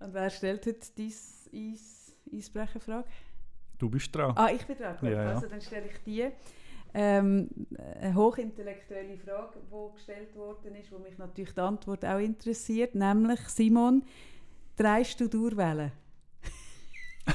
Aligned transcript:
Und 0.00 0.14
wer 0.14 0.30
stellt 0.30 0.66
heute 0.66 0.80
diese 0.96 1.50
Eis 1.54 2.14
Eisbrecherfrage? 2.32 3.04
Du 3.78 3.88
bist 3.88 4.14
dran. 4.14 4.32
Ah, 4.36 4.48
ich 4.52 4.64
bin 4.66 4.76
dran. 4.76 4.96
Gut, 5.00 5.10
Ja, 5.10 5.22
ja. 5.24 5.30
Also 5.34 5.46
dann 5.46 5.60
stelle 5.60 5.86
ich 5.86 5.98
die. 6.04 6.30
Ähm, 6.92 7.48
eine 8.00 8.14
hochintellektuelle 8.14 9.16
Frage, 9.18 9.58
die 9.70 9.94
gestellt 9.94 10.34
worden 10.34 10.74
ist, 10.74 10.90
wo 10.90 10.98
mich 10.98 11.16
natürlich 11.18 11.54
die 11.54 11.60
Antwort 11.60 12.04
auch 12.04 12.18
interessiert, 12.18 12.94
nämlich 12.96 13.40
Simon, 13.48 14.02
drehst 14.76 15.20
du 15.20 15.28
Durchwellen? 15.28 15.92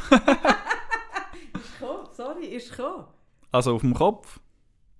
ist 1.53 1.79
gekommen, 1.79 2.07
sorry, 2.11 2.45
ist 2.47 2.69
gekommen. 2.75 3.05
Also 3.51 3.75
auf 3.75 3.81
dem 3.81 3.93
Kopf? 3.93 4.39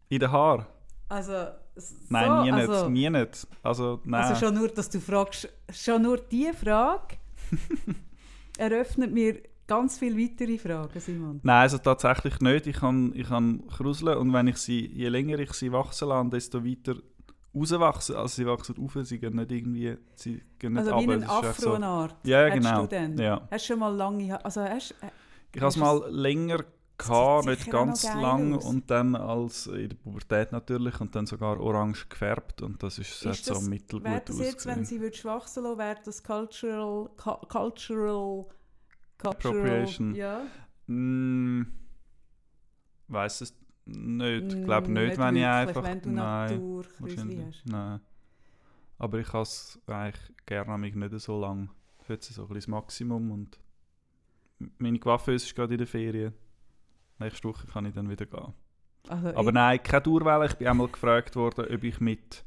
In 0.10 0.20
den 0.20 0.32
Haaren? 0.32 0.66
Also, 1.10 1.34
s- 1.76 1.96
Nein, 2.10 2.28
so, 2.30 2.44
nie 2.44 2.52
nicht. 2.52 2.70
also, 2.70 2.90
Nie 2.90 3.10
nicht. 3.10 3.48
Also, 3.64 4.00
nein. 4.06 4.24
Also 4.24 4.46
schon 4.46 4.56
nur, 4.56 4.70
dass 4.70 4.90
du 4.90 5.00
fragst, 5.02 5.50
schon 5.72 6.02
nur 6.04 6.18
diese 6.18 6.54
Frage 6.54 7.18
eröffnet 8.58 9.12
mir 9.12 9.42
ganz 9.68 9.98
viele 9.98 10.18
weitere 10.18 10.58
Fragen, 10.58 11.00
Simon. 11.00 11.40
Nein, 11.44 11.62
also 11.62 11.78
tatsächlich 11.78 12.40
nicht. 12.40 12.68
Ich 12.68 12.78
kann, 12.78 13.12
ich 13.16 13.28
kann 13.28 13.66
kruseln 13.68 14.18
und 14.18 14.34
wenn 14.34 14.48
ich 14.48 14.58
sie, 14.58 14.86
je 14.88 15.10
länger 15.10 15.40
ich 15.40 15.54
sie 15.54 15.72
wachsen 15.72 16.10
lasse, 16.10 16.30
desto 16.30 16.64
weiter 16.64 16.96
rauswachsen. 17.56 18.16
Also 18.16 18.36
sie 18.36 18.46
wachsen 18.46 18.76
auf, 18.78 18.98
sie 19.04 19.20
gehen 19.20 19.36
nicht 19.36 19.52
irgendwie, 19.52 19.98
sie 20.16 20.42
gehen 20.60 20.74
nicht 20.74 20.88
Also 20.88 21.08
wie 21.08 21.14
ist 21.14 21.22
echt 21.24 21.62
so- 21.62 21.74
Afro-Art. 21.74 22.16
Ja, 22.24 22.50
genau. 22.50 22.82
du 22.82 22.88
denn? 22.88 23.18
Ja. 23.18 23.48
Hast 23.50 23.66
du 23.66 23.74
schon 23.74 23.80
mal 23.80 23.96
lange? 23.96 24.44
Also 24.46 24.62
hast, 24.62 24.92
äh, 25.02 25.08
Ich 25.54 25.62
habe 25.62 25.70
es 25.70 25.78
mal 25.78 26.04
länger 26.12 26.64
gehabt, 26.98 27.46
nicht 27.48 27.70
ganz 27.70 28.04
lang 28.14 28.54
aus. 28.56 28.66
und 28.66 28.90
dann 28.90 29.16
als 29.16 29.68
in 29.68 29.90
der 29.90 29.96
Pubertät 29.98 30.52
natürlich 30.52 31.00
und 31.02 31.16
dann 31.16 31.26
sogar 31.26 31.60
orange 31.60 32.08
gefärbt 32.10 32.62
und 32.62 32.82
das 32.84 33.00
ist, 33.00 33.26
hat 33.26 33.34
ist 33.34 33.46
so 33.46 33.54
das, 33.56 33.64
mittelgut 33.64 34.06
wäre 34.06 34.22
das 34.26 34.40
jetzt, 34.40 34.66
wenn 34.66 34.86
sie 34.86 35.02
würdest 35.02 35.26
wachsen 35.26 35.64
lassen, 35.64 35.78
wäre 35.78 35.98
das 36.04 36.24
cultural, 36.24 37.10
cu- 37.18 37.46
cultural, 37.48 38.46
cultural, 39.18 39.32
Appropriation. 39.34 40.16
Ja. 40.16 40.42
Mm, 40.88 41.64
weiß 43.08 43.42
es 43.42 43.56
nicht. 43.86 44.54
Ich 44.54 44.64
glaube 44.64 44.90
Mm, 44.90 44.94
nicht, 44.94 45.08
nicht 45.10 45.18
wenn 45.18 45.36
ich 45.36 45.42
wirklich, 45.44 45.46
einfach... 45.46 45.84
wenn 45.84 46.02
du 46.02 46.10
nein, 46.10 46.62
wahrscheinlich. 47.00 47.46
hast. 47.46 47.66
Nein. 47.66 48.00
Aber 48.98 49.20
ich 49.20 49.32
habe 49.34 49.44
es 49.44 49.80
eigentlich 49.88 50.34
gerne 50.46 50.78
nicht 50.90 51.20
so 51.22 51.40
lange. 51.40 51.70
Heute 52.08 52.34
so 52.34 52.44
ein 52.44 52.48
bisschen 52.48 52.56
das 52.56 52.68
Maximum 52.68 53.32
und 53.32 53.60
meine 54.78 55.00
Coiffeuse 55.00 55.46
ist 55.46 55.56
gerade 55.56 55.74
in 55.74 55.80
der 55.80 55.88
Ferien. 55.88 56.34
Nächste 57.20 57.48
Woche 57.48 57.68
kann 57.68 57.86
ich 57.86 57.94
dann 57.94 58.10
wieder 58.10 58.26
gehen. 58.26 58.54
Also 59.08 59.30
Aber 59.36 59.50
ich, 59.50 59.54
nein, 59.54 59.84
keine 59.84 60.02
Dauerwelle. 60.02 60.46
Ich 60.48 60.56
bin 60.56 60.68
einmal 60.68 60.88
gefragt 60.88 61.36
worden, 61.36 61.66
ob 61.74 61.84
ich 61.84 62.00
mit 62.00 62.44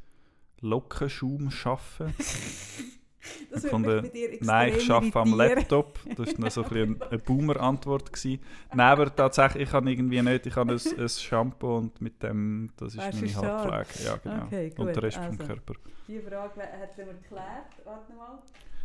Lockenschaum 0.61 1.51
arbeite. 1.65 2.13
das 3.51 3.67
von 3.67 3.85
würde 3.85 4.03
mich 4.03 4.13
der- 4.13 4.39
Nein, 4.41 4.75
ich 4.77 4.91
arbeite 4.91 5.19
am. 5.21 5.35
Laptop. 5.35 5.99
Das 6.17 6.41
war 6.41 6.51
so 6.51 6.65
ein 6.65 7.01
eine 7.03 7.19
Boomer-Antwort. 7.19 8.11
Nein, 8.25 8.41
aber 8.81 9.15
tatsächlich, 9.15 9.69
ich 9.69 9.73
habe 9.73 9.91
irgendwie 9.91 10.21
nicht, 10.23 10.47
ich 10.47 10.57
habe 10.57 10.73
ein, 10.75 11.01
ein 11.01 11.09
Shampoo 11.09 11.77
und 11.79 12.01
mit 12.01 12.23
dem, 12.23 12.71
das 12.77 12.95
ist 12.95 12.99
Weißt 12.99 13.21
du, 13.23 13.27
meine. 13.27 13.37
Haarpflege. 13.37 14.05
Ja, 14.09 14.17
genau. 14.17 14.45
Okay, 14.47 14.71
gut, 14.71 14.79
und 14.81 14.97
der 14.97 15.03
Rest 15.03 15.19
also. 15.19 15.37
vom 15.37 15.47
Körper. 15.47 15.75
Die 16.09 16.21
Frage 16.21 16.61
hätten 16.61 17.07
wir 17.07 17.15
geklärt. 17.15 17.73
Warte 17.85 18.13
mal. 18.15 18.39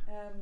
Ähm, 0.07 0.41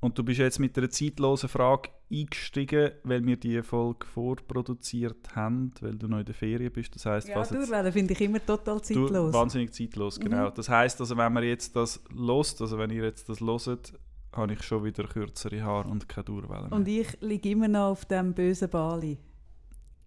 Und 0.00 0.16
du 0.16 0.22
bist 0.22 0.38
jetzt 0.38 0.60
mit 0.60 0.78
einer 0.78 0.90
zeitlosen 0.90 1.48
Frage 1.48 1.90
eingestiegen, 2.12 2.92
weil 3.02 3.24
wir 3.26 3.36
die 3.36 3.60
Folge 3.62 4.06
vorproduziert 4.06 5.34
haben, 5.34 5.72
weil 5.80 5.96
du 5.96 6.06
noch 6.06 6.20
in 6.20 6.24
der 6.24 6.34
Ferien 6.36 6.72
bist. 6.72 6.94
Das 6.94 7.04
heisst, 7.04 7.28
ja, 7.28 7.36
was 7.36 7.48
Durchwellen 7.48 7.92
finde 7.92 8.12
ich 8.12 8.20
immer 8.20 8.44
total 8.44 8.76
Du, 8.76 8.82
zeitlos. 8.84 9.34
wahnsinnig 9.34 9.74
zeitlos, 9.74 10.20
genau. 10.20 10.50
Mhm. 10.50 10.54
Das 10.54 10.68
heisst, 10.68 11.00
also, 11.00 11.16
wenn 11.16 11.32
man 11.32 11.42
jetzt 11.42 11.74
das 11.74 12.00
lost, 12.14 12.60
also 12.62 12.78
wenn 12.78 12.90
ihr 12.90 13.02
jetzt 13.04 13.28
das 13.28 13.40
loset, 13.40 13.92
habe 14.32 14.52
ich 14.52 14.62
schon 14.62 14.84
wieder 14.84 15.04
kürzere 15.04 15.62
Haare 15.62 15.88
und 15.88 16.08
keine 16.08 16.30
mehr. 16.30 16.68
Und 16.70 16.86
ich 16.86 17.20
liege 17.20 17.50
immer 17.50 17.66
noch 17.66 17.88
auf 17.90 18.04
dem 18.04 18.34
bösen 18.34 18.68
Bali. 18.70 19.18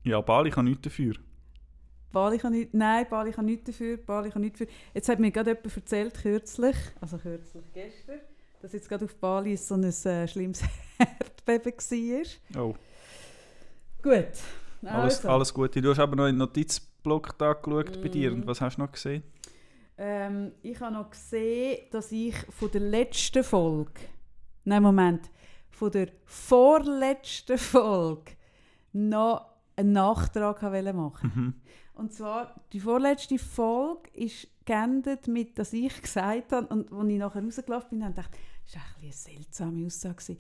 ja, 0.03 0.21
Bali 0.21 0.51
kann 0.51 0.65
nichts 0.65 0.83
dafür. 0.83 1.15
Bali 2.13 2.37
kann 2.37 2.51
nicht, 2.53 2.73
nein, 2.73 3.05
Bali 3.09 3.31
kann 3.31 3.45
nichts 3.45 3.65
dafür, 3.65 3.97
Bali 3.97 4.29
kann 4.29 4.41
nichts 4.41 4.59
dafür. 4.59 4.73
Jetzt 4.93 5.09
hat 5.09 5.19
mir 5.19 5.31
gerade 5.31 5.51
jemand 5.51 5.75
erzählt, 5.75 6.13
kürzlich, 6.13 6.75
also 6.99 7.17
kürzlich 7.17 7.63
gestern, 7.73 8.19
dass 8.61 8.73
jetzt 8.73 8.87
gerade 8.87 9.05
auf 9.05 9.15
Bali 9.15 9.57
so 9.57 9.75
ein 9.75 9.83
äh, 9.83 10.27
schlimmes 10.27 10.61
Erdbeben 10.97 11.73
war. 11.73 12.63
Oh, 12.63 12.75
Gut, 14.01 14.27
alles, 14.83 15.17
also, 15.17 15.29
alles 15.29 15.53
Gute. 15.53 15.81
Du 15.81 15.89
hast 15.89 15.99
aber 15.99 16.15
noch 16.15 16.25
in 16.25 16.35
den 16.35 16.39
Notizblock 16.39 17.37
da 17.37 17.53
geschaut 17.53 18.01
bei 18.01 18.09
dir. 18.09 18.31
Mhm. 18.31 18.41
Und 18.41 18.47
was 18.47 18.61
hast 18.61 18.77
du 18.77 18.81
noch 18.81 18.91
gesehen? 18.91 19.23
ähm, 19.97 20.53
ich 20.63 20.79
habe 20.79 20.95
noch 20.95 21.11
gesehen, 21.11 21.77
dass 21.91 22.11
ich 22.11 22.35
von 22.49 22.71
der 22.71 22.81
letzten 22.81 23.43
Folge, 23.43 23.91
nein, 24.63 24.81
Moment, 24.81 25.29
von 25.69 25.91
der 25.91 26.07
vorletzten 26.25 27.59
Folge 27.59 28.31
noch 28.93 29.45
einen 29.75 29.91
Nachtrag 29.91 30.63
wollte 30.63 30.93
machen 30.93 31.31
Mhm. 31.35 31.53
Und 31.93 32.13
zwar, 32.13 32.55
die 32.73 32.79
vorletzte 32.79 33.37
Folge 33.37 34.09
ist 34.13 34.47
geendet 34.65 35.27
mit, 35.27 35.59
dass 35.59 35.71
ich 35.73 36.01
gesagt 36.01 36.51
habe, 36.51 36.67
und 36.67 36.91
als 36.91 37.09
ich 37.09 37.17
nachher 37.17 37.43
rausgelaufen 37.43 37.89
bin, 37.89 38.03
habe 38.03 38.11
ich 38.11 38.15
gedacht, 38.15 38.37
das 38.73 38.81
war 38.81 39.01
eine 39.01 39.11
seltsame 39.13 39.85
Aussage, 39.85 40.37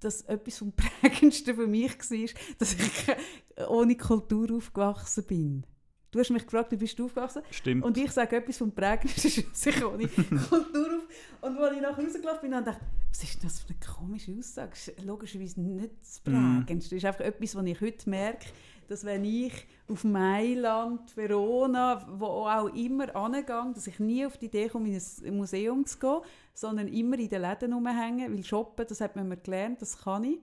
dass 0.00 0.22
etwas 0.22 0.58
vom 0.58 0.72
Prägendsten 1.00 1.54
für 1.54 1.66
mich 1.66 1.92
war, 1.98 2.28
dass 2.58 2.74
ich 2.74 3.68
ohne 3.68 3.96
Kultur 3.96 4.56
aufgewachsen 4.56 5.24
bin. 5.24 5.66
Du 6.10 6.18
hast 6.18 6.30
mich 6.30 6.44
gefragt, 6.44 6.72
wie 6.72 6.76
bist 6.76 6.98
du 6.98 7.04
aufgewachsen? 7.04 7.42
Stimmt. 7.52 7.84
Und 7.84 7.96
ich 7.96 8.10
sage 8.10 8.36
etwas 8.36 8.58
vom 8.58 8.72
Prägendsten, 8.72 9.44
dass 9.50 9.66
ich 9.66 9.84
ohne 9.84 10.08
Kultur 10.48 10.86
auf... 10.96 11.08
Und 11.42 11.56
als 11.58 11.76
ich 11.76 11.82
nachher 11.82 12.04
rausgelaufen 12.04 12.40
bin, 12.42 12.54
habe 12.56 12.70
ich 12.70 12.76
gedacht, 12.76 12.92
was 13.10 13.22
ist 13.22 13.44
das 13.44 13.60
für 13.60 13.68
eine 13.68 13.78
komische 13.78 14.34
Aussage? 14.36 14.70
Das 14.70 14.88
ist 14.88 15.04
logischerweise 15.04 15.60
nicht 15.60 15.90
das 16.00 16.20
Mhm. 16.26 16.64
Prägendste. 16.64 16.96
Das 16.96 17.02
ist 17.02 17.06
einfach 17.06 17.24
etwas, 17.24 17.54
was 17.54 17.64
ich 17.64 17.80
heute 17.80 18.10
merke, 18.10 18.46
dass 18.88 19.04
wenn 19.04 19.24
ich 19.24 19.52
auf 19.88 20.02
Mailand, 20.02 21.16
Verona, 21.16 22.04
wo 22.18 22.26
auch 22.26 22.66
immer 22.74 23.14
angehe, 23.14 23.44
dass 23.72 23.86
ich 23.86 24.00
nie 24.00 24.26
auf 24.26 24.36
die 24.36 24.46
Idee 24.46 24.68
komme, 24.68 24.88
in 24.88 25.00
ein 25.26 25.36
Museum 25.36 25.86
zu 25.86 25.96
gehen, 25.98 26.18
sondern 26.60 26.88
immer 26.88 27.18
in 27.18 27.28
den 27.28 27.40
Läden 27.40 27.72
rumhängen, 27.72 28.36
weil 28.36 28.44
shoppen, 28.44 28.84
das 28.86 29.00
hat 29.00 29.16
man 29.16 29.28
mir 29.28 29.38
gelernt, 29.38 29.80
das 29.80 30.02
kann 30.02 30.24
ich. 30.24 30.38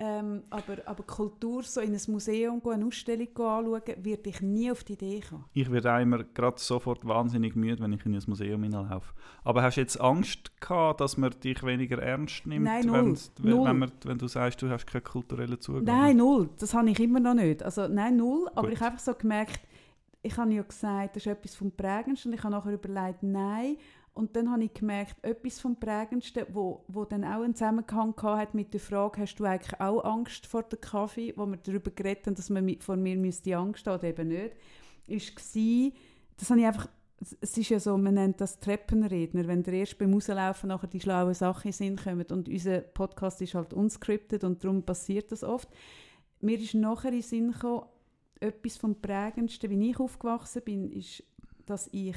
Ähm, 0.00 0.44
aber, 0.50 0.76
aber 0.84 1.02
Kultur, 1.02 1.64
so 1.64 1.80
in 1.80 1.92
ein 1.92 2.00
Museum 2.06 2.62
gehen, 2.62 2.72
eine 2.72 2.86
Ausstellung 2.86 3.26
gehen, 3.34 3.44
anschauen, 3.44 4.04
würde 4.04 4.30
ich 4.30 4.40
nie 4.40 4.70
auf 4.70 4.84
die 4.84 4.92
Idee 4.92 5.20
kommen. 5.28 5.44
Ich 5.52 5.70
werde 5.72 5.92
auch 5.92 6.00
immer 6.00 6.22
gerade 6.22 6.60
sofort 6.60 7.04
wahnsinnig 7.06 7.56
müde, 7.56 7.82
wenn 7.82 7.92
ich 7.92 8.06
in 8.06 8.14
ein 8.14 8.22
Museum 8.28 8.62
hineinlaufe. 8.62 9.12
Aber 9.42 9.62
hast 9.62 9.76
du 9.76 9.80
jetzt 9.80 10.00
Angst 10.00 10.60
gehabt, 10.60 11.00
dass 11.00 11.16
man 11.16 11.32
dich 11.42 11.64
weniger 11.64 12.00
ernst 12.00 12.46
nimmt, 12.46 12.64
Nein, 12.64 12.84
wenn, 12.84 13.04
null. 13.06 13.18
wenn, 13.40 13.50
Null. 13.50 13.68
wenn, 13.68 13.78
man, 13.78 13.92
wenn 14.04 14.18
du 14.18 14.28
sagst, 14.28 14.62
du 14.62 14.70
hast 14.70 14.86
keinen 14.86 15.02
kulturellen 15.02 15.60
Zugang? 15.60 15.84
Nein, 15.84 16.16
null. 16.16 16.48
Das 16.58 16.74
habe 16.74 16.88
ich 16.90 17.00
immer 17.00 17.18
noch 17.18 17.34
nicht. 17.34 17.64
Also 17.64 17.88
nein, 17.88 18.16
null. 18.16 18.48
Aber 18.54 18.68
Gut. 18.68 18.74
ich 18.74 18.80
habe 18.80 18.92
einfach 18.92 19.04
so 19.04 19.14
gemerkt, 19.14 19.60
ich 20.22 20.36
habe 20.36 20.52
ja 20.52 20.62
gesagt, 20.62 21.16
das 21.16 21.26
ist 21.26 21.32
etwas 21.32 21.56
vom 21.56 21.72
Prägendsten. 21.72 22.32
Ich 22.32 22.42
habe 22.44 22.54
nachher 22.54 22.72
überlegt, 22.72 23.22
nein. 23.22 23.76
Und 24.18 24.34
dann 24.34 24.50
habe 24.50 24.64
ich 24.64 24.74
gemerkt, 24.74 25.14
etwas 25.22 25.60
vom 25.60 25.76
Prägendsten, 25.76 26.44
wo, 26.52 26.84
wo 26.88 27.04
dann 27.04 27.22
auch 27.22 27.42
einen 27.42 27.54
Zusammenhang 27.54 28.14
hat 28.20 28.52
mit 28.52 28.72
der 28.72 28.80
Frage, 28.80 29.20
hast 29.20 29.36
du 29.36 29.44
eigentlich 29.44 29.80
auch 29.80 30.02
Angst 30.02 30.44
vor 30.44 30.64
dem 30.64 30.80
Kaffee, 30.80 31.32
wo 31.36 31.46
wir 31.46 31.56
darüber 31.58 31.92
geredet 31.92 32.26
haben, 32.26 32.34
dass 32.34 32.50
man 32.50 32.64
mi- 32.64 32.80
vor 32.80 32.96
mir 32.96 33.16
müsste 33.16 33.56
Angst 33.56 33.86
haben 33.86 33.94
oder 33.94 34.08
eben 34.08 34.26
nicht, 34.26 34.56
ist 35.06 35.36
gsi, 35.36 35.94
das 36.36 36.50
habe 36.50 36.58
ich 36.58 36.66
einfach, 36.66 36.88
es 37.40 37.56
ist 37.56 37.68
ja 37.68 37.78
so, 37.78 37.96
man 37.96 38.14
nennt 38.14 38.40
das 38.40 38.58
Treppenredner, 38.58 39.46
wenn 39.46 39.62
der 39.62 39.74
erst 39.74 39.98
beim 39.98 40.12
Rauslaufen 40.12 40.68
nachher 40.68 40.88
die 40.88 41.00
schlauen 41.00 41.34
Sachen 41.34 41.70
Sinn 41.70 41.94
kommen 41.94 42.26
und 42.32 42.48
unser 42.48 42.80
Podcast 42.80 43.40
ist 43.40 43.54
halt 43.54 43.72
unscripted 43.72 44.42
und 44.42 44.64
darum 44.64 44.82
passiert 44.82 45.30
das 45.30 45.44
oft. 45.44 45.68
Mir 46.40 46.58
ist 46.58 46.74
nachher 46.74 47.12
in 47.12 47.22
Sinn 47.22 47.52
gekommen, 47.52 47.84
etwas 48.40 48.78
vom 48.78 49.00
Prägendsten, 49.00 49.70
wie 49.70 49.90
ich 49.90 50.00
aufgewachsen 50.00 50.62
bin, 50.64 50.90
ist, 50.90 51.22
dass 51.66 51.88
ich 51.92 52.16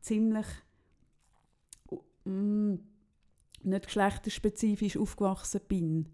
ziemlich 0.00 0.46
mm, 2.24 2.74
nicht 3.64 3.86
geschlechterspezifisch 3.86 4.96
aufgewachsen 4.96 5.60
bin. 5.68 6.08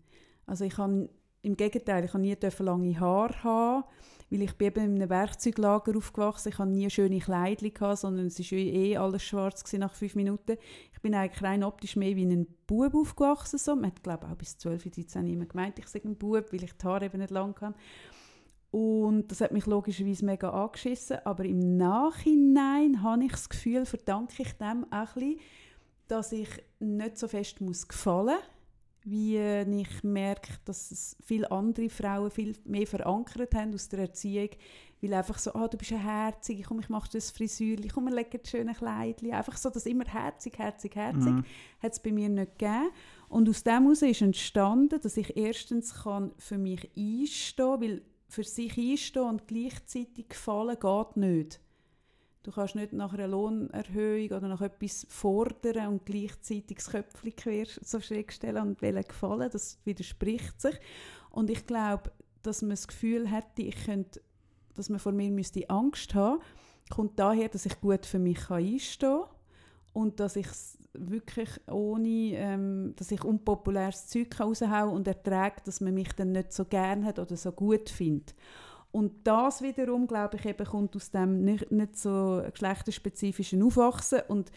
Also 0.47 0.65
ich 0.65 0.79
habe 0.79 1.09
im 1.43 1.57
Gegenteil, 1.57 2.05
ich 2.05 2.13
habe 2.13 2.23
nie 2.23 2.37
lange 2.59 3.01
Haare 3.01 3.43
haben, 3.45 3.85
weil 4.31 4.43
ich 4.43 4.55
bin 4.55 4.67
eben 4.69 4.85
in 4.85 4.95
einem 4.97 5.11
Werkzeuglager 5.11 5.97
aufgewachsen. 5.97 6.51
Ich 6.51 6.59
habe 6.59 6.71
nie 6.71 6.91
schöne 6.91 7.19
gehabt, 7.19 7.99
sondern 7.99 8.27
es 8.27 8.39
war 8.39 8.59
eh 8.59 8.97
alles 8.97 9.23
schwarz 9.23 9.73
nach 9.75 9.95
fünf 9.95 10.15
Minuten. 10.15 10.57
Ich 10.93 11.01
bin 11.01 11.15
eigentlich 11.15 11.43
rein 11.43 11.65
optisch 11.65 11.97
mehr 11.97 12.17
wie 12.17 12.27
ein 12.27 12.47
Bub 12.67 12.95
aufgewachsen. 12.95 13.59
So. 13.59 13.75
Man 13.75 13.87
hat 13.87 14.03
glaube 14.03 14.27
ich, 14.27 14.33
auch 14.33 14.37
bis 14.37 14.59
12, 14.59 14.91
13 14.91 15.25
niemand 15.25 15.51
gemeint, 15.51 15.79
ich 15.79 15.87
sei 15.87 16.01
ein 16.05 16.17
Bub, 16.17 16.53
weil 16.53 16.65
ich 16.65 16.73
die 16.73 16.87
Haare 16.87 17.07
eben 17.07 17.19
nicht 17.19 17.31
lang 17.31 17.55
kann. 17.55 17.75
Und 18.71 19.29
das 19.29 19.41
hat 19.41 19.53
mich 19.53 19.65
logischerweise 19.65 20.27
mega 20.27 20.51
angeschissen. 20.51 21.19
Aber 21.25 21.45
im 21.45 21.79
Nachhinein 21.79 23.03
habe 23.03 23.25
ich 23.25 23.33
das 23.33 23.49
Gefühl, 23.49 23.87
verdanke 23.87 24.43
ich 24.43 24.53
dem 24.55 24.85
auch 24.91 24.93
ein 24.93 25.07
bisschen, 25.15 25.41
dass 26.09 26.33
ich 26.33 26.49
nicht 26.81 27.19
so 27.19 27.29
fest 27.29 27.61
muss 27.61 27.87
gefallen 27.87 28.37
muss, 28.37 28.45
wie 29.05 29.37
äh, 29.37 29.81
ich 29.81 30.03
merke, 30.03 30.53
dass 30.65 30.91
es 30.91 31.17
viele 31.25 31.51
andere 31.51 31.89
Frauen 31.89 32.31
viel 32.31 32.57
mehr 32.65 32.87
verankert 32.87 33.55
haben 33.55 33.73
aus 33.75 33.89
der 33.89 34.01
Erziehung, 34.01 34.51
weil 35.01 35.15
einfach 35.15 35.39
so, 35.39 35.55
ah, 35.55 35.69
du 35.69 35.79
bist 35.79 35.93
eine 35.93 36.03
Herzige, 36.03 36.63
komm, 36.63 36.81
ich 36.81 36.89
mache 36.89 37.09
das 37.13 37.31
Frisürchen, 37.31 37.91
komm, 37.91 38.07
wir 38.07 38.15
legen 38.15 38.39
das 38.43 38.51
schöne 38.51 38.75
Kleidchen, 38.75 39.33
einfach 39.33 39.57
so, 39.57 39.71
das 39.71 39.87
immer 39.87 40.05
herzig, 40.05 40.59
herzig, 40.59 40.95
herzig, 40.97 41.33
Mhm. 41.33 41.45
hat 41.81 41.93
es 41.93 42.01
bei 42.01 42.13
mir 42.13 42.29
nicht 42.29 42.59
gegeben. 42.59 42.91
Und 43.29 43.49
aus 43.49 43.63
dem 43.63 43.85
heraus 43.85 44.03
ist 44.03 44.23
entstanden, 44.23 45.01
dass 45.01 45.17
ich 45.17 45.37
erstens 45.37 46.03
kann 46.03 46.33
für 46.39 46.59
mich 46.59 46.91
einstehen 46.97 47.81
weil 47.81 48.03
für 48.29 48.45
sich 48.45 48.77
einstehen 48.77 49.23
und 49.23 49.47
gleichzeitig 49.47 50.29
gefallen 50.29 50.77
geht 50.79 51.17
nicht. 51.17 51.61
Du 52.49 52.55
kannst 52.55 52.77
nicht 52.77 52.95
nach 52.95 53.13
einer 53.13 53.29
Lohnerhöhung 53.29 54.31
oder 54.31 54.49
nach 54.49 54.63
etwas 54.63 55.07
fordern 55.11 55.89
und 55.89 56.07
gleichzeitig 56.07 56.79
das 56.79 56.89
Köpfchen 56.89 57.37
quer 57.37 57.67
so 57.83 58.01
schräg 58.01 58.33
stellen 58.33 58.69
und 58.69 58.81
wollen 58.81 59.05
gefallen. 59.05 59.51
Das 59.53 59.79
widerspricht 59.85 60.59
sich. 60.59 60.75
Und 61.29 61.51
ich 61.51 61.67
glaube, 61.67 62.11
dass 62.43 62.63
man 62.63 62.71
das 62.71 62.89
Gefühl 62.89 63.29
hätte, 63.29 63.61
ich 63.61 63.85
könnte, 63.85 64.23
dass 64.75 64.89
man 64.89 64.99
vor 64.99 65.13
mir 65.13 65.31
müsste 65.31 65.69
Angst 65.69 66.15
haben, 66.15 66.41
kommt 66.89 67.19
daher, 67.19 67.51
dass 67.51 67.67
ich 67.67 67.79
gut 67.83 68.07
für 68.07 68.19
mich 68.19 68.51
einstehen 68.51 69.21
kann 69.21 69.29
und 69.93 70.19
dass 70.19 70.35
ich 70.35 70.49
wirklich 70.95 71.51
ohne, 71.71 72.33
ähm, 72.33 72.95
dass 72.97 73.11
ich 73.11 73.25
unpopuläres 73.25 74.07
Zeug 74.07 74.41
raushauen 74.41 74.95
und 74.95 75.07
ertrage, 75.07 75.57
dass 75.67 75.83
man 75.83 75.93
mich 75.93 76.15
dann 76.15 76.33
nicht 76.33 76.55
so 76.55 76.65
gern 76.65 77.05
hat 77.05 77.19
oder 77.19 77.37
so 77.37 77.53
gut 77.53 77.91
findet. 77.91 78.35
Und 78.91 79.27
das 79.27 79.63
wiederum, 79.63 80.07
glaube 80.07 80.37
ich, 80.37 80.47
eben 80.47 80.67
kommt 80.67 80.97
aus 80.97 81.11
dem 81.11 81.45
nicht, 81.45 81.71
nicht 81.71 81.97
so 81.97 82.43
geschlechterspezifischen 82.51 83.63
Aufwachsen 83.63 84.21
und 84.29 84.51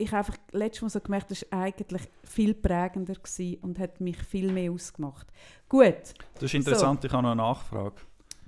ich 0.00 0.12
habe 0.12 0.18
einfach 0.18 0.36
letztes 0.52 0.82
Mal 0.82 0.88
so 0.88 1.00
gemerkt, 1.00 1.30
das 1.30 1.44
war 1.50 1.60
eigentlich 1.60 2.02
viel 2.24 2.54
prägender 2.54 3.14
und 3.60 3.78
hat 3.78 4.00
mich 4.00 4.16
viel 4.22 4.50
mehr 4.50 4.72
ausgemacht. 4.72 5.26
Gut. 5.68 6.14
Das 6.34 6.44
ist 6.44 6.54
interessant, 6.54 7.02
so. 7.02 7.06
ich 7.06 7.12
habe 7.12 7.22
noch 7.22 7.32
eine 7.32 7.42
Nachfrage. 7.42 7.96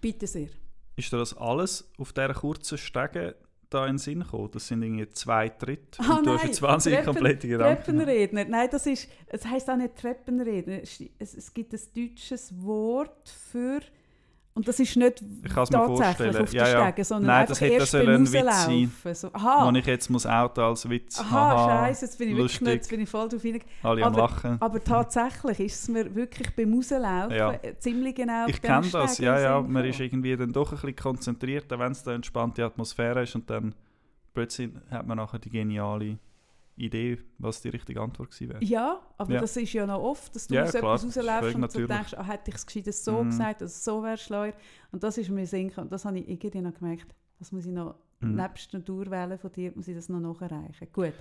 Bitte 0.00 0.26
sehr. 0.26 0.48
Ist 0.96 1.12
dir 1.12 1.18
das 1.18 1.36
alles 1.36 1.90
auf 1.98 2.12
dieser 2.12 2.32
kurzen 2.32 2.78
Stege 2.78 3.36
da 3.68 3.84
in 3.84 3.92
den 3.92 3.98
Sinn 3.98 4.20
gekommen? 4.20 4.50
Das 4.50 4.66
sind 4.66 4.82
irgendwie 4.82 5.08
zwei 5.10 5.50
Drittel. 5.50 6.04
Ah, 6.04 6.16
und 6.16 6.26
du 6.26 6.30
nein, 6.30 6.38
hast 6.38 6.46
jetzt 6.46 6.62
wahnsinnig 6.62 7.00
Treppen, 7.00 7.14
komplette 7.14 7.48
Gedanken. 7.48 7.84
Treppenredner. 7.84 8.44
Nein, 8.46 8.68
das 8.70 8.86
ist, 8.86 9.08
es 9.26 9.44
heisst 9.44 9.68
auch 9.68 9.76
nicht 9.76 9.96
Treppenredner. 9.96 10.80
Es, 10.82 11.00
es 11.34 11.52
gibt 11.52 11.74
ein 11.74 11.80
deutsches 11.94 12.62
Wort 12.62 13.28
für 13.28 13.80
und 14.54 14.68
das 14.68 14.78
ist 14.78 14.96
nicht 14.96 15.22
ich 15.44 15.52
tatsächlich 15.52 16.36
auf 16.36 16.50
der 16.50 16.66
ja, 16.66 16.68
ja. 16.68 16.86
Stege, 16.86 17.04
sondern 17.04 17.26
Nein, 17.26 17.46
das 17.48 17.60
hätte 17.60 17.72
erst 17.72 17.94
das 17.94 18.04
beim 18.04 18.14
ein 18.14 18.32
Witz 18.32 18.64
sein, 19.02 19.14
so, 19.14 19.30
aha. 19.32 19.64
den 19.64 19.76
ich 19.76 19.86
jetzt 19.86 20.10
muss 20.10 20.26
Auto 20.26 20.62
als 20.62 20.88
Witz 20.88 21.20
Aha, 21.20 21.86
scheiße, 21.86 22.04
jetzt 22.04 22.18
bin 22.18 22.28
ich 22.30 22.36
lustig. 22.36 22.60
wirklich 22.60 22.74
jetzt 22.74 22.90
bin 22.90 23.00
ich 23.00 23.08
voll 23.08 23.28
drauf 23.28 23.42
hingegangen. 23.42 23.74
Alle 23.82 24.04
am 24.04 24.12
aber, 24.12 24.22
Lachen. 24.22 24.56
aber 24.60 24.84
tatsächlich 24.84 25.60
ist 25.60 25.82
es 25.82 25.88
mir 25.88 26.14
wirklich 26.14 26.54
beim 26.54 26.74
Rauslaufen 26.74 27.36
Ja. 27.36 27.54
ziemlich 27.78 28.14
genau 28.14 28.46
Ich 28.46 28.60
kenne 28.60 28.86
das, 28.90 29.18
ja, 29.18 29.40
ja. 29.40 29.60
den 29.62 29.72
Man 29.72 29.84
ist 29.86 30.00
irgendwie 30.00 30.36
dann 30.36 30.52
doch 30.52 30.70
ein 30.70 30.76
bisschen 30.76 30.96
konzentrierter, 30.96 31.78
wenn 31.78 31.92
es 31.92 32.06
eine 32.06 32.16
entspannte 32.16 32.64
Atmosphäre 32.64 33.22
ist 33.22 33.34
und 33.34 33.48
dann 33.48 33.74
plötzlich 34.34 34.70
hat 34.90 35.06
man 35.06 35.16
nachher 35.16 35.38
die 35.38 35.50
geniale 35.50 36.18
Idee, 36.76 37.18
was 37.38 37.60
die 37.60 37.68
richtige 37.68 38.00
Antwort 38.00 38.30
gewesen 38.30 38.50
wäre. 38.54 38.64
Ja, 38.64 39.00
aber 39.18 39.34
Ja. 39.34 39.40
das 39.40 39.56
ist 39.56 39.72
ja 39.72 39.86
noch 39.86 40.02
oft, 40.02 40.34
dass 40.34 40.46
du 40.46 40.54
Ja, 40.54 40.64
aus 40.64 40.70
klar, 40.70 40.94
etwas 40.94 41.04
rausläufst 41.16 41.54
und 41.54 41.70
so 41.72 41.78
natürlich. 41.80 41.88
denkst, 41.88 42.14
ah, 42.16 42.24
hätte 42.24 42.50
ich 42.50 42.54
es 42.56 42.66
gescheit 42.66 42.94
so 42.94 43.22
Mhm. 43.22 43.28
gesagt, 43.30 43.60
oder 43.62 43.68
so 43.68 44.02
wäre 44.02 44.16
schleuer. 44.16 44.54
Und 44.90 45.02
das 45.02 45.18
ist 45.18 45.28
mir 45.30 45.46
Sinn 45.46 45.68
gekommen. 45.68 45.86
Und 45.86 45.92
das 45.92 46.04
habe 46.04 46.18
ich 46.18 46.28
irgendwie 46.28 46.60
noch 46.62 46.74
gemerkt. 46.74 47.14
Das 47.38 47.52
muss 47.52 47.66
ich 47.66 47.72
noch, 47.72 47.96
Mhm. 48.20 48.36
nebst 48.36 48.72
den 48.72 48.84
Durchwählen 48.84 49.38
von 49.38 49.52
dir, 49.52 49.72
muss 49.74 49.88
ich 49.88 49.94
das 49.94 50.08
noch 50.08 50.20
nacherreichen. 50.20 50.88
Gut. 50.92 51.12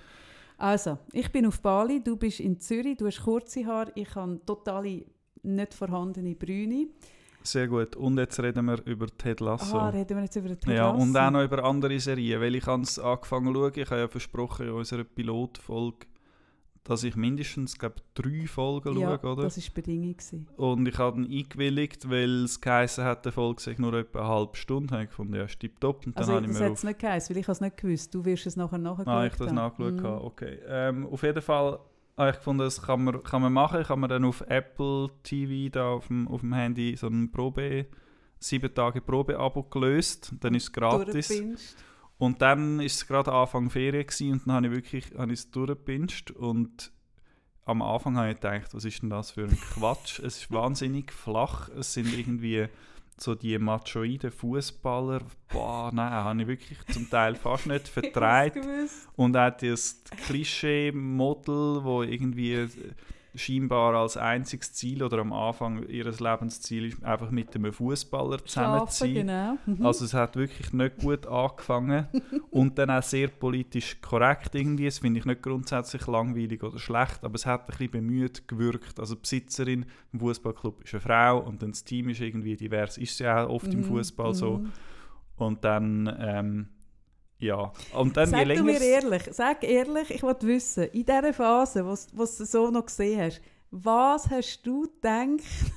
Also, 0.57 0.98
ich 1.12 1.31
bin 1.31 1.45
auf 1.48 1.59
Bali, 1.62 2.03
du 2.03 2.15
bist 2.15 2.39
in 2.39 2.59
Zürich, 2.59 2.98
du 2.98 3.07
hast 3.07 3.21
kurze 3.24 3.65
Haare, 3.65 3.92
ich 3.95 4.13
habe 4.15 4.39
totale 4.45 5.06
nicht 5.44 5.74
vorhandene 5.74 6.36
Brüne. 6.36 6.88
Sehr 7.44 7.68
gut. 7.68 7.96
Und 7.96 8.18
jetzt 8.18 8.40
reden 8.40 8.66
wir 8.66 8.86
über 8.86 9.08
Ted 9.08 9.40
Lasso. 9.40 9.78
Ah, 9.78 9.90
reden 9.90 10.18
wir 10.18 10.24
jetzt 10.24 10.36
über 10.36 10.50
den 10.50 10.72
ja, 10.74 10.90
und 10.90 11.10
auch 11.16 11.22
Lasso? 11.22 11.32
noch 11.32 11.44
über 11.44 11.64
andere 11.64 12.00
Serien, 12.00 12.40
weil 12.42 12.56
ich 12.56 12.66
habe 12.66 12.84
es 12.84 13.00
angefangen 13.00 13.48
zu 13.48 13.54
schauen. 13.60 13.72
Ich 13.76 13.90
habe 13.90 14.00
ja 14.02 14.08
versprochen 14.08 14.68
in 14.68 14.74
unserer 14.74 15.04
Pilotfolge, 15.04 16.08
dass 16.84 17.04
ich 17.04 17.16
mindestens, 17.16 17.78
glaube 17.78 17.96
drei 18.16 18.48
Folgen 18.48 18.98
ja, 19.00 19.18
schaue, 19.22 19.32
oder? 19.34 19.44
das 19.44 19.58
war 19.58 19.64
die 19.64 19.70
Bedingung. 19.72 20.12
gewesen. 20.18 20.48
Und 20.58 20.88
ich 20.88 20.98
habe 20.98 21.22
dann 21.22 21.32
eingewilligt, 21.32 22.10
weil 22.10 22.44
es 22.46 22.60
geheißen 22.60 23.04
hat, 23.04 23.26
die 23.26 23.32
Folge 23.32 23.62
sei 23.62 23.76
nur 23.78 23.94
etwa 23.94 24.20
eine 24.20 24.28
halbe 24.28 24.58
Stunde. 24.58 25.02
Ich 25.04 25.10
gefunden, 25.10 25.36
ja, 25.36 25.46
tipptopp. 25.46 26.06
Und 26.08 26.16
dann 26.18 26.24
Also, 26.24 26.34
habe 26.36 26.48
das 26.48 26.60
hat 26.62 26.72
es 26.74 26.84
nicht 26.84 27.00
geheißen, 27.00 27.36
weil 27.36 27.42
ich 27.42 27.48
es 27.50 27.62
nicht 27.62 27.78
gewusst. 27.78 28.14
Du 28.16 28.26
wirst 28.26 28.46
es 28.48 28.56
nachher 28.56 28.78
nachgeschaut 28.80 29.08
Ah, 29.14 29.26
ich 29.26 29.36
das 29.36 29.52
nachgeschaut 29.52 29.94
Mhm. 29.94 30.04
habe, 30.04 30.24
okay. 30.24 30.60
Ähm, 30.68 31.06
auf 31.08 31.22
jeden 31.24 31.42
Fall 31.42 31.80
habe 32.18 32.31
ich 32.31 32.36
gefunden, 32.38 32.63
das 32.63 32.81
kann 32.81 33.04
man, 33.04 33.24
kann 33.24 33.42
man 33.42 33.54
machen. 33.54 33.81
Ich 33.81 33.90
habe 33.90 34.00
mir 34.00 34.08
dann 34.08 34.25
auf 34.25 34.42
Apple 34.42 35.10
TV 35.24 35.72
da 35.72 35.90
auf 35.90 36.08
dem, 36.08 36.28
auf 36.28 36.42
dem 36.42 36.54
Handy 36.54 36.96
so 36.96 37.08
ein 37.08 37.31
Probe, 37.31 37.88
sieben 38.40 38.74
Tage 38.74 39.02
Probe-Abo 39.02 39.63
gelöst. 39.63 40.34
Dann 40.40 40.56
ist 40.56 40.63
es 40.63 40.74
gratis. 40.74 41.75
Und 42.18 42.42
dann 42.42 42.80
ist 42.80 42.96
es 42.98 43.08
gerade 43.08 43.31
Anfang 43.31 43.72
Ferien 43.72 44.06
gewesen, 44.06 44.34
und 44.34 44.46
dann 44.46 44.56
habe 44.56 44.68
ich 44.68 44.74
wirklich 44.74 45.06
habe 45.18 45.34
ich 45.34 45.40
es 45.40 45.50
durchgepinscht 45.50 46.30
und 46.30 46.92
am 47.66 47.81
Anfang 47.81 48.18
habe 48.18 48.30
ich 48.30 48.36
gedacht, 48.36 48.74
was 48.74 48.86
ist 48.86 49.02
denn 49.02 49.10
das 49.10 49.31
für 49.31 49.46
ein 49.46 49.58
Quatsch? 49.60 50.19
es 50.19 50.38
ist 50.38 50.52
wahnsinnig 50.52 51.12
flach. 51.12 51.69
Es 51.69 51.94
sind 51.94 52.13
irgendwie 52.16 52.68
so 53.22 53.36
die 53.36 53.58
machoiden 53.58 54.32
Fußballer. 54.32 55.22
Boah, 55.50 55.92
nein, 55.94 56.12
habe 56.12 56.42
ich 56.42 56.48
wirklich 56.48 56.80
zum 56.88 57.10
Teil 57.10 57.36
fast 57.36 57.68
nicht 57.68 57.88
Ich 57.88 57.92
vertreibt. 57.92 58.60
Und 59.16 59.38
auch 59.38 59.52
das 59.58 60.04
Klischee-Model, 60.26 61.84
wo 61.84 62.04
irgendwie 62.04 62.68
scheinbar 63.36 63.95
als 63.95 64.18
einziges 64.18 64.74
Ziel 64.74 65.01
oder 65.04 65.19
am 65.19 65.31
Anfang 65.31 65.88
ihres 65.88 66.19
Lebensziel 66.19 66.86
ist, 66.88 67.04
einfach 67.04 67.31
mit 67.31 67.56
einem 67.56 67.72
Fußballer 67.72 68.39
Schlafen, 68.39 68.48
zusammenziehen. 68.89 69.28
genau. 69.28 69.57
Mhm. 69.66 69.86
Also 69.86 70.06
es 70.06 70.13
hat 70.13 70.36
wirklich 70.36 70.74
nicht 70.74 70.98
gut 70.98 71.25
angefangen 71.28 72.07
und 72.51 72.78
dann 72.78 72.89
auch 72.89 73.04
sehr 73.04 73.30
politisch 73.30 74.01
korrekt 74.01 74.54
irgendwie. 74.56 74.86
Das 74.86 75.00
finde 75.00 75.19
ich 75.19 75.25
nicht 75.25 75.42
grundsätzlich 75.42 76.06
langweilig 76.07 76.62
oder 76.63 76.78
schlecht, 76.78 77.24
aber 77.24 77.36
es 77.36 77.45
hat 77.45 77.62
ein 77.62 77.66
bisschen 77.68 77.92
bemüht 77.92 78.48
gewirkt. 78.48 79.00
Also 79.00 79.16
die 79.16 79.22
Besitzerin 79.22 79.86
im 80.12 80.19
Fußballclub 80.19 80.84
ist 80.84 80.94
eine 80.94 81.01
Frau 81.01 81.39
und 81.39 81.62
dann 81.62 81.72
das 81.72 81.84
Team 81.84 82.10
ist 82.10 82.19
irgendwie 82.22 82.56
divers. 82.57 82.98
Ist 82.98 83.19
ja 83.19 83.45
auch 83.45 83.50
oft 83.50 83.74
im 83.74 83.80
Mhm, 83.81 83.86
Fußball 83.86 84.34
so. 84.34 84.57
mhm. 84.60 84.72
Und 85.38 85.63
dann 85.63 86.13
ähm, 86.19 86.68
ja 87.42 87.72
und 87.94 88.16
dann 88.16 88.30
Sag 88.30 88.48
du 88.48 88.64
mir 88.64 88.82
ehrlich, 88.82 89.24
sag 89.32 89.64
ehrlich, 89.64 90.10
ich 90.12 90.24
wollte 90.24 90.48
wissen, 90.48 90.86
in 90.86 91.06
dieser 91.06 91.34
Phase, 91.34 91.86
wo 91.86 91.96
du 92.16 92.24
es 92.24 92.38
so 92.38 92.72
noch 92.72 92.86
gesehen 92.86 93.20
hast, 93.20 93.42
was 93.72 94.30
hast 94.30 94.62
du 94.64 94.84
gedacht? 94.84 95.42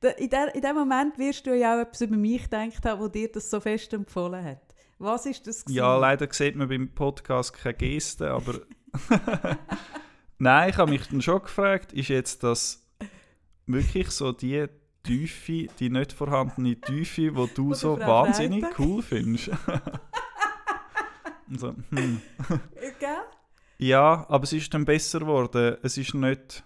Da- 0.00 0.10
in, 0.10 0.30
der, 0.30 0.54
in 0.54 0.62
dem 0.62 0.76
Moment 0.76 1.18
wirst 1.18 1.44
du 1.44 1.54
ja 1.54 1.74
auch 1.76 1.80
etwas 1.80 2.00
über 2.00 2.16
mich 2.16 2.44
gedacht 2.44 2.86
haben, 2.86 3.02
wo 3.02 3.08
dir 3.08 3.30
das 3.30 3.50
so 3.50 3.60
fest 3.60 3.92
empfohlen 3.92 4.42
hat. 4.42 4.62
Was 4.98 5.26
ist 5.26 5.46
das? 5.46 5.64
Ja, 5.68 5.88
gewesen? 5.88 6.00
leider 6.00 6.32
sieht 6.32 6.56
man 6.56 6.68
beim 6.68 6.88
Podcast 6.94 7.52
keine 7.52 7.74
Geste, 7.74 8.30
aber 8.30 8.60
nein, 10.38 10.70
ich 10.70 10.76
habe 10.78 10.90
mich 10.90 11.06
dann 11.08 11.20
schon 11.20 11.42
gefragt, 11.42 11.92
ist 11.92 12.08
jetzt 12.08 12.42
das 12.42 12.88
wirklich 13.66 14.10
so 14.10 14.32
die 14.32 14.66
Tiefe, 15.02 15.66
die 15.78 15.90
nicht 15.90 16.12
vorhandene 16.12 16.80
Tiefe, 16.80 17.34
wo 17.36 17.46
du 17.46 17.74
so 17.74 17.98
wahnsinnig 17.98 18.64
cool 18.78 19.02
findest? 19.02 19.50
Und 21.50 21.60
so, 21.60 21.74
hm. 21.90 22.20
Gell? 22.98 23.08
Ja, 23.78 24.26
aber 24.28 24.44
es 24.44 24.52
ist 24.52 24.72
dann 24.74 24.84
besser 24.84 25.20
geworden. 25.20 25.76
Es 25.82 25.96
ist 25.96 26.14
nicht, 26.14 26.64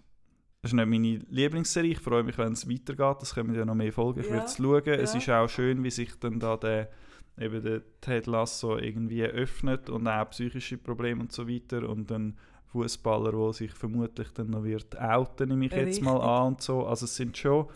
es 0.62 0.70
ist 0.70 0.72
nicht 0.72 0.86
meine 0.86 1.20
Lieblingsserie. 1.28 1.92
Ich 1.92 2.00
freue 2.00 2.22
mich, 2.22 2.38
wenn 2.38 2.52
es 2.52 2.68
weitergeht. 2.68 3.22
Es 3.22 3.34
kommen 3.34 3.54
ja 3.54 3.64
noch 3.64 3.74
mehr 3.74 3.92
Folgen. 3.92 4.20
Ich 4.20 4.26
Ja, 4.26 4.32
werde 4.32 4.46
es 4.46 4.56
schauen. 4.56 5.00
Es 5.00 5.12
ja. 5.12 5.18
ist 5.18 5.28
auch 5.28 5.48
schön, 5.48 5.84
wie 5.84 5.90
sich 5.90 6.18
dann 6.18 6.40
da 6.40 6.56
der, 6.56 6.88
eben 7.38 7.62
der 7.62 7.82
Ted 8.00 8.26
Lasso 8.26 8.78
irgendwie 8.78 9.24
öffnet 9.24 9.90
und 9.90 10.08
auch 10.08 10.30
psychische 10.30 10.78
Probleme 10.78 11.20
und 11.20 11.32
so 11.32 11.46
weiter. 11.48 11.88
Und 11.88 12.10
ein 12.10 12.38
Fußballer, 12.72 13.32
der 13.32 13.52
sich 13.52 13.72
vermutlich 13.72 14.28
dann 14.32 14.50
noch 14.50 14.64
wird 14.64 14.98
outen, 14.98 15.50
nehme 15.50 15.66
ich 15.66 15.72
jetzt 15.72 16.00
mal 16.00 16.12
Richtig. 16.12 16.28
an 16.28 16.46
und 16.46 16.62
so. 16.62 16.86
Also 16.86 17.04
es 17.04 17.14
sind 17.14 17.36
schon 17.36 17.66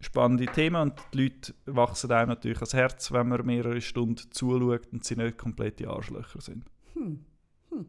spannende 0.00 0.46
Themen 0.46 0.80
und 0.80 0.94
die 1.12 1.24
Leute 1.24 1.54
wachsen 1.66 2.10
einem 2.10 2.30
natürlich 2.30 2.58
ans 2.58 2.74
Herz, 2.74 3.12
wenn 3.12 3.28
man 3.28 3.44
mehrere 3.44 3.80
Stunden 3.80 4.30
zuschaut 4.30 4.88
und 4.92 5.04
sie 5.04 5.16
nicht 5.16 5.38
komplette 5.38 5.88
Arschlöcher 5.88 6.40
sind. 6.40 6.64
Hm. 6.94 7.24
Hm. 7.70 7.86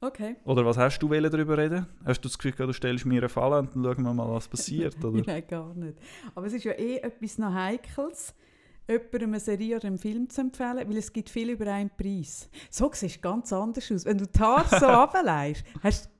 Okay. 0.00 0.36
Oder 0.44 0.64
was 0.64 0.78
hast 0.78 0.98
du 1.00 1.08
darüber 1.08 1.58
reden? 1.58 1.86
Hast 2.04 2.24
du 2.24 2.28
das 2.28 2.38
Gefühl, 2.38 2.66
du 2.66 2.72
stellst 2.72 3.04
mir 3.04 3.20
eine 3.20 3.28
Falle 3.28 3.58
und 3.58 3.76
dann 3.76 3.84
schauen 3.84 4.02
wir 4.02 4.14
mal, 4.14 4.30
was 4.30 4.48
passiert? 4.48 4.96
Oder? 5.04 5.22
Nein, 5.26 5.44
gar 5.46 5.74
nicht. 5.74 5.98
Aber 6.34 6.46
es 6.46 6.54
ist 6.54 6.64
ja 6.64 6.72
eh 6.72 6.98
etwas 6.98 7.36
noch 7.36 7.52
Heikles, 7.52 8.34
jemandem 8.88 9.30
eine 9.30 9.40
Serie 9.40 9.76
oder 9.76 9.86
einen 9.86 9.98
Film 9.98 10.28
zu 10.28 10.40
empfehlen, 10.40 10.88
weil 10.88 10.96
es 10.96 11.12
gibt 11.12 11.28
viel 11.28 11.50
über 11.50 11.72
einen 11.72 11.90
Preis. 11.90 12.48
So 12.70 12.90
siehst 12.92 13.16
du 13.16 13.20
ganz 13.20 13.52
anders 13.52 13.92
aus. 13.92 14.04
Wenn 14.04 14.18
du 14.18 14.26
die 14.26 14.40
Haare 14.40 14.80
so 14.80 14.86
runterlegst, 14.86 15.64
hast 15.82 16.10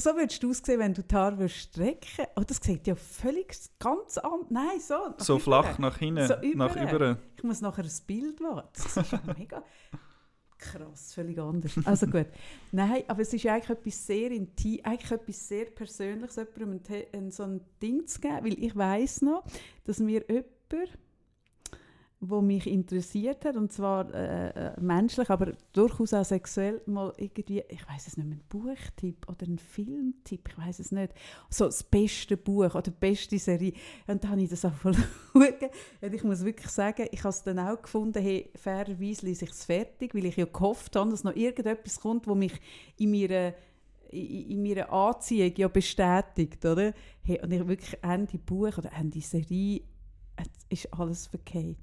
so 0.00 0.16
würdest 0.16 0.42
du 0.42 0.50
aussehen, 0.50 0.78
wenn 0.80 0.94
du 0.94 1.02
die 1.02 1.14
Haare 1.14 1.38
würdest 1.38 1.56
strecken 1.58 2.26
Oh, 2.36 2.42
das 2.46 2.58
sieht 2.62 2.86
ja 2.86 2.94
völlig 2.94 3.54
ganz 3.78 4.18
anders 4.18 4.50
Nein, 4.50 4.80
so. 4.80 5.14
So 5.18 5.34
über. 5.34 5.42
flach 5.42 5.78
nach 5.78 5.98
hinten, 5.98 6.26
So 6.26 6.34
nach 6.54 6.76
über. 6.76 6.92
über. 6.94 7.18
Ich 7.36 7.42
muss 7.42 7.60
nachher 7.60 7.84
ein 7.84 7.90
Bild 8.06 8.40
machen. 8.40 8.62
Das 8.74 8.96
ist 8.96 9.12
ja 9.12 9.20
mega 9.36 9.62
krass, 10.62 11.12
völlig 11.14 11.38
anders. 11.38 11.72
Also 11.84 12.06
gut. 12.06 12.26
Nein, 12.70 13.02
aber 13.08 13.22
es 13.22 13.34
ist 13.34 13.44
eigentlich 13.46 13.70
etwas 13.70 14.06
sehr 14.06 14.30
intim, 14.30 14.80
eigentlich 14.84 15.10
etwas 15.10 15.48
sehr 15.48 15.64
Persönliches, 15.66 16.36
jemandem 16.36 16.80
ein, 16.88 17.04
ein, 17.12 17.30
so 17.30 17.42
ein 17.42 17.60
Ding 17.82 18.06
zu 18.06 18.20
geben, 18.20 18.44
weil 18.44 18.62
ich 18.64 18.74
weiß 18.76 19.22
noch, 19.22 19.44
dass 19.84 19.98
mir 19.98 20.24
jemand 20.28 20.46
wo 22.24 22.40
mich 22.40 22.68
interessiert 22.68 23.44
hat, 23.44 23.56
und 23.56 23.72
zwar 23.72 24.14
äh, 24.14 24.50
äh, 24.50 24.80
menschlich, 24.80 25.28
aber 25.28 25.52
durchaus 25.72 26.14
auch 26.14 26.24
sexuell, 26.24 26.80
mal 26.86 27.12
irgendwie, 27.16 27.64
ich 27.68 27.88
weiß 27.88 28.06
es 28.06 28.16
nicht 28.16 28.28
mehr, 28.28 28.38
ein 28.38 28.44
Buchtipp 28.48 29.28
oder 29.28 29.44
ein 29.44 29.58
Filmtipp, 29.58 30.48
ich 30.48 30.58
weiß 30.58 30.78
es 30.78 30.92
nicht, 30.92 31.12
so 31.50 31.64
das 31.64 31.82
beste 31.82 32.36
Buch 32.36 32.76
oder 32.76 32.82
die 32.82 32.90
beste 32.92 33.36
Serie. 33.40 33.72
Und 34.06 34.22
dann 34.22 34.30
habe 34.30 34.42
ich 34.42 34.50
das 34.50 34.64
auch 34.64 34.72
voll 34.72 34.94
Und 35.34 36.14
ich 36.14 36.22
muss 36.22 36.44
wirklich 36.44 36.70
sagen, 36.70 37.08
ich 37.10 37.20
habe 37.24 37.30
es 37.30 37.42
dann 37.42 37.58
auch 37.58 37.82
gefunden, 37.82 38.22
hey, 38.22 38.50
fairerweise 38.54 39.26
lese 39.26 39.44
ich 39.44 39.50
es 39.50 39.64
fertig, 39.64 40.14
weil 40.14 40.26
ich 40.26 40.36
ja 40.36 40.44
gehofft 40.44 40.94
habe, 40.94 41.10
dass 41.10 41.24
noch 41.24 41.34
irgendetwas 41.34 41.98
kommt, 41.98 42.28
wo 42.28 42.36
mich 42.36 42.54
in 42.98 43.10
meiner 43.10 43.52
in 44.12 44.62
meiner 44.62 44.92
Anziehung 44.92 45.54
ja 45.56 45.68
bestätigt, 45.68 46.62
oder? 46.66 46.92
Hey, 47.22 47.40
und 47.42 47.50
ich 47.50 47.66
wirklich 47.66 47.98
Ende 48.02 48.36
Buch 48.36 48.76
oder 48.76 48.92
Ende 48.92 49.22
Serie 49.22 49.80
ist 50.68 50.92
alles 50.94 51.26
verkehrt. 51.26 51.76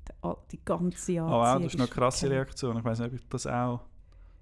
Die 0.51 0.63
ganze 0.63 1.13
Jahr. 1.13 1.27
Oh, 1.27 1.41
wow, 1.41 1.61
das 1.61 1.73
ist 1.73 1.79
eine 1.79 1.89
krasse 1.89 2.21
verkehrt. 2.21 2.47
Reaktion. 2.47 2.77
Ich 2.77 2.83
weiß 2.83 2.99
nicht, 2.99 3.07
ob 3.09 3.13
ich 3.13 3.27
das 3.29 3.47
auch 3.47 3.85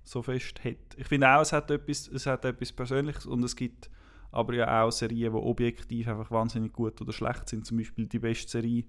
so 0.03 0.21
fest 0.21 0.63
hätte. 0.63 0.97
Ich 0.97 1.07
finde 1.07 1.29
auch, 1.29 1.41
es 1.41 1.51
hat, 1.51 1.69
etwas, 1.69 2.07
es 2.07 2.25
hat 2.25 2.45
etwas 2.45 2.71
Persönliches 2.71 3.25
und 3.25 3.43
es 3.43 3.55
gibt 3.55 3.89
aber 4.31 4.53
ja 4.53 4.83
auch 4.83 4.91
Serien, 4.91 5.33
die 5.33 5.39
objektiv 5.39 6.07
einfach 6.07 6.31
wahnsinnig 6.31 6.71
gut 6.73 7.01
oder 7.01 7.11
schlecht 7.11 7.49
sind. 7.49 7.65
Zum 7.65 7.77
Beispiel 7.77 8.07
die 8.07 8.19
beste 8.19 8.49
Serie, 8.49 8.85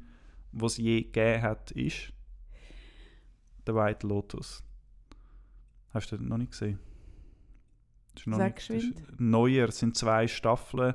die 0.52 0.64
es 0.64 0.76
je 0.76 1.02
gegeben 1.02 1.42
hat, 1.42 1.70
ist 1.72 2.12
The 3.66 3.74
White 3.74 4.06
Lotus. 4.06 4.62
Hast 5.90 6.12
du 6.12 6.16
das 6.16 6.26
noch 6.26 6.38
nicht 6.38 6.52
gesehen? 6.52 6.78
Das 8.14 8.22
ist 8.22 8.26
noch 8.26 8.38
Sag 8.38 8.56
nicht, 8.56 8.70
das 8.70 9.08
ist 9.08 9.20
neuer, 9.20 9.68
es 9.68 9.78
sind 9.78 9.96
zwei 9.96 10.28
Staffeln 10.28 10.94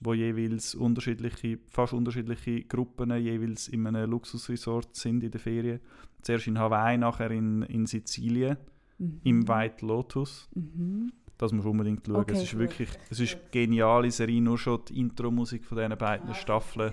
wo 0.00 0.14
jeweils 0.14 0.74
unterschiedliche, 0.74 1.58
fast 1.68 1.92
unterschiedliche 1.92 2.62
Gruppen 2.64 3.16
jeweils 3.16 3.68
in 3.68 3.86
einem 3.86 4.10
Luxusresort 4.10 4.94
sind 4.94 5.22
in 5.22 5.30
der 5.30 5.40
Ferien. 5.40 5.80
Zuerst 6.22 6.46
in 6.46 6.58
Hawaii, 6.58 6.98
nachher 6.98 7.30
in, 7.30 7.62
in 7.62 7.86
Sizilien, 7.86 8.56
mhm. 8.98 9.20
im 9.24 9.48
White 9.48 9.84
Lotus. 9.84 10.48
Mhm. 10.54 11.12
Das 11.36 11.52
musst 11.52 11.66
du 11.66 11.70
unbedingt 11.70 12.06
schauen. 12.06 12.16
Okay, 12.16 12.34
es 12.34 12.42
ist 12.42 12.58
wirklich 12.58 12.88
es 13.10 13.20
ist 13.20 13.34
eine 13.34 13.44
geniale 13.50 14.10
Serie, 14.10 14.40
nur 14.40 14.56
schon 14.56 14.80
die 14.88 15.00
Intro-Musik 15.00 15.64
von 15.64 15.78
diesen 15.78 15.98
beiden 15.98 16.30
ah, 16.30 16.34
Staffeln 16.34 16.92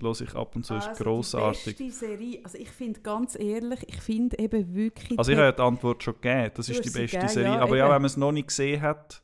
höre 0.00 0.20
ich 0.20 0.34
ab 0.34 0.54
und 0.54 0.64
zu, 0.64 0.74
also 0.74 0.90
ist 0.90 0.98
grossartig. 0.98 1.76
Die 1.76 1.84
beste 1.84 2.06
Serie, 2.06 2.40
also 2.44 2.58
ich 2.58 2.70
finde 2.70 3.00
ganz 3.00 3.38
ehrlich, 3.38 3.80
ich 3.86 4.00
finde 4.00 4.38
eben 4.38 4.74
wirklich... 4.74 5.18
Also 5.18 5.32
ich 5.32 5.38
habe 5.38 5.46
ja 5.46 5.52
die 5.52 5.62
Antwort 5.62 6.02
schon 6.02 6.14
gegeben, 6.14 6.50
das 6.54 6.68
ist 6.68 6.84
die 6.84 6.90
beste 6.90 7.16
gegeben, 7.16 7.28
Serie, 7.28 7.54
ja, 7.54 7.60
aber 7.60 7.70
eben. 7.70 7.78
ja, 7.78 7.84
wenn 7.86 8.02
man 8.02 8.04
es 8.04 8.16
noch 8.16 8.32
nicht 8.32 8.48
gesehen 8.48 8.80
hat, 8.80 9.22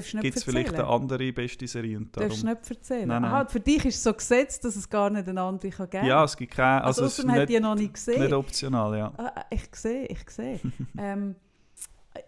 Gibt 0.00 0.36
es 0.36 0.44
vielleicht 0.44 0.74
eine 0.74 0.86
andere 0.86 1.32
beste 1.32 1.66
Serie? 1.66 1.96
Und 1.96 2.16
darum... 2.16 2.28
Darfst 2.28 2.42
du 2.42 2.46
nicht 2.46 2.70
erzählen? 2.70 3.08
Nein, 3.08 3.22
nein. 3.22 3.30
Aha, 3.30 3.46
für 3.46 3.60
dich 3.60 3.84
ist 3.84 3.96
es 3.96 4.02
so 4.02 4.12
gesetzt, 4.12 4.64
dass 4.64 4.76
es 4.76 4.88
gar 4.88 5.10
nicht 5.10 5.28
eine 5.28 5.40
andere 5.40 5.70
kann 5.70 5.90
geben 5.90 6.00
kann? 6.00 6.08
Ja, 6.08 6.24
es 6.24 6.36
gibt 6.36 6.54
keine... 6.54 6.84
Also, 6.84 7.02
also 7.02 7.22
es 7.22 7.28
hat 7.28 7.48
die 7.48 7.60
noch 7.60 7.74
nicht 7.74 7.94
gesehen. 7.94 8.22
Nicht 8.22 8.32
optional, 8.32 8.96
ja. 8.96 9.12
Ah, 9.16 9.32
ah 9.34 9.44
ich 9.50 9.74
sehe, 9.74 10.06
ich 10.06 10.30
sehe. 10.30 10.60
ähm, 10.98 11.34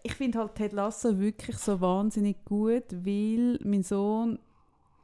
ich 0.02 0.14
finde 0.14 0.38
halt 0.38 0.54
Ted 0.54 0.72
Lasso 0.72 1.18
wirklich 1.18 1.56
so 1.58 1.80
wahnsinnig 1.80 2.44
gut, 2.44 2.84
weil 2.90 3.58
mein 3.62 3.82
Sohn 3.82 4.38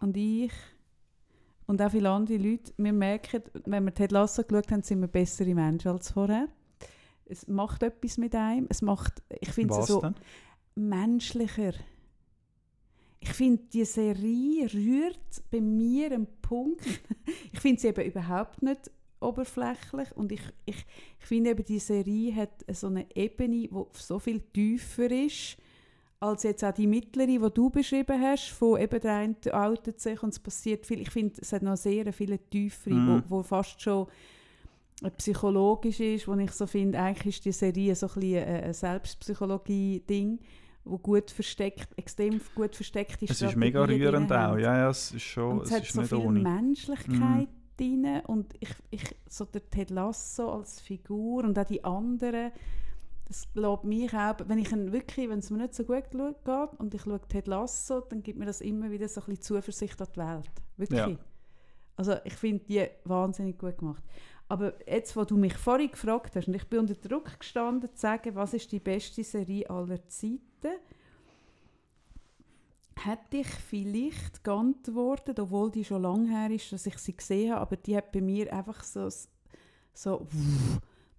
und 0.00 0.16
ich 0.16 0.52
und 1.66 1.80
auch 1.80 1.90
viele 1.90 2.10
andere 2.10 2.36
Leute, 2.36 2.72
wir 2.76 2.92
merken, 2.92 3.42
wenn 3.64 3.84
wir 3.84 3.94
Ted 3.94 4.12
Lasso 4.12 4.42
geschaut 4.42 4.70
haben, 4.70 4.82
sind 4.82 5.00
wir 5.00 5.08
bessere 5.08 5.54
Menschen 5.54 5.92
als 5.92 6.10
vorher. 6.10 6.48
Es 7.24 7.46
macht 7.48 7.82
etwas 7.82 8.18
mit 8.18 8.34
einem. 8.34 8.66
Es 8.68 8.82
macht, 8.82 9.22
ich 9.40 9.52
finde 9.52 9.78
es 9.78 9.86
so 9.86 10.00
denn? 10.00 10.14
menschlicher 10.74 11.72
ich 13.22 13.32
finde, 13.34 13.62
die 13.72 13.84
Serie 13.84 14.72
rührt 14.74 15.42
bei 15.50 15.60
mir 15.60 16.06
einen 16.06 16.26
Punkt. 16.42 16.84
ich 17.52 17.60
finde 17.60 17.80
sie 17.80 17.88
eben 17.88 18.04
überhaupt 18.04 18.62
nicht 18.62 18.90
oberflächlich 19.20 20.10
und 20.16 20.32
ich, 20.32 20.42
ich, 20.64 20.84
ich 21.20 21.26
finde 21.26 21.50
eben, 21.50 21.64
die 21.64 21.78
Serie 21.78 22.34
hat 22.34 22.64
so 22.72 22.88
eine 22.88 23.06
Ebene, 23.14 23.68
die 23.68 23.84
so 23.92 24.18
viel 24.18 24.40
tiefer 24.40 25.08
ist, 25.08 25.56
als 26.18 26.42
jetzt 26.42 26.64
auch 26.64 26.72
die 26.72 26.88
mittlere, 26.88 27.26
die 27.26 27.54
du 27.54 27.70
beschrieben 27.70 28.20
hast, 28.20 28.48
von 28.48 28.80
eben 28.80 29.00
der 29.00 29.14
eine 29.14 29.36
outet 29.52 30.00
sich 30.00 30.20
und 30.24 30.30
es 30.30 30.40
passiert 30.40 30.84
viel. 30.84 31.00
Ich 31.00 31.10
finde, 31.10 31.34
es 31.40 31.52
hat 31.52 31.62
noch 31.62 31.76
sehr 31.76 32.12
viele 32.12 32.40
tiefere, 32.40 32.94
mhm. 32.94 33.22
wo, 33.28 33.38
wo 33.38 33.42
fast 33.44 33.80
schon 33.80 34.08
psychologisch 35.18 36.00
ist, 36.00 36.26
wo 36.26 36.34
ich 36.34 36.50
so 36.50 36.66
finde, 36.66 36.98
eigentlich 36.98 37.36
ist 37.36 37.44
die 37.44 37.52
Serie 37.52 37.94
so 37.94 38.08
ein, 38.08 38.14
bisschen 38.14 38.44
ein 38.44 38.74
Selbstpsychologie-Ding 38.74 40.40
wo 40.84 40.98
gut 40.98 41.30
versteckt, 41.30 41.88
extrem 41.96 42.40
gut 42.54 42.74
versteckt 42.74 43.22
ist. 43.22 43.30
Es 43.30 43.42
ist 43.42 43.56
mega 43.56 43.84
rührend 43.84 44.32
auch, 44.32 44.56
ja, 44.56 44.78
ja, 44.78 44.90
es 44.90 45.12
ist 45.12 45.22
schon, 45.22 45.58
und 45.58 45.62
es, 45.62 45.70
es 45.70 45.76
hat 45.76 45.82
ist 45.84 45.92
so 45.92 46.00
nicht 46.00 46.08
viel 46.08 46.18
ohne. 46.18 46.40
Menschlichkeit 46.40 47.48
mm. 47.48 47.76
drin 47.76 48.20
und 48.26 48.54
ich, 48.60 48.74
ich, 48.90 49.16
so 49.28 49.44
der 49.44 49.68
Ted 49.70 49.90
Lasso 49.90 50.52
als 50.52 50.80
Figur 50.80 51.44
und 51.44 51.58
auch 51.58 51.64
die 51.64 51.84
anderen, 51.84 52.50
das 53.28 53.52
glaubt 53.54 53.84
mich 53.84 54.12
auch, 54.12 54.34
wenn 54.46 54.58
ich 54.58 54.70
wirklich, 54.72 55.28
wenn 55.28 55.38
es 55.38 55.50
mir 55.50 55.58
nicht 55.58 55.74
so 55.74 55.84
gut 55.84 56.10
geht 56.10 56.80
und 56.80 56.94
ich 56.94 57.02
schaue 57.02 57.20
Ted 57.28 57.46
Lasso, 57.46 58.00
dann 58.00 58.22
gibt 58.22 58.38
mir 58.38 58.46
das 58.46 58.60
immer 58.60 58.90
wieder 58.90 59.08
so 59.08 59.20
ein 59.20 59.26
bisschen 59.26 59.42
Zuversicht 59.42 60.00
an 60.00 60.08
die 60.14 60.18
Welt, 60.18 60.50
wirklich. 60.76 61.00
Ja. 61.00 61.18
Also 61.96 62.16
ich 62.24 62.34
finde 62.34 62.64
die 62.64 62.86
wahnsinnig 63.04 63.58
gut 63.58 63.78
gemacht. 63.78 64.02
Aber 64.48 64.74
jetzt, 64.86 65.16
wo 65.16 65.24
du 65.24 65.36
mich 65.36 65.54
vorhin 65.54 65.90
gefragt 65.90 66.36
hast, 66.36 66.48
und 66.48 66.54
ich 66.54 66.66
bin 66.68 66.80
unter 66.80 66.94
Druck 66.94 67.38
gestanden, 67.38 67.88
zu 67.94 68.00
sagen, 68.00 68.34
was 68.34 68.52
ist 68.52 68.70
die 68.72 68.80
beste 68.80 69.24
Serie 69.24 69.70
aller 69.70 70.06
Zeiten, 70.08 70.42
hätte 73.04 73.38
ich 73.38 73.48
vielleicht 73.48 74.44
geantwortet, 74.44 75.38
obwohl 75.40 75.70
die 75.70 75.84
schon 75.84 76.02
lange 76.02 76.28
her 76.28 76.50
ist, 76.50 76.72
dass 76.72 76.86
ich 76.86 76.98
sie 76.98 77.16
gesehen 77.16 77.52
habe, 77.52 77.60
aber 77.60 77.76
die 77.76 77.96
hat 77.96 78.12
bei 78.12 78.20
mir 78.20 78.52
einfach 78.52 78.82
so, 78.84 79.08
so 79.92 80.26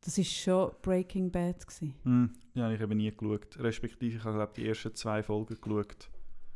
das 0.02 0.18
ist 0.18 0.32
schon 0.32 0.72
Breaking 0.82 1.32
Bad 1.32 1.66
gewesen. 1.66 1.94
Mm, 2.04 2.26
ja, 2.54 2.72
ich 2.72 2.82
habe 2.82 2.96
nie 2.96 3.12
geschaut, 3.12 3.58
respektive 3.60 4.18
ich 4.18 4.24
habe 4.24 4.38
glaube 4.38 4.54
die 4.56 4.68
ersten 4.68 4.96
zwei 4.96 5.24
Folgen 5.24 5.60
geschaut. 5.60 6.10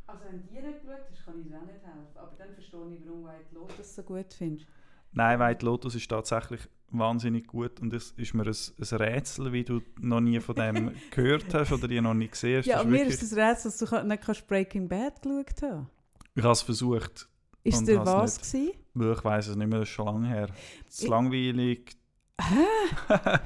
Also 0.06 0.24
wenn 0.24 0.42
die 0.46 0.66
nicht 0.66 0.82
geschaut 0.82 1.04
hast, 1.10 1.24
kann 1.24 1.40
ich 1.40 1.46
dir 1.46 1.56
auch 1.56 1.66
nicht 1.66 1.84
helfen, 1.84 2.16
aber 2.16 2.32
dann 2.38 2.52
verstehe 2.54 2.94
ich, 2.94 3.06
warum 3.06 3.24
White 3.24 3.54
Lotus 3.54 3.94
so 3.94 4.02
gut 4.02 4.32
findest. 4.32 4.66
Nein, 5.12 5.38
White 5.40 5.64
Lotus 5.64 5.94
ist 5.94 6.08
tatsächlich 6.08 6.60
wahnsinnig 6.90 7.46
gut 7.46 7.80
und 7.80 7.92
es 7.92 8.12
ist 8.16 8.34
mir 8.34 8.44
ein, 8.46 8.56
ein 8.78 8.96
Rätsel, 8.96 9.52
wie 9.52 9.64
du 9.64 9.82
noch 10.00 10.20
nie 10.20 10.40
von 10.40 10.54
dem 10.54 10.92
gehört 11.10 11.52
hast 11.52 11.72
oder 11.72 11.88
die 11.88 12.00
noch 12.00 12.14
nie 12.14 12.28
gesehen 12.28 12.58
hast. 12.58 12.66
Ja, 12.66 12.80
und 12.80 12.90
mir 12.90 13.06
ist 13.06 13.22
es 13.22 13.32
ein 13.32 13.40
Rätsel, 13.40 13.70
dass 13.70 13.78
du 13.78 14.06
nicht 14.06 14.22
kannst 14.22 14.46
Breaking 14.46 14.88
Bad 14.88 15.20
geschaut 15.22 15.62
hast. 15.62 15.86
Ich 16.34 16.42
habe 16.42 16.52
es 16.52 16.62
versucht. 16.62 17.28
Ist 17.64 17.86
der 17.86 18.04
was 18.06 18.38
gewesen? 18.38 18.72
Ich 18.94 19.24
weiß 19.24 19.48
es 19.48 19.56
nicht 19.56 19.68
mehr, 19.68 19.80
das 19.80 19.88
ist 19.88 19.94
schon 19.94 20.06
lange 20.06 20.28
her. 20.28 20.48
Es 20.88 21.00
ist 21.00 21.08
langweilig. 21.08 21.96
Hä? 22.40 23.08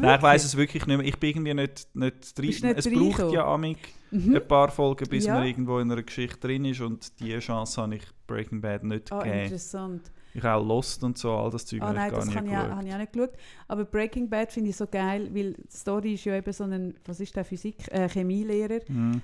Nein, 0.00 0.16
ich 0.16 0.22
weiß 0.22 0.44
es 0.44 0.56
wirklich 0.56 0.86
nicht 0.86 0.96
mehr. 0.98 1.06
Ich 1.06 1.18
bin 1.18 1.30
irgendwie 1.30 1.54
nicht, 1.54 1.94
nicht 1.94 2.38
drin. 2.38 2.48
Nicht 2.48 2.64
es 2.64 2.90
braucht 2.90 3.32
ja 3.32 3.46
amig 3.46 3.78
mhm. 4.10 4.36
ein 4.36 4.46
paar 4.46 4.70
Folgen, 4.70 5.08
bis 5.08 5.24
ja. 5.24 5.34
man 5.34 5.46
irgendwo 5.46 5.78
in 5.78 5.90
einer 5.90 6.02
Geschichte 6.02 6.38
drin 6.38 6.64
ist 6.66 6.80
und 6.80 7.18
diese 7.20 7.38
Chance 7.40 7.80
habe 7.82 7.96
ich 7.96 8.04
Breaking 8.26 8.60
Bad 8.60 8.84
nicht 8.84 9.10
oh, 9.10 9.18
gegeben. 9.18 9.40
interessant. 9.40 10.12
Ich 10.34 10.42
habe 10.42 10.60
auch 10.60 10.66
Lost 10.66 11.04
und 11.04 11.16
so, 11.16 11.30
all 11.32 11.50
das 11.50 11.64
Zeug 11.64 11.80
oh, 11.82 11.92
nein, 11.92 12.10
das 12.10 12.26
nicht 12.26 12.34
geschaut. 12.36 12.70
habe 12.70 12.86
ich 12.86 12.92
auch 12.92 12.98
nicht 12.98 13.12
geschaut. 13.12 13.32
Aber 13.68 13.84
Breaking 13.84 14.28
Bad 14.28 14.50
finde 14.50 14.70
ich 14.70 14.76
so 14.76 14.86
geil, 14.86 15.30
weil 15.32 15.54
die 15.54 15.76
Story 15.76 16.14
ist 16.14 16.24
ja 16.24 16.34
eben 16.34 16.52
so 16.52 16.64
ein, 16.64 16.94
was 17.04 17.20
ist 17.20 17.36
der, 17.36 17.44
Physik, 17.44 17.86
äh, 17.92 18.08
Chemielehrer, 18.08 18.80
mhm. 18.88 19.22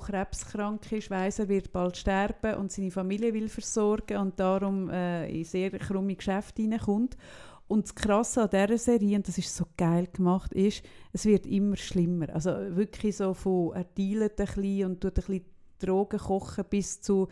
krebskrank 0.00 0.92
ist, 0.92 1.10
weiss, 1.10 1.38
er 1.38 1.48
wird 1.48 1.72
bald 1.72 1.96
sterben 1.96 2.56
und 2.56 2.70
seine 2.70 2.90
Familie 2.90 3.32
will 3.32 3.48
versorgen 3.48 4.18
und 4.18 4.38
darum 4.38 4.90
äh, 4.90 5.30
in 5.30 5.44
sehr 5.44 5.70
krumme 5.70 6.14
Geschäfte 6.14 6.60
hineinkommt. 6.60 7.16
Und 7.66 7.84
das 7.84 7.94
Krasse 7.94 8.42
an 8.42 8.50
dieser 8.50 8.78
Serie, 8.78 9.16
und 9.16 9.28
das 9.28 9.38
ist 9.38 9.54
so 9.56 9.64
geil 9.76 10.08
gemacht, 10.12 10.52
ist, 10.52 10.82
es 11.12 11.24
wird 11.24 11.46
immer 11.46 11.76
schlimmer. 11.76 12.28
Also 12.34 12.50
wirklich 12.50 13.16
so 13.16 13.32
von, 13.32 13.72
er 13.74 13.84
dealt 13.84 14.40
ein 14.40 14.46
bisschen 14.46 14.86
und 14.86 15.00
tut 15.00 15.18
ein 15.18 15.24
bisschen 15.24 15.44
Drogen 15.78 16.18
kochen 16.18 16.64
bis 16.68 17.00
zu 17.00 17.28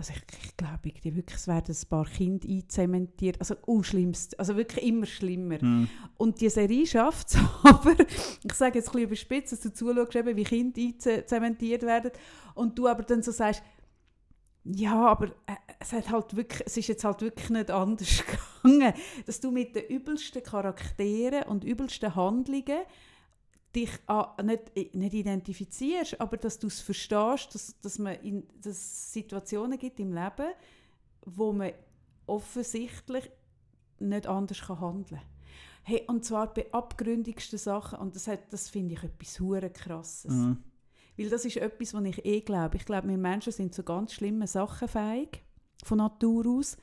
also 0.00 0.14
ich, 0.14 0.44
ich 0.44 0.56
glaube, 0.56 0.78
ich, 0.84 1.04
wirklich, 1.04 1.36
es 1.36 1.46
werden 1.46 1.76
ein 1.78 1.88
paar 1.90 2.06
Kinder 2.06 2.48
einzementiert. 2.48 3.36
Also 3.38 3.56
oh, 3.66 3.82
schlimmst, 3.82 4.38
also 4.40 4.56
wirklich 4.56 4.86
immer 4.86 5.04
schlimmer. 5.04 5.62
Mm. 5.62 5.88
Und 6.16 6.40
die 6.40 6.48
Serie 6.48 6.86
schafft 6.86 7.28
es 7.28 7.36
aber, 7.62 7.94
ich 8.42 8.52
sage 8.54 8.78
jetzt 8.78 8.88
ein 8.88 8.92
bisschen 8.92 9.06
überspitzt, 9.08 9.52
dass 9.52 9.60
du 9.60 9.70
zuschaust, 9.70 10.16
eben, 10.16 10.36
wie 10.36 10.44
Kinder 10.44 10.80
einzementiert 10.80 11.82
werden 11.82 12.12
und 12.54 12.78
du 12.78 12.88
aber 12.88 13.02
dann 13.02 13.22
so 13.22 13.30
sagst, 13.30 13.62
ja, 14.64 15.06
aber 15.06 15.26
äh, 15.26 15.56
es, 15.78 15.92
hat 15.92 16.10
halt 16.10 16.34
wirklich, 16.34 16.62
es 16.64 16.78
ist 16.78 16.88
jetzt 16.88 17.04
halt 17.04 17.20
wirklich 17.20 17.50
nicht 17.50 17.70
anders 17.70 18.24
gegangen, 18.62 18.94
dass 19.26 19.40
du 19.40 19.50
mit 19.50 19.76
den 19.76 19.84
übelsten 19.84 20.42
Charakteren 20.42 21.42
und 21.42 21.62
übelsten 21.62 22.14
Handlungen 22.14 22.80
dich 23.74 23.90
an, 24.06 24.46
nicht, 24.46 24.94
nicht 24.94 25.14
identifizierst, 25.14 26.20
aber 26.20 26.36
dass 26.36 26.58
du 26.58 26.66
es 26.66 26.80
verstehst, 26.80 27.54
dass, 27.54 27.80
dass, 27.80 27.98
man 27.98 28.14
in, 28.16 28.46
dass 28.60 28.76
es 28.76 29.12
Situationen 29.12 29.78
gibt 29.78 30.00
im 30.00 30.12
Leben, 30.12 30.52
wo 31.24 31.52
man 31.52 31.72
offensichtlich 32.26 33.30
nicht 33.98 34.26
anders 34.26 34.60
kann 34.62 34.80
handeln 34.80 35.20
kann. 35.20 35.28
Hey, 35.82 36.04
und 36.06 36.24
zwar 36.24 36.52
bei 36.52 36.72
abgründigsten 36.72 37.58
Sachen, 37.58 37.98
und 37.98 38.14
das, 38.14 38.30
das 38.50 38.68
finde 38.68 38.94
ich 38.94 39.02
etwas 39.02 39.40
hure 39.40 39.70
krasses. 39.70 40.32
Mhm. 40.32 40.58
Weil 41.16 41.28
das 41.28 41.44
ist 41.44 41.56
etwas, 41.56 41.94
was 41.94 42.04
ich 42.04 42.24
eh 42.24 42.40
glaube. 42.40 42.76
Ich 42.76 42.84
glaube, 42.84 43.08
wir 43.08 43.18
Menschen 43.18 43.52
sind 43.52 43.74
zu 43.74 43.82
ganz 43.82 44.12
schlimmen 44.12 44.46
Sachen 44.46 44.88
fähig, 44.88 45.42
von 45.84 45.98
Natur 45.98 46.46
aus. 46.46 46.76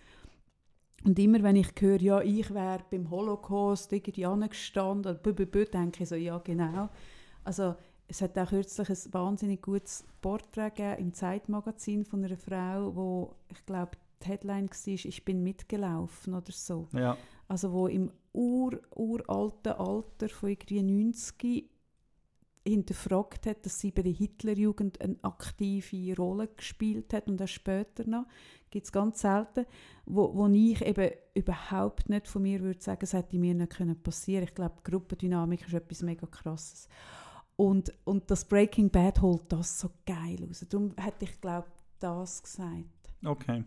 Und 1.04 1.20
immer 1.20 1.42
wenn 1.44 1.56
ich 1.56 1.70
höre, 1.80 2.02
ja, 2.02 2.22
ich 2.22 2.54
wäre 2.54 2.84
beim 2.90 3.10
Holocaust 3.10 3.92
irgendwie 3.94 4.26
angestanden, 4.26 5.18
bü, 5.22 5.34
bü, 5.34 5.66
denke 5.66 6.04
ich 6.04 6.10
so, 6.10 6.16
ja, 6.16 6.38
genau. 6.40 6.90
Also 7.44 7.76
es 8.08 8.22
hat 8.22 8.38
auch 8.38 8.50
kürzlich 8.50 8.90
ein 8.90 9.14
wahnsinnig 9.14 9.62
gutes 9.62 10.06
Porträt 10.22 10.72
gegeben 10.72 11.00
im 11.00 11.14
Zeitmagazin 11.14 12.06
von 12.06 12.24
einer 12.24 12.38
Frau, 12.38 12.96
wo 12.96 13.36
ich 13.52 13.66
glaube, 13.66 13.92
die 14.24 14.28
Headline 14.28 14.70
war, 14.70 14.94
ich 14.94 15.26
bin 15.26 15.44
mitgelaufen 15.44 16.34
oder 16.34 16.52
so. 16.52 16.88
Ja. 16.94 17.18
Also 17.48 17.72
wo 17.72 17.88
im 17.88 18.12
ur, 18.34 18.80
uralten 18.96 19.74
Alter 19.74 20.30
von 20.30 20.50
irgendwie 20.50 20.82
90 20.82 21.70
hinterfragt 22.68 23.46
hat, 23.46 23.66
dass 23.66 23.80
sie 23.80 23.92
bei 23.92 24.02
der 24.02 24.12
Hitlerjugend 24.12 25.02
eine 25.02 25.18
aktive 25.22 26.16
Rolle 26.16 26.48
gespielt 26.48 27.14
hat 27.14 27.28
und 27.28 27.42
auch 27.42 27.48
später 27.48 28.08
noch, 28.08 28.26
gibt 28.70 28.86
es 28.86 28.92
ganz 28.92 29.22
selten, 29.22 29.66
wo, 30.06 30.34
wo 30.36 30.48
ich 30.48 30.86
eben 30.86 31.12
überhaupt 31.34 32.10
nicht 32.10 32.28
von 32.28 32.42
mir 32.42 32.62
würde 32.62 32.82
sagen, 32.82 33.00
es 33.04 33.14
hätte 33.14 33.38
mir 33.38 33.54
nicht 33.54 33.76
können 33.76 34.02
passieren 34.02 34.44
Ich 34.44 34.56
glaube, 34.56 34.76
Gruppendynamik 34.84 35.66
ist 35.68 35.74
etwas 35.74 36.02
mega 36.02 36.28
krasses. 36.28 36.88
Und, 37.56 37.92
und 38.04 38.30
das 38.30 38.46
Breaking 38.46 38.90
Bad 38.90 39.22
holt 39.22 39.52
das 39.52 39.80
so 39.80 39.90
geil 40.06 40.38
raus. 40.48 40.66
Darum 40.70 40.94
hätte 40.98 41.26
ich, 41.26 41.42
glaube 41.42 41.68
das 42.00 42.44
gesagt. 42.44 42.86
Okay. 43.26 43.64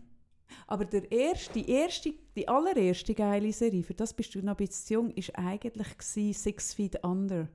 Aber 0.67 0.85
der 0.85 1.11
erste, 1.11 1.53
die, 1.53 1.69
erste, 1.69 2.13
die 2.35 2.47
allererste 2.47 3.13
geile 3.13 3.51
Serie, 3.51 3.83
für 3.83 3.93
das 3.93 4.13
bist 4.13 4.35
du 4.35 4.41
noch 4.41 4.57
ein 4.57 4.65
bisschen 4.65 4.93
jung, 4.95 5.11
ist 5.11 5.37
eigentlich 5.37 5.87
Six 5.99 6.73
Feet 6.73 7.03
Under. 7.03 7.47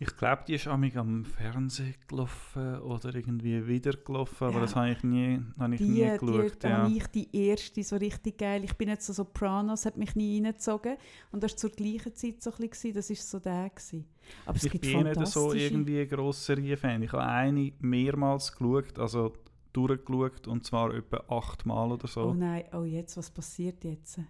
Ich 0.00 0.16
glaube, 0.16 0.44
die 0.46 0.54
ist 0.54 0.68
am 0.68 1.24
Fernsehen 1.24 1.94
gelaufen 2.06 2.78
oder 2.82 3.12
irgendwie 3.12 3.66
wieder 3.66 3.90
gelaufen, 3.92 4.44
aber 4.44 4.54
Ja. 4.54 4.60
das 4.60 4.76
habe 4.76 4.92
ich 4.92 5.02
nie, 5.02 5.40
habe 5.58 5.74
ich 5.74 5.80
Die, 5.80 5.88
nie 5.88 5.94
die, 6.12 6.18
geschaut. 6.18 6.52
da 6.60 6.68
ja. 6.68 6.76
habe 6.84 6.92
ich 6.94 7.06
die 7.08 7.28
erste 7.36 7.82
so 7.82 7.96
richtig 7.96 8.38
geil. 8.38 8.62
Ich 8.62 8.74
bin 8.74 8.88
jetzt 8.88 9.06
so 9.06 9.12
Sopranos, 9.12 9.86
hat 9.86 9.96
mich 9.96 10.14
nie 10.14 10.36
reingezogen. 10.36 10.96
Und 11.32 11.42
das 11.42 11.52
war 11.52 11.56
zur 11.56 11.70
gleichen 11.70 12.14
Zeit 12.14 12.40
so 12.42 12.52
ein 12.52 12.68
bisschen, 12.68 12.94
das 12.94 13.08
war 13.10 13.16
so 13.16 13.38
der. 13.40 13.70
Gewesen. 13.70 14.04
Aber 14.46 14.56
es 14.56 14.64
ich 14.64 14.72
gibt 14.72 14.84
bin 14.84 15.02
nicht 15.02 15.26
so 15.26 15.52
irgendwie 15.52 16.00
ein 16.00 16.08
grosser 16.08 16.54
Serienfan. 16.54 17.02
Ich 17.02 17.12
habe 17.12 17.24
eine 17.24 17.72
mehrmals 17.80 18.52
geschaut, 18.52 18.96
also 19.00 19.32
durchgeschaut 19.72 20.46
und 20.46 20.64
zwar 20.64 20.94
etwa 20.94 21.24
achtmal 21.28 21.90
oder 21.90 22.06
so. 22.06 22.22
Oh 22.22 22.34
nein, 22.34 22.64
oh 22.72 22.84
jetzt, 22.84 23.16
was 23.16 23.30
passiert 23.30 23.82
jetzt? 23.84 24.20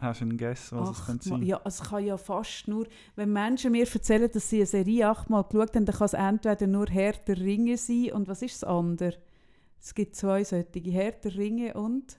Hast 0.00 0.20
du 0.20 0.24
einen 0.24 0.38
Guess, 0.38 0.72
was 0.72 0.98
es 0.98 1.06
könnte 1.06 1.28
sein? 1.28 1.42
Ja, 1.42 1.60
es 1.64 1.80
kann 1.82 2.04
ja 2.04 2.16
fast 2.16 2.68
nur, 2.68 2.86
wenn 3.16 3.32
Menschen 3.32 3.72
mir 3.72 3.86
erzählen, 3.86 4.30
dass 4.32 4.48
sie 4.48 4.58
eine 4.58 4.66
Serie 4.66 5.08
achtmal 5.08 5.42
geschaut 5.44 5.74
haben, 5.74 5.84
dann 5.84 5.94
kann 5.94 6.04
es 6.04 6.12
entweder 6.12 6.66
nur 6.66 6.86
Herr 6.86 7.12
der 7.12 7.38
Ringe 7.38 7.76
sein 7.76 8.12
und 8.12 8.28
was 8.28 8.42
ist 8.42 8.62
das 8.62 8.68
andere? 8.68 9.14
Es 9.80 9.94
gibt 9.94 10.14
zwei 10.14 10.44
solche, 10.44 10.66
Herr 10.90 11.12
der 11.12 11.34
Ringe 11.36 11.74
und... 11.74 12.18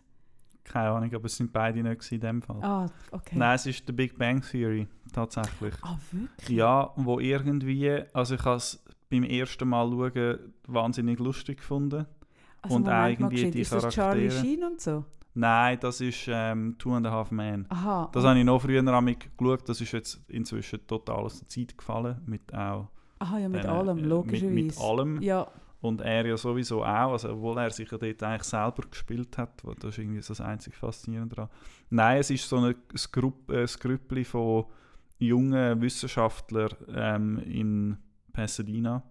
Keine 0.65 0.89
Ahnung, 0.89 1.13
aber 1.15 1.25
es 1.25 1.35
sind 1.35 1.51
beide 1.51 1.81
nicht 1.81 2.11
in 2.11 2.19
dem 2.19 2.41
Fall. 2.41 2.61
Ah, 2.61 2.85
okay. 3.11 3.35
Nein, 3.35 3.55
es 3.55 3.65
ist 3.65 3.83
The 3.87 3.93
Big 3.93 4.17
Bang 4.17 4.41
Theory, 4.41 4.87
tatsächlich. 5.11 5.73
Ah, 5.81 5.97
wirklich? 6.11 6.49
Ja, 6.49 6.93
wo 6.95 7.19
irgendwie, 7.19 8.03
also 8.13 8.35
ich 8.35 8.43
habe 8.43 8.57
es 8.57 8.83
beim 9.09 9.23
ersten 9.23 9.67
Mal 9.67 9.89
schauen 9.89 10.53
wahnsinnig 10.67 11.17
lustig 11.17 11.57
gefunden. 11.57 12.05
Also, 12.61 12.75
und 12.75 12.83
Moment 12.83 13.19
irgendwie 13.19 13.51
die 13.51 13.61
Ist 13.61 13.71
das 13.71 13.93
Charlie 13.93 14.27
Charaktere. 14.27 14.45
Sheen 14.45 14.63
und 14.63 14.81
so? 14.81 15.05
Nein, 15.39 15.77
das 15.79 16.01
ist 16.01 16.27
ähm, 16.27 16.75
Two 16.77 16.93
and 16.93 17.07
a 17.07 17.11
Half 17.11 17.31
Men. 17.31 17.65
Aha. 17.69 18.09
Das 18.11 18.25
habe 18.25 18.37
ich 18.37 18.43
noch 18.43 18.61
früher 18.61 18.85
amig 18.85 19.31
geschaut, 19.37 19.69
das 19.69 19.79
ist 19.79 19.93
jetzt 19.93 20.21
inzwischen 20.27 20.85
total 20.85 21.23
aus 21.23 21.39
der 21.39 21.47
Zeit 21.47 21.77
gefallen, 21.77 22.21
mit 22.25 22.53
auch 22.53 22.89
Aha, 23.19 23.37
ja, 23.37 23.47
mit 23.47 23.65
allem, 23.65 23.99
äh, 23.99 24.01
logischerweise. 24.01 24.53
Mit, 24.53 24.65
mit 24.65 24.77
allem. 24.77 25.21
Ja, 25.21 25.47
Und 25.79 26.01
er 26.01 26.25
ja 26.25 26.35
sowieso 26.35 26.83
auch, 26.83 27.13
also 27.13 27.31
obwohl 27.31 27.57
er 27.57 27.71
sich 27.71 27.89
ja 27.89 27.97
dort 27.97 28.21
eigentlich 28.21 28.43
selber 28.43 28.83
gespielt 28.91 29.37
hat, 29.37 29.63
das 29.63 29.91
ist 29.91 29.99
irgendwie 29.99 30.19
das 30.19 30.41
einzig 30.41 30.75
Faszinierende 30.75 31.35
daran. 31.37 31.49
Nein, 31.89 32.19
es 32.19 32.29
ist 32.31 32.49
so 32.49 32.57
ein 32.57 32.75
äh, 33.47 33.67
Skrüppli 33.67 34.25
von 34.25 34.65
jungen 35.19 35.81
Wissenschaftlern 35.81 36.75
ähm, 36.93 37.39
in 37.39 37.97
Pasadena. 38.33 39.03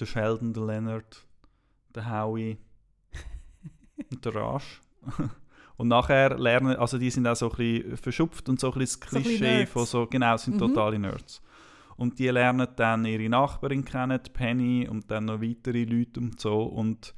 Der 0.00 0.06
Sheldon, 0.06 0.54
der 0.54 0.64
Leonard, 0.64 1.26
der 1.94 2.10
Howie 2.10 2.56
und 4.10 4.24
der 4.24 4.34
Raj. 4.34 4.80
Und 5.76 5.86
nachher 5.88 6.36
lernen, 6.36 6.74
also 6.76 6.98
die 6.98 7.08
sind 7.10 7.26
auch 7.28 7.36
so 7.36 7.48
ein 7.50 7.56
bisschen 7.56 7.96
verschupft 7.98 8.48
und 8.48 8.58
so 8.58 8.72
ein 8.72 8.78
bisschen 8.80 9.00
das 9.00 9.10
So 9.10 9.20
Klischee 9.20 9.44
Nerds. 9.58 9.70
von 9.70 9.86
so, 9.86 10.06
genau, 10.08 10.36
sind 10.36 10.54
Mhm. 10.54 10.58
totale 10.58 10.98
Nerds. 10.98 11.40
Und 11.96 12.18
die 12.18 12.26
lernen 12.28 12.66
dann 12.74 13.04
ihre 13.04 13.28
Nachbarin 13.28 13.84
kennen, 13.84 14.20
Penny, 14.32 14.88
und 14.88 15.08
dann 15.10 15.26
noch 15.26 15.40
weitere 15.40 15.84
Leute 15.84 16.18
und 16.18 16.40
so. 16.40 16.62
Und, 16.64 17.14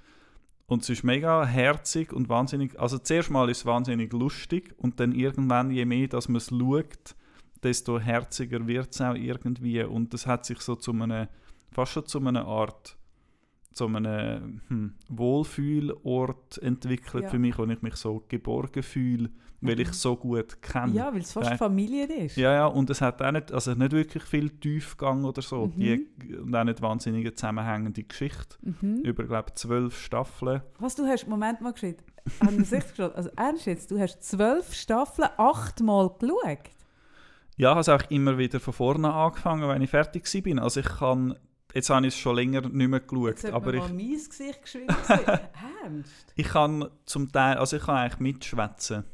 und 0.67 0.83
es 0.83 0.91
ist 0.91 1.05
mega 1.05 1.45
herzig 1.47 2.13
und 2.13 2.29
wahnsinnig. 2.29 2.79
Also, 2.79 2.99
zuerst 2.99 3.31
mal 3.31 3.49
ist 3.49 3.59
es 3.59 3.67
wahnsinnig 3.67 4.13
lustig 4.13 4.75
und 4.77 5.01
dann 5.01 5.13
irgendwann, 5.13 5.71
je 5.71 5.87
mehr 5.87 6.09
dass 6.09 6.29
man 6.29 6.37
es 6.37 6.49
schaut, 6.51 7.15
desto 7.63 7.99
herziger 7.99 8.67
wird 8.67 8.93
es 8.95 9.01
auch 9.01 9.15
irgendwie. 9.15 9.83
Und 9.83 10.13
das 10.13 10.27
hat 10.27 10.45
sich 10.45 10.61
so 10.61 10.77
zu 10.77 10.93
einem, 10.93 11.29
fast 11.73 11.93
schon 11.93 12.05
zu 12.07 12.19
einer 12.19 12.47
Art, 12.47 12.97
zu 13.73 13.87
einem 13.87 14.61
hm, 14.69 14.95
Wohlfühlort 15.09 16.59
entwickelt 16.59 17.25
Ja. 17.25 17.31
für 17.31 17.39
mich, 17.39 17.57
wo 17.59 17.65
ich 17.65 17.83
mich 17.83 17.97
so 17.97 18.25
geborgen 18.29 18.83
fühle, 18.83 19.31
weil 19.61 19.75
Mhm. 19.77 19.81
ich 19.83 19.89
es 19.91 20.03
so 20.03 20.17
gut 20.17 20.61
kenne. 20.63 20.93
ja 20.95 21.13
weil 21.13 21.21
es 21.21 21.33
fast 21.33 21.51
Ja. 21.51 21.57
Familie 21.57 22.07
ist. 22.07 22.37
Ja, 22.37 22.53
ja, 22.53 22.67
und 22.67 22.91
es 22.91 23.01
hat 23.01 23.21
auch 23.23 23.31
nicht, 23.31 23.53
also 23.53 23.75
nicht 23.75 23.93
wirklich 23.93 24.23
viel 24.25 24.51
Tiefgang 24.51 25.25
oder 25.25 25.43
so. 25.43 25.67
Mhm. 25.67 25.77
Die, 25.77 26.09
und 26.41 26.55
auch 26.55 26.65
nicht 26.65 26.83
wahnsinnige 26.83 27.35
zusammenhängende 27.35 28.03
Geschichte. 28.03 28.57
Mhm. 28.63 29.01
Über, 29.05 29.25
glaube 29.25 29.55
zwölf 29.55 29.99
Staffeln. 30.03 30.63
Was 30.79 30.95
du 30.97 31.07
hast, 31.07 31.29
Moment 31.29 31.61
mal 31.61 31.73
geschrieben. 31.73 32.03
Haben 32.45 32.59
wir 32.59 32.65
sich 32.65 32.87
geschaut? 32.89 33.15
Also 33.15 33.31
ernst 33.37 33.67
jetzt, 33.67 33.91
du 33.91 33.99
hast 33.99 34.23
zwölf 34.23 34.75
Staffeln 34.75 35.29
achtmal 35.37 36.11
geschaut? 36.19 36.59
Ja, 37.57 37.69
ich 37.69 37.71
habe 37.71 37.81
es 37.81 37.89
auch 37.89 38.11
immer 38.11 38.39
wieder 38.39 38.59
von 38.61 38.73
vorne 38.73 39.13
angefangen, 39.13 39.69
wenn 39.69 39.83
ich 39.83 39.91
fertig 39.91 40.27
bin. 40.43 40.59
Also 40.59 40.81
ich 40.81 40.87
kann, 40.87 41.35
jetzt 41.75 41.91
habe 41.91 42.07
ich 42.07 42.15
es 42.15 42.21
schon 42.21 42.37
länger 42.37 42.63
nicht 42.63 42.73
mehr 42.89 43.01
geschaut, 43.01 43.43
Jetzt 43.43 43.47
aber 43.47 43.75
ich, 43.75 43.81
mal 43.81 43.89
mein 43.93 44.09
Gesicht 44.15 44.61
sehen. 44.67 44.87
ernst? 45.83 46.33
ich 46.35 46.47
kann 46.49 46.89
zum 47.07 47.31
Teil, 47.33 47.57
also 47.59 47.77
ich 47.77 47.83
kann 47.83 47.97
eigentlich 47.97 48.21
mitschwätzen. 48.21 49.05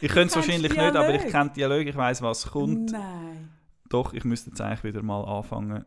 ich 0.00 0.10
könnte 0.10 0.28
es 0.28 0.36
wahrscheinlich 0.36 0.72
nicht, 0.72 0.96
aber 0.96 1.14
ich 1.14 1.26
kenne 1.30 1.50
Dialog, 1.50 1.86
ich 1.86 1.96
weiß 1.96 2.22
was 2.22 2.46
kommt. 2.50 2.92
Nein. 2.92 3.50
Doch, 3.88 4.12
ich 4.12 4.24
müsste 4.24 4.50
jetzt 4.50 4.60
eigentlich 4.60 4.84
wieder 4.84 5.02
mal 5.02 5.22
anfangen, 5.24 5.84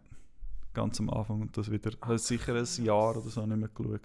ganz 0.74 1.00
am 1.00 1.10
Anfang 1.10 1.42
und 1.42 1.58
das 1.58 1.72
wieder, 1.72 1.92
habe 2.02 2.18
sicher 2.20 2.54
ein 2.56 2.84
Jahr 2.86 3.12
oder 3.18 3.30
so 3.30 3.46
nicht 3.46 3.58
mehr 3.58 3.70
geschaut. 3.70 4.02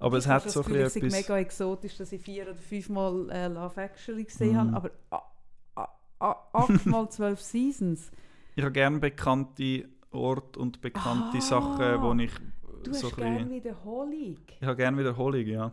Aber 0.00 0.16
es 0.18 0.26
hat 0.26 0.50
so 0.50 0.60
ein 0.62 0.66
bisschen 0.66 0.86
ist 0.86 0.96
etwas... 0.96 1.12
mega 1.12 1.38
exotisch, 1.38 1.96
dass 1.96 2.12
ich 2.12 2.20
vier 2.22 2.44
oder 2.44 2.54
fünfmal 2.56 3.30
äh, 3.30 3.46
Love 3.48 3.80
Actually 3.80 4.24
gesehen 4.24 4.52
Mhm. 4.52 4.74
habe, 4.74 4.76
aber 4.76 4.90
a- 5.10 5.80
a- 5.82 6.26
a- 6.26 6.48
achtmal 6.52 7.08
zwölf 7.10 7.40
Seasons. 7.40 8.10
Ich 8.56 8.62
habe 8.62 8.72
gerne 8.72 8.98
bekannte 8.98 9.88
Orte 10.14 10.58
und 10.58 10.80
bekannte 10.80 11.38
Ah, 11.38 11.40
Sachen, 11.40 12.02
wo 12.02 12.12
ich 12.14 12.30
Du 12.82 12.92
so 12.92 13.08
hast 13.08 13.16
gerne. 13.16 13.48
Wiederholung. 13.50 14.36
Ich 14.60 14.66
habe 14.66 14.76
gerne 14.76 14.98
Wiederholung, 14.98 15.46
ja. 15.46 15.72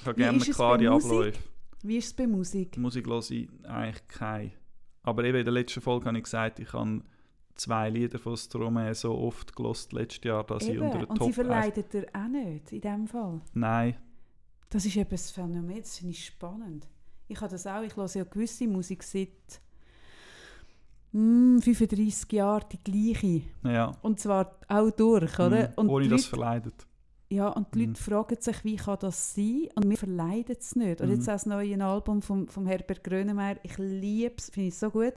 Ich 0.00 0.06
habe 0.06 0.16
gerne 0.16 0.38
klare? 0.38 0.90
Abläufe. 0.90 1.38
Wie 1.82 1.98
ist 1.98 2.06
es 2.06 2.12
bei 2.14 2.26
Musik? 2.26 2.76
Musik 2.78 3.06
höre 3.06 3.30
ich 3.30 3.48
eigentlich 3.64 4.06
keine. 4.08 4.52
Aber 5.02 5.24
eben 5.24 5.38
in 5.38 5.44
der 5.44 5.52
letzten 5.52 5.80
Folge 5.82 6.06
habe 6.06 6.16
ich 6.16 6.24
gesagt, 6.24 6.58
ich 6.58 6.72
habe 6.72 7.02
zwei 7.54 7.90
Lieder 7.90 8.18
von 8.18 8.36
Stromae 8.36 8.94
so 8.94 9.14
oft 9.16 9.54
gelost 9.54 9.92
letztes 9.92 10.24
Jahr, 10.24 10.44
dass 10.44 10.64
ich 10.64 10.70
Eben. 10.74 10.82
unter 10.86 10.98
den 10.98 11.04
Und 11.06 11.16
Top 11.18 11.26
sie 11.26 11.40
1... 11.40 11.48
verleidet 11.48 11.92
dir 11.92 12.06
auch 12.14 12.28
nicht, 12.28 12.72
in 12.72 12.80
dem 12.80 13.06
Fall. 13.06 13.40
Nein. 13.54 13.96
Das 14.70 14.84
ist 14.84 14.96
eben 14.96 15.08
das 15.10 15.30
Phänomen, 15.30 15.78
das 15.80 15.98
finde 15.98 16.12
ich 16.12 16.24
spannend. 16.26 16.88
Ich 17.28 17.40
habe 17.40 17.50
das 17.50 17.66
auch, 17.66 17.82
ich 17.82 17.94
höre 17.96 18.06
ja 18.06 18.24
gewisse 18.24 18.66
Musik 18.66 19.02
seit 19.02 19.60
mm, 21.16 21.58
35 21.60 22.32
Jahren 22.32 22.64
die 22.72 22.82
gleiche. 22.84 23.42
Ja. 23.64 23.92
Und 24.02 24.20
zwar 24.20 24.58
auch 24.68 24.90
durch, 24.90 25.38
oder? 25.38 25.68
Mhm. 25.68 25.72
Und 25.76 25.88
Ohne 25.88 26.08
dass 26.08 26.20
Leute- 26.22 26.28
verleidet. 26.28 26.86
Ja, 27.28 27.48
und 27.48 27.74
die 27.74 27.80
Mhm. 27.80 27.86
Leute 27.88 28.02
fragen 28.02 28.36
sich, 28.40 28.64
wie 28.64 28.76
kann 28.76 28.98
das 29.00 29.34
sein? 29.34 29.68
Und 29.74 29.90
wir 29.90 29.96
verleiden 29.98 30.56
es 30.60 30.76
nicht. 30.76 31.00
Und 31.00 31.08
Mhm. 31.08 31.14
jetzt 31.14 31.28
auch 31.28 31.32
das 31.32 31.46
neue 31.46 31.84
Album 31.84 32.22
von 32.22 32.46
vom 32.48 32.66
Herbert 32.66 33.02
Grönemeyer, 33.02 33.56
ich 33.64 33.76
liebe 33.78 34.34
es, 34.38 34.50
finde 34.50 34.68
ich 34.68 34.78
so 34.78 34.90
gut. 34.90 35.14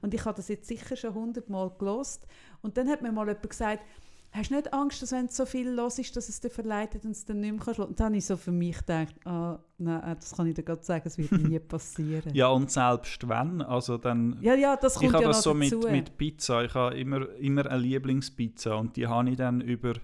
Und 0.00 0.14
ich 0.14 0.24
habe 0.24 0.36
das 0.36 0.46
jetzt 0.46 0.68
sicher 0.68 0.94
schon 0.94 1.14
hundertmal 1.14 1.72
gelost. 1.76 2.26
Und 2.62 2.76
dann 2.76 2.88
hat 2.88 3.02
mir 3.02 3.10
mal 3.10 3.26
jemand 3.26 3.50
gesagt, 3.50 3.82
hast 4.30 4.50
du 4.50 4.54
nicht 4.54 4.72
Angst, 4.72 5.02
dass 5.02 5.12
wenn 5.12 5.26
du 5.26 5.32
so 5.32 5.46
viel 5.46 5.68
los 5.70 5.98
ist, 5.98 6.16
dass 6.16 6.28
es 6.28 6.40
dir 6.40 6.50
verleidet 6.50 7.04
und 7.04 7.12
es 7.12 7.24
dann 7.24 7.40
nicht 7.40 7.52
mehr 7.52 7.60
kannst? 7.64 7.80
Und 7.80 7.98
dann 7.98 8.06
habe 8.06 8.16
ich 8.16 8.26
so 8.26 8.36
für 8.36 8.52
mich 8.52 8.78
gedacht, 8.78 9.14
ah, 9.24 9.58
nein, 9.78 10.16
das 10.18 10.36
kann 10.36 10.46
ich 10.46 10.54
dir 10.54 10.62
gerade 10.62 10.82
sagen, 10.82 11.02
es 11.06 11.18
wird 11.18 11.32
nie 11.32 11.58
passieren. 11.58 12.34
Ja, 12.34 12.48
und 12.48 12.70
selbst 12.70 13.28
wenn, 13.28 13.62
also 13.62 13.96
dann... 13.98 14.38
ja, 14.40 14.54
ja, 14.54 14.76
das 14.76 14.96
ich 14.96 15.02
kommt 15.02 15.14
habe 15.14 15.24
ja 15.24 15.28
das 15.28 15.38
noch 15.38 15.52
so 15.52 15.54
mit, 15.54 15.90
mit 15.90 16.16
Pizza. 16.16 16.64
Ich 16.64 16.74
habe 16.74 16.98
immer, 16.98 17.28
immer 17.36 17.66
eine 17.66 17.80
Lieblingspizza 17.80 18.74
und 18.74 18.96
die 18.96 19.06
habe 19.06 19.30
ich 19.30 19.36
dann 19.36 19.60
über 19.60 19.94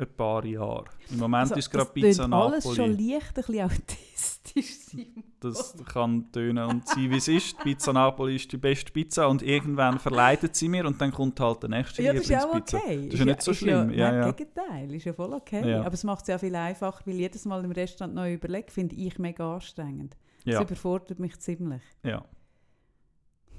ein 0.00 0.06
paar 0.16 0.44
Jahre. 0.44 0.84
Im 1.10 1.18
Moment 1.18 1.42
Also, 1.42 1.54
ist 1.56 1.66
es 1.66 1.70
gerade 1.70 1.84
das 1.86 1.92
Pizza 1.94 2.22
tönt 2.22 2.34
alles 2.34 2.64
Napoli. 2.64 2.76
schon 2.76 2.90
leicht 3.10 3.28
ein 3.28 3.34
bisschen 3.34 3.60
autistisch 3.64 4.78
sein. 4.86 5.24
Das 5.40 5.74
kann 5.92 6.30
tönen 6.32 6.64
und 6.68 6.86
sein, 6.88 7.10
wie 7.10 7.16
es 7.16 7.28
ist. 7.28 7.58
Pizza 7.58 7.92
Napoli 7.92 8.36
ist 8.36 8.50
die 8.52 8.56
beste 8.56 8.92
Pizza 8.92 9.28
und 9.28 9.42
irgendwann 9.42 9.98
verleitet 9.98 10.54
sie 10.56 10.68
mir 10.68 10.86
und 10.86 11.00
dann 11.00 11.10
kommt 11.12 11.38
halt 11.40 11.62
der 11.62 11.70
nächste 11.70 12.02
Ja, 12.02 12.12
das 12.12 12.22
ist 12.22 12.32
auch 12.36 12.54
Lieblingspizza. 12.54 12.78
okay. 12.78 13.04
Das 13.06 13.14
ist 13.14 13.18
ja 13.20 13.24
nicht 13.24 13.42
so 13.42 13.50
ist 13.50 13.56
schlimm. 13.58 13.90
Ja, 13.90 14.10
nein, 14.12 14.20
ja. 14.20 14.28
Im 14.28 14.36
Gegenteil, 14.36 14.94
ist 14.94 15.04
ja 15.04 15.12
voll 15.12 15.32
okay. 15.32 15.68
Ja. 15.68 15.80
Aber 15.82 15.94
es 15.94 16.04
macht 16.04 16.22
es 16.22 16.28
ja 16.28 16.38
viel 16.38 16.54
einfacher, 16.54 17.02
weil 17.04 17.14
jedes 17.16 17.44
Mal 17.44 17.64
im 17.64 17.72
Restaurant 17.72 18.14
neu 18.14 18.34
überlegen, 18.34 18.68
finde 18.70 18.94
ich 18.96 19.18
mega 19.18 19.54
anstrengend. 19.54 20.16
Das 20.44 20.54
Ja, 20.54 20.62
überfordert 20.62 21.18
mich 21.18 21.38
ziemlich. 21.40 21.82
ja, 22.04 22.24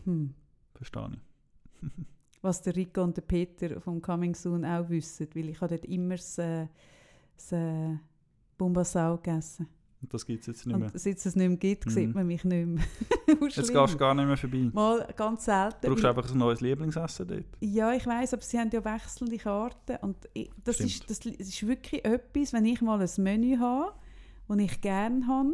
Hm. 0.06 0.34
verstehe 0.74 1.10
ich. 1.14 1.90
Was 2.42 2.62
der 2.62 2.76
Rico 2.76 3.04
und 3.04 3.18
der 3.18 3.22
Peter 3.24 3.82
vom 3.82 4.02
Coming 4.02 4.34
Soon 4.34 4.64
auch 4.66 4.88
wissen, 4.90 5.28
weil 5.34 5.50
ich 5.50 5.60
habe 5.62 5.76
dort 5.76 5.86
immer 5.90 6.16
das, 6.16 6.38
äh, 6.38 6.68
das 7.36 7.52
äh, 7.52 7.98
Bumbasau 8.58 9.18
gegessen. 9.18 9.68
Und 10.02 10.14
das 10.14 10.26
gibt 10.26 10.40
es 10.42 10.48
jetzt 10.48 10.66
nicht 10.66 10.78
mehr. 10.78 10.88
Und 10.94 10.98
seit 10.98 11.18
es 11.18 11.36
nicht 11.36 11.48
mehr 11.50 11.58
gibt, 11.58 11.86
Mhm. 11.86 11.90
sieht 11.90 12.16
man 12.16 12.26
mich 12.26 12.46
nicht 12.46 12.66
mehr. 12.68 12.84
Jetzt 13.42 13.74
gehst 13.74 13.94
du 13.94 13.98
gar 13.98 14.14
nicht 14.16 14.26
mehr 14.28 14.38
vorbei. 14.38 14.70
Mal 14.72 15.06
ganz 15.14 15.44
selten. 15.44 15.76
Du 15.82 15.90
brauchst 15.90 16.04
weil- 16.04 16.10
einfach 16.18 16.32
ein 16.32 16.38
neues 16.38 16.62
Lieblingsessen 16.62 17.28
dort. 17.28 17.44
Ja, 17.60 17.92
ich 17.94 18.08
weiß, 18.08 18.34
aber 18.34 18.42
sie 18.42 18.58
haben 18.58 18.70
ja 18.72 18.84
wechselnde 18.86 19.38
Karten 19.38 19.98
und 20.02 20.16
ich, 20.34 20.50
das, 20.64 20.76
Stimmt. 20.76 20.90
ist, 20.92 21.10
das 21.10 21.26
ist 21.26 21.68
wirklich 21.68 22.06
etwas, 22.06 22.54
wenn 22.54 22.64
ich 22.64 22.82
mal 22.82 23.02
ein 23.02 23.10
Menü 23.24 23.58
habe, 23.58 23.92
das 24.48 24.58
ich 24.58 24.80
gerne 24.80 25.28
habe, 25.28 25.54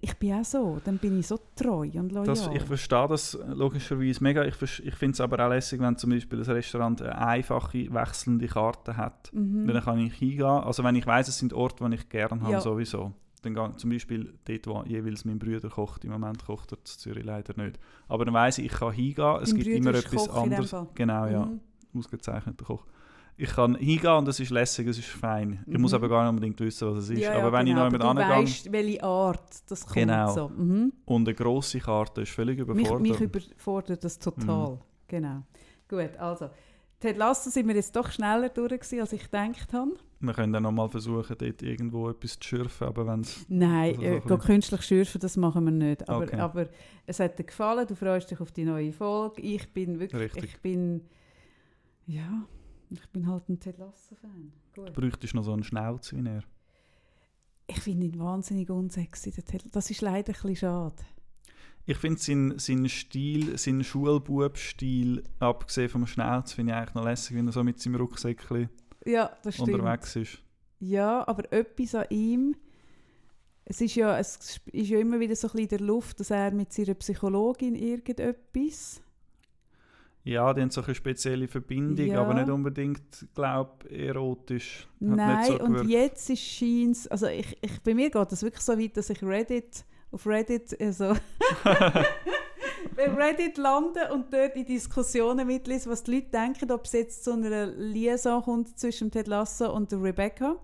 ich 0.00 0.14
bin 0.14 0.34
auch 0.34 0.44
so, 0.44 0.80
dann 0.84 0.98
bin 0.98 1.18
ich 1.20 1.26
so 1.26 1.38
treu 1.54 1.88
und 1.94 2.12
loyal. 2.12 2.24
Das, 2.26 2.48
ich 2.52 2.62
verstehe 2.62 3.06
das 3.08 3.34
äh, 3.34 3.44
logischerweise 3.52 4.22
mega. 4.22 4.44
Ich, 4.44 4.60
ich 4.62 4.94
finde 4.94 5.12
es 5.14 5.20
aber 5.20 5.44
auch 5.44 5.50
lässig, 5.50 5.80
wenn 5.80 5.96
zum 5.96 6.10
Beispiel 6.10 6.38
ein 6.40 6.50
Restaurant 6.50 7.02
eine 7.02 7.18
einfache, 7.18 7.92
wechselnde 7.92 8.46
Karte 8.46 8.96
hat. 8.96 9.30
mhm. 9.32 9.66
Dann 9.66 9.82
kann 9.82 9.98
ich 9.98 10.14
hingehen. 10.14 10.44
Also 10.44 10.82
wenn 10.84 10.96
ich 10.96 11.06
weiß, 11.06 11.28
es 11.28 11.38
sind 11.38 11.52
Orte, 11.52 11.88
die 11.88 11.94
ich 11.94 12.08
gerne 12.08 12.40
habe, 12.40 12.52
Ja. 12.52 12.60
sowieso. 12.60 13.12
Dann 13.42 13.54
gehe 13.54 13.76
zum 13.76 13.90
Beispiel 13.90 14.34
dort, 14.44 14.66
wo 14.66 14.82
jeweils 14.88 15.24
mein 15.24 15.38
Bruder 15.38 15.68
kocht. 15.68 16.04
Im 16.04 16.10
Moment 16.10 16.44
kocht 16.44 16.72
er 16.72 16.78
in 16.78 16.84
Zürich 16.84 17.24
leider 17.24 17.54
nicht. 17.62 17.78
Aber 18.08 18.24
dann 18.24 18.34
weiss 18.34 18.58
ich, 18.58 18.66
ich 18.66 18.72
kann 18.72 18.92
hingehen. 18.92 19.38
Es 19.42 19.50
Dein 19.50 19.58
gibt 19.60 19.66
Bruder 19.66 19.90
immer 19.90 19.98
etwas 19.98 20.28
anderes. 20.28 20.74
Genau, 20.94 21.26
ja. 21.26 21.44
Mhm. 21.46 21.60
Ausgezeichneter 21.96 22.64
Koch. 22.64 22.84
Ich 23.38 23.50
kann 23.50 23.74
hingehen 23.74 24.10
und 24.14 24.28
es 24.28 24.40
ist 24.40 24.50
lässig, 24.50 24.86
es 24.88 24.98
ist 24.98 25.08
fein. 25.08 25.62
Ich 25.66 25.76
muss 25.78 25.92
Mhm. 25.92 25.96
aber 25.96 26.08
gar 26.08 26.22
nicht 26.22 26.30
unbedingt 26.30 26.58
wissen, 26.60 26.88
was 26.88 27.04
es 27.04 27.10
ist. 27.10 27.18
Ja, 27.20 27.32
ja, 27.34 27.38
aber 27.40 27.52
wenn 27.52 27.66
genau, 27.66 27.86
ich 27.86 27.92
noch 27.92 27.98
aber 27.98 28.04
jemand 28.08 28.18
du 28.18 28.22
angehe 28.34 28.42
weißt, 28.46 28.72
welche 28.72 29.02
Art 29.04 29.70
das 29.70 29.84
kommt. 29.84 29.94
Genau. 29.96 30.32
So. 30.34 30.48
Mhm. 30.48 30.92
und 31.04 31.28
eine 31.28 31.34
grosse 31.34 31.78
Karte 31.80 32.22
ist 32.22 32.30
völlig 32.32 32.58
Mich, 32.58 32.66
überfordert. 32.68 33.02
mich 33.02 33.20
überfordert 33.20 34.04
das 34.04 34.18
total. 34.18 34.70
Mhm. 34.72 34.78
Genau. 35.08 35.42
Gut, 35.88 36.16
also. 36.18 36.48
Ted 36.98 37.18
Lasso 37.18 37.50
sind 37.50 37.68
wir 37.68 37.74
jetzt 37.74 37.94
doch 37.94 38.10
schneller 38.10 38.48
durch, 38.48 38.70
gewesen, 38.72 39.00
als 39.00 39.12
ich 39.12 39.24
gedacht 39.24 39.70
habe. 39.74 39.92
Wir 40.18 40.32
können 40.32 40.54
dann 40.54 40.62
nochmal 40.62 40.88
versuchen, 40.88 41.36
dort 41.38 41.60
irgendwo 41.62 42.08
etwas 42.08 42.38
zu 42.40 42.48
schürfen, 42.48 42.86
aber 42.86 43.06
wenn. 43.06 43.22
Nein, 43.48 43.96
Also 44.02 44.28
so 44.28 44.34
äh, 44.36 44.38
künstlich 44.38 44.80
schürfen, 44.80 45.20
das 45.20 45.36
machen 45.36 45.62
wir 45.66 45.72
nicht. 45.72 46.08
Aber, 46.08 46.24
Okay. 46.24 46.36
aber 46.40 46.66
es 47.04 47.20
hat 47.20 47.38
dir 47.38 47.44
gefallen, 47.44 47.86
du 47.86 47.94
freust 47.94 48.30
dich 48.30 48.40
auf 48.40 48.50
die 48.50 48.64
neue 48.64 48.94
Folge. 48.94 49.42
Ich 49.42 49.70
bin 49.74 50.00
wirklich, 50.00 50.22
Richtig. 50.34 50.44
ich 50.44 50.60
bin, 50.62 51.02
ja, 52.06 52.46
ich 52.90 53.06
bin 53.10 53.26
halt 53.26 53.48
ein 53.48 53.58
Ted 53.58 53.78
Lasso-Fan. 53.78 54.52
Gut. 54.74 54.92
Bräuchtest 54.92 55.32
du 55.32 55.36
noch 55.38 55.44
so 55.44 55.52
einen 55.52 55.64
Schnauz 55.64 56.12
wie 56.12 56.26
er. 56.26 56.42
Ich 57.66 57.80
finde 57.80 58.06
ihn 58.06 58.18
wahnsinnig 58.18 58.70
unsexy, 58.70 59.32
der 59.32 59.44
Ted. 59.44 59.64
Das 59.72 59.90
ist 59.90 60.00
leider 60.00 60.32
ein 60.32 60.32
bisschen 60.34 60.56
schade. 60.56 61.02
Ich 61.84 61.98
finde 61.98 62.20
seinen 62.20 62.58
sein 62.58 62.88
Stil, 62.88 63.56
seinen 63.58 63.84
Schulbub-Stil, 63.84 65.22
abgesehen 65.38 65.88
vom 65.88 66.06
Schnauz, 66.06 66.52
finde 66.52 66.72
ich 66.72 66.78
eigentlich 66.78 66.94
noch 66.94 67.04
lässig, 67.04 67.36
wenn 67.36 67.46
er 67.46 67.52
so 67.52 67.62
mit 67.62 67.80
seinem 67.80 67.96
Rucksäckchen 67.96 68.68
Ja, 69.04 69.30
unterwegs 69.44 70.16
ist. 70.16 70.38
Ja, 70.80 71.26
aber 71.26 71.52
etwas 71.52 71.94
an 71.94 72.06
ihm, 72.10 72.56
es 73.64 73.80
ist 73.80 73.94
ja, 73.94 74.18
es 74.18 74.60
ist 74.72 74.88
ja 74.88 74.98
immer 74.98 75.20
wieder 75.20 75.36
so 75.36 75.48
ein 75.48 75.52
bisschen 75.52 75.62
in 75.64 75.68
der 75.68 75.80
Luft, 75.80 76.20
dass 76.20 76.30
er 76.30 76.50
mit 76.50 76.72
seiner 76.72 76.94
Psychologin 76.94 77.74
irgendetwas... 77.74 79.00
Ja, 80.26 80.52
die 80.52 80.60
haben 80.60 80.70
so 80.70 80.82
eine 80.82 80.92
spezielle 80.92 81.46
Verbindung, 81.46 82.04
Ja. 82.04 82.20
aber 82.20 82.34
nicht 82.34 82.50
unbedingt, 82.50 83.28
glaube 83.32 83.88
erotisch. 83.88 84.88
Hat 85.00 85.16
Nein, 85.16 85.44
so 85.46 85.60
und 85.60 85.88
jetzt 85.88 86.28
ist 86.28 86.42
scheint 86.42 87.10
also 87.12 87.28
ich, 87.28 87.56
ich, 87.62 87.80
bei 87.82 87.94
mir 87.94 88.10
geht 88.10 88.32
das 88.32 88.42
wirklich 88.42 88.62
so 88.64 88.76
weit, 88.76 88.96
dass 88.96 89.08
ich 89.08 89.22
Reddit, 89.22 89.84
auf 90.10 90.26
Reddit, 90.26 90.76
also 90.80 91.14
bei 92.96 93.08
Reddit 93.14 93.56
lande 93.56 94.12
und 94.12 94.32
dort 94.32 94.56
in 94.56 94.66
Diskussionen 94.66 95.46
mitlese, 95.46 95.88
was 95.90 96.02
die 96.02 96.16
Leute 96.16 96.30
denken, 96.32 96.72
ob 96.72 96.86
es 96.86 96.92
jetzt 96.92 97.22
zu 97.22 97.32
einer 97.32 97.66
Liaison 97.66 98.42
kommt 98.42 98.76
zwischen 98.78 99.12
Ted 99.12 99.28
Lasso 99.28 99.72
und 99.72 99.92
Rebecca. 99.92 100.56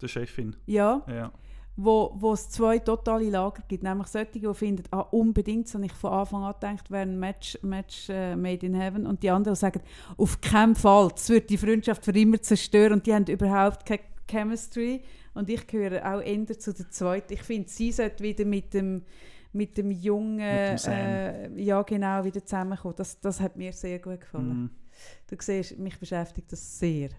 Der 0.00 0.08
Chefin, 0.08 0.54
Ja, 0.66 1.02
ja. 1.08 1.32
Wo, 1.76 2.12
wo 2.16 2.32
es 2.32 2.48
zwei 2.50 2.78
totale 2.78 3.30
Lager 3.30 3.62
gibt, 3.66 3.82
nämlich 3.82 4.06
solche, 4.06 4.38
die 4.38 4.54
finden, 4.54 4.84
ah, 4.90 5.00
unbedingt, 5.00 5.72
habe 5.74 5.86
ich 5.86 5.92
von 5.92 6.12
Anfang 6.12 6.44
an 6.44 6.54
gedacht, 6.54 6.90
wäre 6.90 7.02
ein 7.02 7.18
Match, 7.18 7.58
Match 7.62 8.08
äh, 8.08 8.36
made 8.36 8.64
in 8.64 8.74
heaven 8.74 9.06
und 9.06 9.22
die 9.22 9.30
anderen 9.30 9.54
die 9.54 9.60
sagen, 9.60 9.80
auf 10.16 10.40
keinen 10.40 10.76
Fall, 10.76 11.08
das 11.08 11.28
wird 11.28 11.50
die 11.50 11.58
Freundschaft 11.58 12.04
für 12.04 12.12
immer 12.12 12.40
zerstören 12.40 12.94
und 12.94 13.06
die 13.06 13.14
haben 13.14 13.26
überhaupt 13.26 13.86
keine 13.86 14.02
Chemistry 14.30 15.02
und 15.34 15.50
ich 15.50 15.66
gehöre 15.66 16.14
auch 16.14 16.20
eher 16.20 16.58
zu 16.58 16.72
der 16.72 16.90
zweiten. 16.90 17.32
Ich 17.32 17.42
finde, 17.42 17.68
sie 17.68 17.90
sollte 17.92 18.22
wieder 18.22 18.44
mit 18.44 18.72
dem 18.72 19.02
mit 19.52 19.78
dem 19.78 19.92
jungen, 19.92 20.38
dem 20.38 20.78
Sam. 20.78 20.92
äh, 20.92 21.62
ja 21.62 21.80
genau, 21.82 22.24
wieder 22.24 22.44
zusammenkommen. 22.44 22.96
Das, 22.96 23.20
das 23.20 23.40
hat 23.40 23.56
mir 23.56 23.72
sehr 23.72 24.00
gut 24.00 24.20
gefallen. 24.20 24.62
Mhm. 24.62 24.70
Du 25.28 25.36
siehst, 25.38 25.78
mich 25.78 25.98
beschäftigt 25.98 26.52
das 26.52 26.78
sehr. 26.78 27.10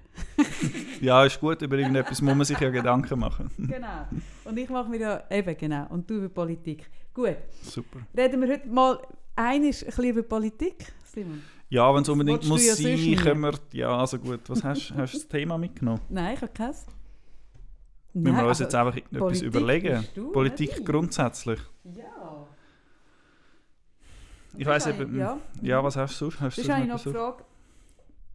Ja, 1.01 1.25
ist 1.25 1.39
gut, 1.39 1.61
über 1.61 1.77
irgendetwas 1.77 2.21
muss 2.21 2.35
man 2.35 2.45
sich 2.45 2.57
ja 2.57 2.69
Gedanken 2.69 3.19
machen. 3.19 3.51
genau. 3.57 4.07
Und 4.45 4.57
ich 4.57 4.69
mache 4.69 4.89
mir 4.89 4.99
ja, 4.99 5.23
eben 5.29 5.57
genau, 5.57 5.87
und 5.89 6.09
du 6.09 6.15
über 6.15 6.29
Politik. 6.29 6.89
Gut. 7.13 7.35
Super. 7.61 7.99
Reden 8.15 8.41
wir 8.41 8.47
heute 8.47 8.67
mal 8.67 8.99
einiges 9.35 9.83
ein 9.83 9.87
bisschen 9.87 10.05
über 10.05 10.23
Politik, 10.23 10.93
Simon? 11.03 11.41
Ja, 11.69 11.93
wenn 11.93 12.03
es 12.03 12.09
unbedingt 12.09 12.43
du 12.43 12.47
muss 12.47 12.65
ja 12.65 12.75
sein, 12.75 13.15
können 13.17 13.41
wir... 13.41 13.53
Ja, 13.73 13.97
also 13.97 14.17
gut. 14.19 14.41
Was 14.47 14.63
hast, 14.63 14.91
du 14.91 14.95
das 14.95 15.27
Thema 15.27 15.57
mitgenommen? 15.57 16.01
Nein, 16.09 16.35
ich 16.35 16.41
habe 16.41 16.53
keins. 16.53 16.85
Müssen 18.13 18.35
wir 18.37 18.43
uns 18.43 18.61
also- 18.61 18.63
jetzt 18.63 18.75
einfach 18.75 18.95
etwas 18.95 19.19
Politik 19.19 19.47
überlegen? 19.47 20.07
du, 20.13 20.31
Politik 20.31 20.69
nicht 20.69 20.79
ich. 20.79 20.85
grundsätzlich. 20.85 21.59
Ja. 21.83 22.47
Ich 24.57 24.65
weiß 24.65 24.87
eben... 24.87 25.17
Ja. 25.17 25.37
ja. 25.61 25.83
was 25.83 25.97
hast 25.97 26.21
du 26.21 26.29
sonst? 26.29 26.39
Hast 26.39 26.41
du 26.41 26.45
Das 26.45 26.57
ist 26.57 26.65
sonst 26.65 26.75
eigentlich 26.75 26.93
noch 26.93 27.03
die 27.03 27.09
Frage, 27.11 27.43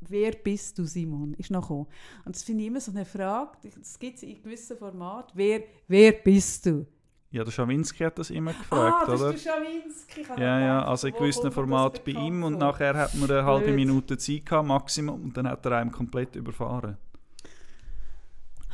wer 0.00 0.32
bist 0.32 0.78
du, 0.78 0.84
Simon? 0.84 1.34
Ist 1.34 1.50
noch 1.50 1.62
gekommen. 1.62 1.86
Und 2.24 2.34
das 2.34 2.42
finde 2.42 2.62
ich 2.62 2.68
immer 2.68 2.80
so 2.80 2.90
eine 2.90 3.04
Frage, 3.04 3.58
das 3.78 3.98
gibt 3.98 4.16
es 4.16 4.22
in 4.22 4.42
gewissen 4.42 4.76
Formaten. 4.76 5.32
Wer, 5.34 5.64
wer 5.88 6.12
bist 6.12 6.66
du? 6.66 6.86
Ja, 7.32 7.44
der 7.44 7.52
Schawinski 7.52 8.02
hat 8.02 8.18
das 8.18 8.30
immer 8.30 8.52
gefragt, 8.52 9.04
ah, 9.04 9.06
das 9.06 9.20
oder? 9.20 9.34
ist 9.34 9.46
der 9.46 9.52
Schawinski. 9.52 10.24
Ja, 10.36 10.60
ja, 10.60 10.84
also 10.84 11.06
in 11.06 11.14
gewissen 11.14 11.52
Formaten 11.52 12.00
bei 12.04 12.12
ihm 12.20 12.42
und 12.42 12.58
nachher 12.58 12.96
hat 12.96 13.14
man 13.14 13.30
eine 13.30 13.44
halbe. 13.44 13.70
Minute 13.70 14.18
Zeit 14.18 14.46
gehabt, 14.46 14.66
Maximum, 14.66 15.22
und 15.22 15.36
dann 15.36 15.48
hat 15.48 15.64
er 15.64 15.76
einem 15.78 15.92
komplett 15.92 16.34
überfahren. 16.34 16.96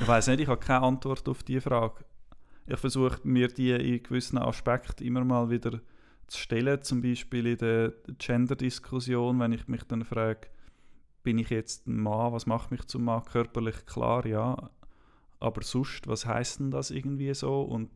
Ich 0.00 0.08
weiß 0.08 0.28
nicht, 0.28 0.40
ich 0.40 0.48
habe 0.48 0.60
keine 0.60 0.82
Antwort 0.82 1.28
auf 1.28 1.42
diese 1.42 1.60
Frage. 1.60 2.04
Ich 2.66 2.78
versuche 2.78 3.20
mir 3.24 3.48
die 3.48 3.72
in 3.72 4.02
gewissen 4.02 4.38
Aspekten 4.38 5.04
immer 5.04 5.24
mal 5.24 5.50
wieder 5.50 5.80
zu 6.26 6.38
stellen, 6.38 6.82
zum 6.82 7.02
Beispiel 7.02 7.46
in 7.46 7.58
der 7.58 7.92
Gender-Diskussion, 8.18 9.38
wenn 9.38 9.52
ich 9.52 9.68
mich 9.68 9.84
dann 9.84 10.04
frage, 10.04 10.48
bin 11.26 11.38
ich 11.38 11.50
jetzt 11.50 11.88
ein 11.88 12.00
Mann, 12.00 12.32
was 12.32 12.46
macht 12.46 12.70
mich 12.70 12.86
zum 12.86 13.02
Mann? 13.02 13.24
Körperlich 13.24 13.84
klar, 13.84 14.24
ja. 14.26 14.70
Aber 15.40 15.62
sonst, 15.62 16.06
was 16.06 16.24
heißt 16.24 16.60
denn 16.60 16.70
das 16.70 16.92
irgendwie 16.92 17.34
so? 17.34 17.62
Und 17.62 17.90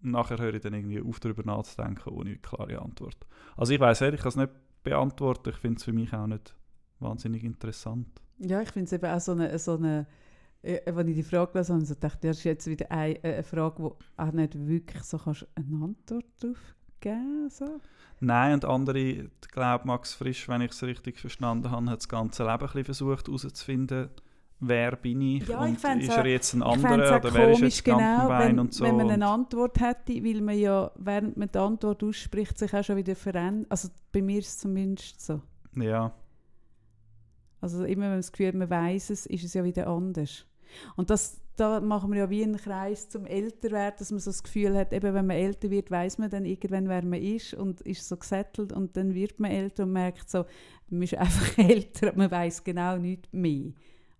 nachher 0.00 0.38
höre 0.38 0.54
ich 0.54 0.60
dann 0.60 0.74
irgendwie 0.74 1.00
auf, 1.00 1.20
darüber 1.20 1.44
nachzudenken, 1.44 2.12
ohne 2.12 2.34
klare 2.38 2.82
Antwort. 2.82 3.16
Also 3.56 3.72
ich 3.72 3.78
weiß 3.78 4.00
nicht, 4.00 4.14
ich 4.14 4.20
kann 4.20 4.30
es 4.30 4.36
nicht 4.36 4.50
beantworten. 4.82 5.50
Ich 5.50 5.58
finde 5.58 5.76
es 5.76 5.84
für 5.84 5.92
mich 5.92 6.12
auch 6.12 6.26
nicht 6.26 6.56
wahnsinnig 6.98 7.44
interessant. 7.44 8.08
Ja, 8.38 8.60
ich 8.60 8.72
finde 8.72 8.86
es 8.86 8.92
eben 8.94 9.06
auch 9.06 9.20
so 9.20 9.30
eine, 9.30 9.56
so 9.56 9.76
eine 9.76 10.08
äh, 10.62 10.80
als 10.90 11.06
ich 11.06 11.14
die 11.14 11.22
Frage 11.22 11.52
gelesen 11.52 11.76
habe, 11.76 11.84
so 11.84 11.94
dachte 11.94 12.26
ich, 12.26 12.30
das 12.30 12.38
ist 12.38 12.44
jetzt 12.44 12.66
wieder 12.66 12.90
eine, 12.90 13.14
äh, 13.22 13.34
eine 13.34 13.42
Frage, 13.44 13.80
wo 13.80 13.96
auch 14.16 14.32
nicht 14.32 14.58
wirklich 14.66 15.04
so 15.04 15.18
kannst 15.18 15.46
eine 15.54 15.84
Antwort 15.84 16.26
drauf 16.40 16.74
geben 17.00 17.48
so. 17.50 17.80
Nein, 18.20 18.54
und 18.54 18.64
andere, 18.66 18.98
ich 18.98 19.30
glaube 19.50 19.86
Max 19.86 20.14
Frisch, 20.14 20.48
wenn 20.48 20.60
ich 20.60 20.72
es 20.72 20.82
richtig 20.82 21.18
verstanden 21.18 21.70
habe, 21.70 21.90
hat 21.90 22.00
das 22.00 22.08
ganze 22.08 22.42
Leben 22.42 22.54
ein 22.54 22.60
bisschen 22.60 22.84
versucht 22.84 23.26
herauszufinden, 23.28 24.10
wer 24.60 24.96
bin 24.96 25.22
ich 25.22 25.48
Ja, 25.48 25.64
ich 25.64 25.70
und 25.70 25.80
fänd's 25.80 26.04
ist 26.06 26.16
er 26.16 26.26
jetzt 26.26 26.52
ein 26.52 26.60
Ich 26.60 26.66
anderer 26.66 27.16
oder 27.16 27.32
wer 27.34 27.50
ist 27.50 27.60
jetzt 27.60 27.84
genau, 27.84 28.28
wenn, 28.28 28.58
und 28.58 28.74
so. 28.74 28.84
wenn 28.84 28.96
man 28.96 29.10
eine 29.10 29.26
Antwort 29.26 29.80
hätte, 29.80 30.22
weil 30.22 30.40
man 30.42 30.58
ja, 30.58 30.90
während 30.96 31.36
man 31.38 31.50
die 31.50 31.58
Antwort 31.58 32.04
ausspricht, 32.04 32.58
sich 32.58 32.74
auch 32.74 32.84
schon 32.84 32.96
wieder 32.96 33.16
verändert. 33.16 33.70
Also 33.70 33.88
bei 34.12 34.20
mir 34.20 34.38
ist 34.40 34.48
es 34.48 34.58
zumindest 34.58 35.24
so. 35.24 35.40
ja, 35.76 36.12
Also 37.62 37.84
immer 37.84 38.02
wenn 38.02 38.10
man 38.10 38.18
das 38.18 38.32
Gefühl 38.32 38.48
hat, 38.48 38.54
man 38.54 38.68
weiß 38.70 39.10
es, 39.10 39.26
ist 39.26 39.44
es 39.44 39.54
ja 39.54 39.64
wieder 39.64 39.86
anders. 39.86 40.44
Und 40.96 41.08
das, 41.10 41.40
da 41.60 41.80
machen 41.80 42.10
wir 42.10 42.20
ja 42.20 42.30
wie 42.30 42.42
einen 42.42 42.56
Kreis 42.56 43.10
zum 43.10 43.26
Älterwerden, 43.26 43.98
dass 43.98 44.10
man 44.10 44.20
so 44.20 44.30
das 44.30 44.42
Gefühl 44.42 44.74
hat, 44.76 44.94
eben 44.94 45.12
wenn 45.12 45.26
man 45.26 45.36
älter 45.36 45.70
wird, 45.70 45.90
weiß 45.90 46.16
man 46.16 46.30
dann 46.30 46.46
irgendwann, 46.46 46.88
wer 46.88 47.04
man 47.04 47.20
ist 47.20 47.52
und 47.52 47.82
ist 47.82 48.08
so 48.08 48.16
gesettelt 48.16 48.72
und 48.72 48.96
dann 48.96 49.14
wird 49.14 49.38
man 49.40 49.50
älter 49.50 49.82
und 49.82 49.92
merkt 49.92 50.30
so, 50.30 50.46
man 50.88 51.02
ist 51.02 51.14
einfach 51.16 51.58
älter, 51.58 52.08
aber 52.08 52.18
man 52.18 52.30
weiß 52.30 52.64
genau 52.64 52.96
nichts 52.96 53.28
mehr. 53.32 53.72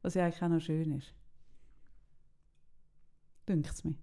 Was 0.03 0.14
ja 0.14 0.24
eigentlich 0.24 0.42
auch 0.42 0.48
noch 0.48 0.61
schön 0.61 0.92
ist. 0.92 1.14
Dünkt 3.48 3.70
es 3.70 3.85
mir. 3.85 3.94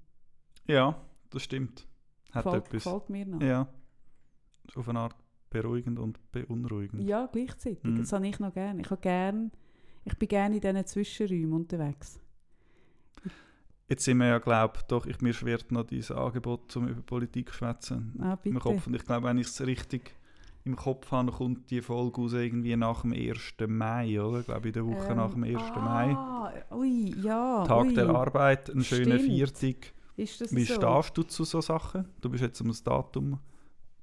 Ja, 0.67 1.00
das 1.30 1.43
stimmt. 1.43 1.88
Hat 2.32 2.43
Gefällt, 2.43 2.65
etwas. 2.65 2.84
gefällt 2.84 3.10
mir 3.10 3.26
noch. 3.26 3.41
Ja. 3.41 3.67
Auf 4.76 4.89
eine 4.89 5.00
Art 5.00 5.15
beruhigend 5.52 6.00
und 6.00 6.19
beunruhigend. 6.32 7.04
Ja, 7.04 7.28
gleichzeitig. 7.32 7.84
Mhm. 7.84 8.00
Das 8.00 8.12
habe 8.12 8.28
ich 8.28 8.39
noch 8.39 8.54
gerne. 8.54 8.82
Ich, 8.82 8.89
habe 8.89 9.00
gern, 9.00 9.52
ich 10.06 10.17
bin 10.17 10.28
gerne 10.28 10.56
in 10.56 10.62
diesen 10.62 10.86
Zwischenräumen 10.86 11.54
unterwegs. 11.54 12.19
Jetzt 13.89 14.04
sind 14.04 14.17
wir 14.17 14.28
ja, 14.28 14.39
glaube 14.39 14.80
doch, 14.89 15.06
ich, 15.06 15.21
mir 15.21 15.34
schwirrt 15.34 15.71
noch 15.71 15.86
dieses 15.86 16.12
Angebot, 16.12 16.76
um 16.76 16.88
über 16.89 17.02
Politik 17.02 17.50
zu 17.50 17.56
schwätzen. 17.56 18.13
Ah, 18.19 18.38
im. 18.43 18.60
Kopf. 18.60 18.88
Und 18.88 18.95
ich 18.95 19.06
glaube, 19.06 19.28
wenn 19.28 19.38
ich 19.38 19.47
es 19.47 19.65
richtig 19.65 20.13
im 20.65 20.76
Kopf 20.76 21.10
habe, 21.12 21.32
kommt 21.32 21.69
die 21.71 21.82
Folge 21.82 22.19
raus 22.21 22.34
irgendwie 22.34 22.76
nach 22.76 23.02
dem 23.04 23.13
1. 23.13 23.39
Mai, 23.67 24.21
oder? 24.21 24.39
Ich 24.41 24.45
glaube, 24.45 24.67
in 24.67 24.73
der 24.73 24.86
Woche 24.86 25.15
nach 25.15 25.32
dem 25.32 25.43
1. 25.43 25.54
Mai. 25.76 26.13
Ah, 26.13 26.52
ui, 26.71 27.15
ja. 27.21 27.63
Tag 27.65 27.86
ui. 27.88 27.93
der 27.93 28.10
Arbeit, 28.10 28.69
ein 28.69 28.84
schöner 28.84 29.19
Stimmt. 29.19 29.34
Viertag. 29.58 29.93
Ist 30.17 30.41
das 30.41 30.54
Wie 30.54 30.65
so? 30.65 30.73
stehst 30.73 31.17
du 31.17 31.23
zu 31.23 31.43
so 31.45 31.62
Sachen? 31.62 32.06
Du 32.19 32.30
bist 32.30 32.43
jetzt 32.43 32.60
um 32.60 32.67
das 32.67 32.84
Datum. 32.84 33.39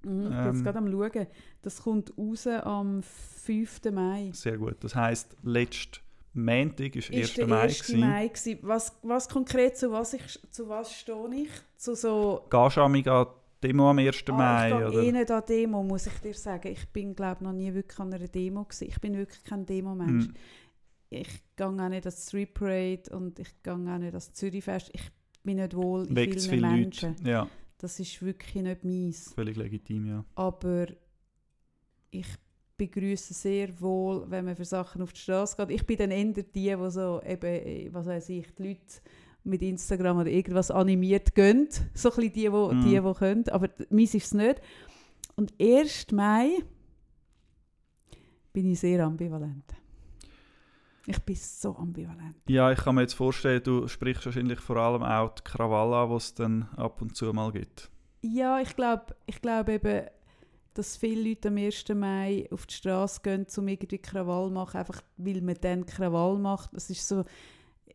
Mhm, 0.02 0.22
ich 0.22 0.28
bin 0.28 0.32
Ähm, 0.32 0.46
jetzt 0.54 0.64
gerade 0.64 0.78
am 0.78 0.90
schauen. 0.90 1.26
Das 1.60 1.82
kommt 1.82 2.12
raus 2.16 2.46
am 2.46 3.02
5. 3.02 3.80
Mai. 3.92 4.30
Sehr 4.32 4.56
gut. 4.56 4.76
Das 4.80 4.94
heisst, 4.94 5.36
letzten 5.42 6.03
Montag 6.34 6.96
ist 6.96 7.10
1. 7.10 7.20
Ist 7.20 7.38
der 7.38 7.46
Mai. 7.46 7.60
1. 7.62 7.82
gewesen. 7.82 8.00
Mai 8.00 8.28
gewesen. 8.28 8.58
Was, 8.62 8.96
was 9.02 9.28
konkret, 9.28 9.76
zu 9.76 9.90
was, 9.92 10.14
ich, 10.14 10.40
zu 10.50 10.68
was 10.68 10.92
stehe 10.92 11.34
ich? 11.34 11.50
Zu 11.76 11.94
so... 11.94 12.46
Gehst 12.50 12.76
du 12.76 12.80
an 12.82 13.26
Demo 13.62 13.90
am 13.90 13.98
1. 13.98 14.24
Mai? 14.28 14.34
ah, 14.36 14.68
ich 14.68 14.74
oder? 14.74 15.02
eh 15.02 15.12
nicht 15.12 15.30
an 15.30 15.42
Demo, 15.48 15.82
muss 15.82 16.06
ich 16.06 16.18
dir 16.20 16.34
sagen. 16.34 16.68
Ich 16.68 16.86
bin, 16.88 17.14
glaube 17.14 17.42
noch 17.44 17.52
nie 17.52 17.72
wirklich 17.72 17.98
an 17.98 18.12
einer 18.12 18.28
Demo 18.28 18.64
gewesen. 18.64 18.88
Ich 18.88 19.00
bin 19.00 19.16
wirklich 19.16 19.42
kein 19.44 19.64
Demo-Mensch. 19.64 20.26
Hm. 20.26 20.34
Ich 21.10 21.28
gehe 21.56 21.66
auch 21.66 21.70
nicht 21.70 22.04
ans 22.04 22.26
Street 22.28 22.52
Parade 22.52 23.02
und 23.12 23.38
ich 23.38 23.62
gehe 23.62 23.72
auch 23.72 23.78
nicht 23.78 24.08
ans 24.08 24.32
Zürichfest. 24.32 24.90
Ich 24.92 25.10
bin 25.44 25.56
nicht 25.56 25.74
wohl 25.76 26.06
in 26.06 26.16
Weckt 26.16 26.40
zu 26.40 26.48
vielen 26.50 26.64
viele 26.64 26.76
Menschen. 26.76 27.16
Leute. 27.18 27.30
Ja, 27.30 27.48
Das 27.78 28.00
ist 28.00 28.20
wirklich 28.22 28.54
nicht 28.62 28.84
meins. 28.84 29.32
völlig 29.34 29.56
legitim, 29.56 30.06
ja. 30.06 30.24
aber 30.34 30.86
ich 32.10 32.26
begrüße 32.76 33.34
sehr 33.34 33.80
wohl, 33.80 34.24
wenn 34.30 34.44
man 34.44 34.56
für 34.56 34.64
Sachen 34.64 35.02
auf 35.02 35.12
die 35.12 35.20
Straße 35.20 35.56
geht. 35.56 35.70
Ich 35.70 35.86
bin 35.86 35.96
dann 35.96 36.10
eher 36.10 36.24
die, 36.24 36.42
die 36.44 36.76
so 36.90 37.20
eben, 37.24 37.46
äh, 37.46 37.88
was 37.92 38.06
weiß 38.06 38.28
ich, 38.30 38.52
die 38.54 38.68
Leute 38.68 38.80
mit 39.44 39.62
Instagram 39.62 40.18
oder 40.18 40.30
irgendwas 40.30 40.70
animiert 40.70 41.34
gehen. 41.34 41.68
So 41.94 42.10
ein 42.10 42.16
bisschen 42.16 42.32
die, 42.32 42.40
die, 42.42 42.48
Mhm. 42.48 42.84
die, 42.84 43.00
die 43.00 43.14
können. 43.14 43.48
Aber 43.50 43.68
meins 43.90 44.14
ist 44.14 44.26
es 44.26 44.34
nicht. 44.34 44.60
Und 45.36 45.52
1. 45.60 46.06
Mai 46.12 46.50
bin 48.52 48.70
ich 48.70 48.80
sehr 48.80 49.04
ambivalent. 49.04 49.64
Ich 51.06 51.18
bin 51.20 51.36
so 51.36 51.76
ambivalent. 51.76 52.36
Ja, 52.48 52.72
ich 52.72 52.78
kann 52.78 52.94
mir 52.94 53.02
jetzt 53.02 53.12
vorstellen, 53.14 53.62
du 53.62 53.86
sprichst 53.88 54.24
wahrscheinlich 54.24 54.58
vor 54.60 54.76
allem 54.76 55.02
auch 55.02 55.34
die 55.34 55.42
Krawalle 55.42 55.96
an, 55.96 56.08
die 56.10 56.16
es 56.16 56.34
dann 56.34 56.68
ab 56.76 57.02
und 57.02 57.14
zu 57.14 57.30
mal 57.32 57.52
gibt. 57.52 57.90
Ja, 58.22 58.58
ich 58.60 58.74
glaube 58.74 59.14
ich 59.26 59.42
glaub 59.42 59.68
eben, 59.68 60.06
dass 60.74 60.96
viele 60.96 61.28
Leute 61.28 61.48
am 61.48 61.56
1. 61.56 61.84
Mai 61.94 62.46
auf 62.50 62.66
die 62.66 62.74
Straße 62.74 63.20
gehen, 63.22 63.46
um 63.56 63.68
irgendwie 63.68 63.98
Krawall 63.98 64.48
zu 64.48 64.54
machen, 64.54 64.78
einfach 64.78 65.00
weil 65.16 65.40
man 65.40 65.56
dann 65.60 65.86
Krawall 65.86 66.38
macht. 66.38 66.70
Das 66.74 66.90
ist 66.90 67.06
so, 67.06 67.24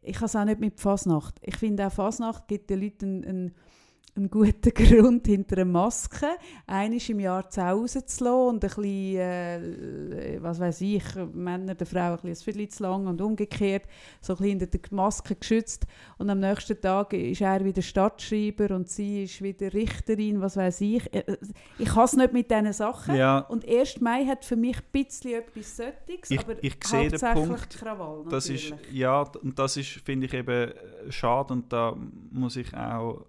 ich 0.01 0.15
habe 0.15 0.25
es 0.25 0.35
auch 0.35 0.45
nicht 0.45 0.59
mit 0.59 0.79
Fasnacht. 0.79 1.35
Ich 1.41 1.57
finde 1.57 1.87
auch 1.87 1.91
Fasnacht 1.91 2.47
gibt 2.47 2.69
den 2.69 2.81
Leuten 2.81 3.05
einen, 3.05 3.25
einen, 3.25 3.55
einen 4.15 4.29
guten 4.29 4.73
Grund 4.73 5.27
hinter 5.27 5.57
einer 5.57 5.65
Maske, 5.65 6.27
einmal 6.67 6.99
im 7.07 7.19
Jahr 7.19 7.49
zu 7.49 7.65
Hause 7.65 8.05
zu 8.05 8.23
lassen 8.23 8.35
und 8.49 8.63
ein 8.63 8.69
bisschen, 8.69 9.17
äh, 9.19 10.37
was 10.41 10.59
weiß 10.59 10.81
ich, 10.81 11.03
Männer 11.33 11.75
der 11.75 11.87
Frau 11.87 12.13
ein 12.13 12.19
bisschen 12.21 12.69
zu 12.69 12.83
lang 12.83 13.07
und 13.07 13.21
umgekehrt, 13.21 13.83
so 14.21 14.33
ein 14.33 14.37
bisschen 14.37 14.59
hinter 14.59 14.67
der 14.67 14.81
Maske 14.91 15.35
geschützt 15.35 15.85
und 16.17 16.29
am 16.29 16.39
nächsten 16.39 16.79
Tag 16.79 17.13
ist 17.13 17.41
er 17.41 17.63
wieder 17.63 17.81
Stadtschreiber 17.81 18.75
und 18.75 18.89
sie 18.89 19.23
ist 19.23 19.41
wieder 19.41 19.73
Richterin, 19.73 20.41
was 20.41 20.57
weiß 20.57 20.81
ich. 20.81 21.13
Äh, 21.13 21.37
Ich 21.77 21.95
habe 21.95 22.05
es 22.05 22.13
nicht 22.13 22.33
mit 22.33 22.49
diesen 22.51 22.73
Sachen. 22.73 23.15
Ja, 23.15 23.39
Und 23.39 23.67
1. 23.67 24.01
Mai 24.01 24.25
hat 24.25 24.43
für 24.45 24.55
mich 24.55 24.77
ein 24.77 24.83
bisschen 24.91 25.33
etwas 25.33 25.77
Solches, 25.77 26.29
Ich- 26.31 26.39
aber 26.39 26.55
ich 26.63 26.75
sehe 26.83 27.09
den 27.09 27.19
Punkt. 27.33 27.69
Krawall 27.77 28.25
das 28.29 28.49
ist, 28.49 28.71
natürlich. 28.71 28.93
ja, 28.93 29.21
und 29.21 29.57
das 29.57 29.77
ist, 29.77 29.89
finde 30.03 30.25
ich 30.25 30.33
eben 30.33 30.71
äh, 30.71 30.73
schade 31.11 31.53
und 31.53 31.71
da 31.71 31.95
muss 32.31 32.55
ich 32.55 32.73
auch, 32.75 33.25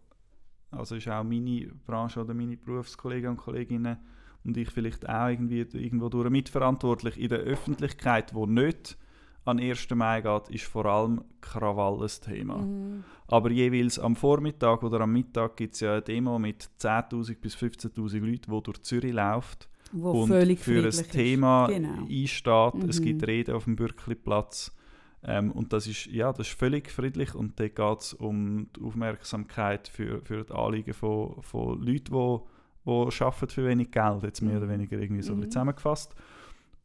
also 0.70 0.96
ist 0.96 1.08
auch 1.08 1.24
meine 1.24 1.68
Branche 1.86 2.20
oder 2.20 2.34
meine 2.34 2.56
Berufskollegen 2.56 3.30
und 3.30 3.36
Kolleginnen 3.36 3.96
und 4.44 4.56
ich 4.56 4.70
vielleicht 4.70 5.08
auch 5.08 5.28
irgendwie 5.28 5.60
irgendwo 5.72 6.08
durch 6.08 6.30
mitverantwortlich 6.30 7.18
in 7.18 7.28
der 7.28 7.40
Öffentlichkeit, 7.40 8.34
wo 8.34 8.46
nicht 8.46 8.96
an 9.44 9.58
1. 9.58 9.88
Mai 9.94 10.20
geht, 10.20 10.48
ist 10.50 10.64
vor 10.64 10.86
allem 10.86 11.22
Krawall 11.40 12.02
ein 12.02 12.08
Thema. 12.22 12.58
Mhm. 12.58 13.04
Aber 13.26 13.50
jeweils 13.50 13.98
am 13.98 14.14
Vormittag 14.16 14.82
oder 14.82 15.00
am 15.00 15.12
Mittag 15.12 15.56
gibt 15.56 15.74
es 15.74 15.80
ja 15.80 15.92
eine 15.92 16.02
Demo 16.02 16.38
mit 16.38 16.68
10'000 16.78 17.36
bis 17.40 17.56
15'000 17.56 18.20
Leuten, 18.20 18.50
die 18.52 18.62
durch 18.62 18.82
Zürich 18.82 19.12
läuft 19.12 19.68
Wo 19.92 20.22
und 20.22 20.28
für 20.28 20.82
ein. 20.82 20.90
Thema 21.10 21.66
Genau. 21.68 22.06
einsteht. 22.08 22.88
Es 22.88 23.00
Mhm. 23.00 23.04
gibt 23.04 23.26
Reden 23.26 23.54
auf 23.54 23.64
dem 23.64 23.76
Bürkliplatz. 23.76 24.74
Ähm, 25.22 25.52
und 25.52 25.72
das 25.72 25.86
ist, 25.86 26.06
ja, 26.06 26.32
das 26.32 26.48
ist 26.48 26.58
völlig 26.58 26.90
friedlich 26.90 27.34
und 27.34 27.60
dort 27.60 27.76
geht 27.76 27.98
es 28.00 28.14
um 28.14 28.68
die 28.76 28.82
Aufmerksamkeit 28.82 29.88
für, 29.88 30.22
für 30.22 30.44
die 30.44 30.52
Anliegen 30.52 30.94
von, 30.94 31.42
von 31.42 31.78
Leuten, 31.80 32.14
die, 32.14 32.38
die 32.86 33.22
arbeiten 33.22 33.48
für 33.48 33.66
wenig 33.66 33.90
Geld, 33.90 34.22
jetzt 34.22 34.40
mehr 34.40 34.56
oder 34.56 34.66
Mhm. 34.66 34.70
weniger 34.72 34.98
irgendwie 34.98 35.22
so 35.22 35.32
ein 35.34 35.40
Mhm. 35.40 35.50
zusammengefasst. 35.50 36.14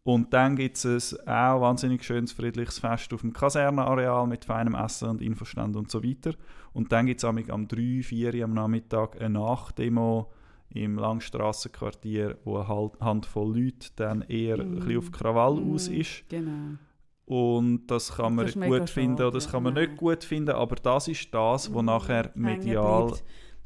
Und 0.03 0.33
dann 0.33 0.55
gibt 0.55 0.75
es 0.83 1.17
ein 1.21 1.27
auch 1.27 1.61
wahnsinnig 1.61 2.03
schönes, 2.03 2.31
friedliches 2.31 2.77
Fest 2.77 3.11
auf 3.13 3.21
dem 3.21 3.33
Kasernenareal 3.33 4.27
mit 4.27 4.45
feinem 4.45 4.75
Essen 4.75 5.09
und 5.09 5.21
Infostand 5.21 5.75
und 5.75 5.89
so 5.89 6.03
weiter. 6.03 6.35
Und 6.73 6.91
dann 6.91 7.07
gibt 7.07 7.21
es 7.21 7.25
am 7.25 7.67
3, 7.67 8.03
4 8.03 8.35
Uhr 8.35 8.43
am 8.43 8.53
Nachmittag 8.53 9.19
eine 9.19 9.39
Nachdemo 9.39 10.31
im 10.69 10.97
Langstrassenquartier, 10.97 12.37
wo 12.43 12.57
eine 12.57 12.91
Handvoll 12.99 13.57
Leute 13.57 13.89
dann 13.95 14.21
eher 14.23 14.59
ein 14.59 14.75
bisschen 14.75 14.97
auf 14.97 15.11
Krawall 15.11 15.55
Mhm. 15.55 15.73
aus 15.73 15.87
ist. 15.87 16.23
Genau. 16.29 16.77
Und 17.25 17.87
das 17.87 18.15
kann 18.15 18.35
man 18.35 18.45
Das 18.45 18.53
gut 18.55 18.89
finden 18.89 19.17
schade, 19.17 19.27
oder 19.29 19.31
das 19.37 19.49
kann 19.51 19.63
man 19.63 19.73
nein. 19.73 19.87
nicht 19.89 19.97
gut 19.97 20.23
finden, 20.23 20.51
aber 20.51 20.75
das 20.75 21.07
ist 21.07 21.33
das, 21.33 21.73
was 21.73 21.81
Mhm. 21.81 21.85
nachher 21.85 22.31
medial. 22.35 23.13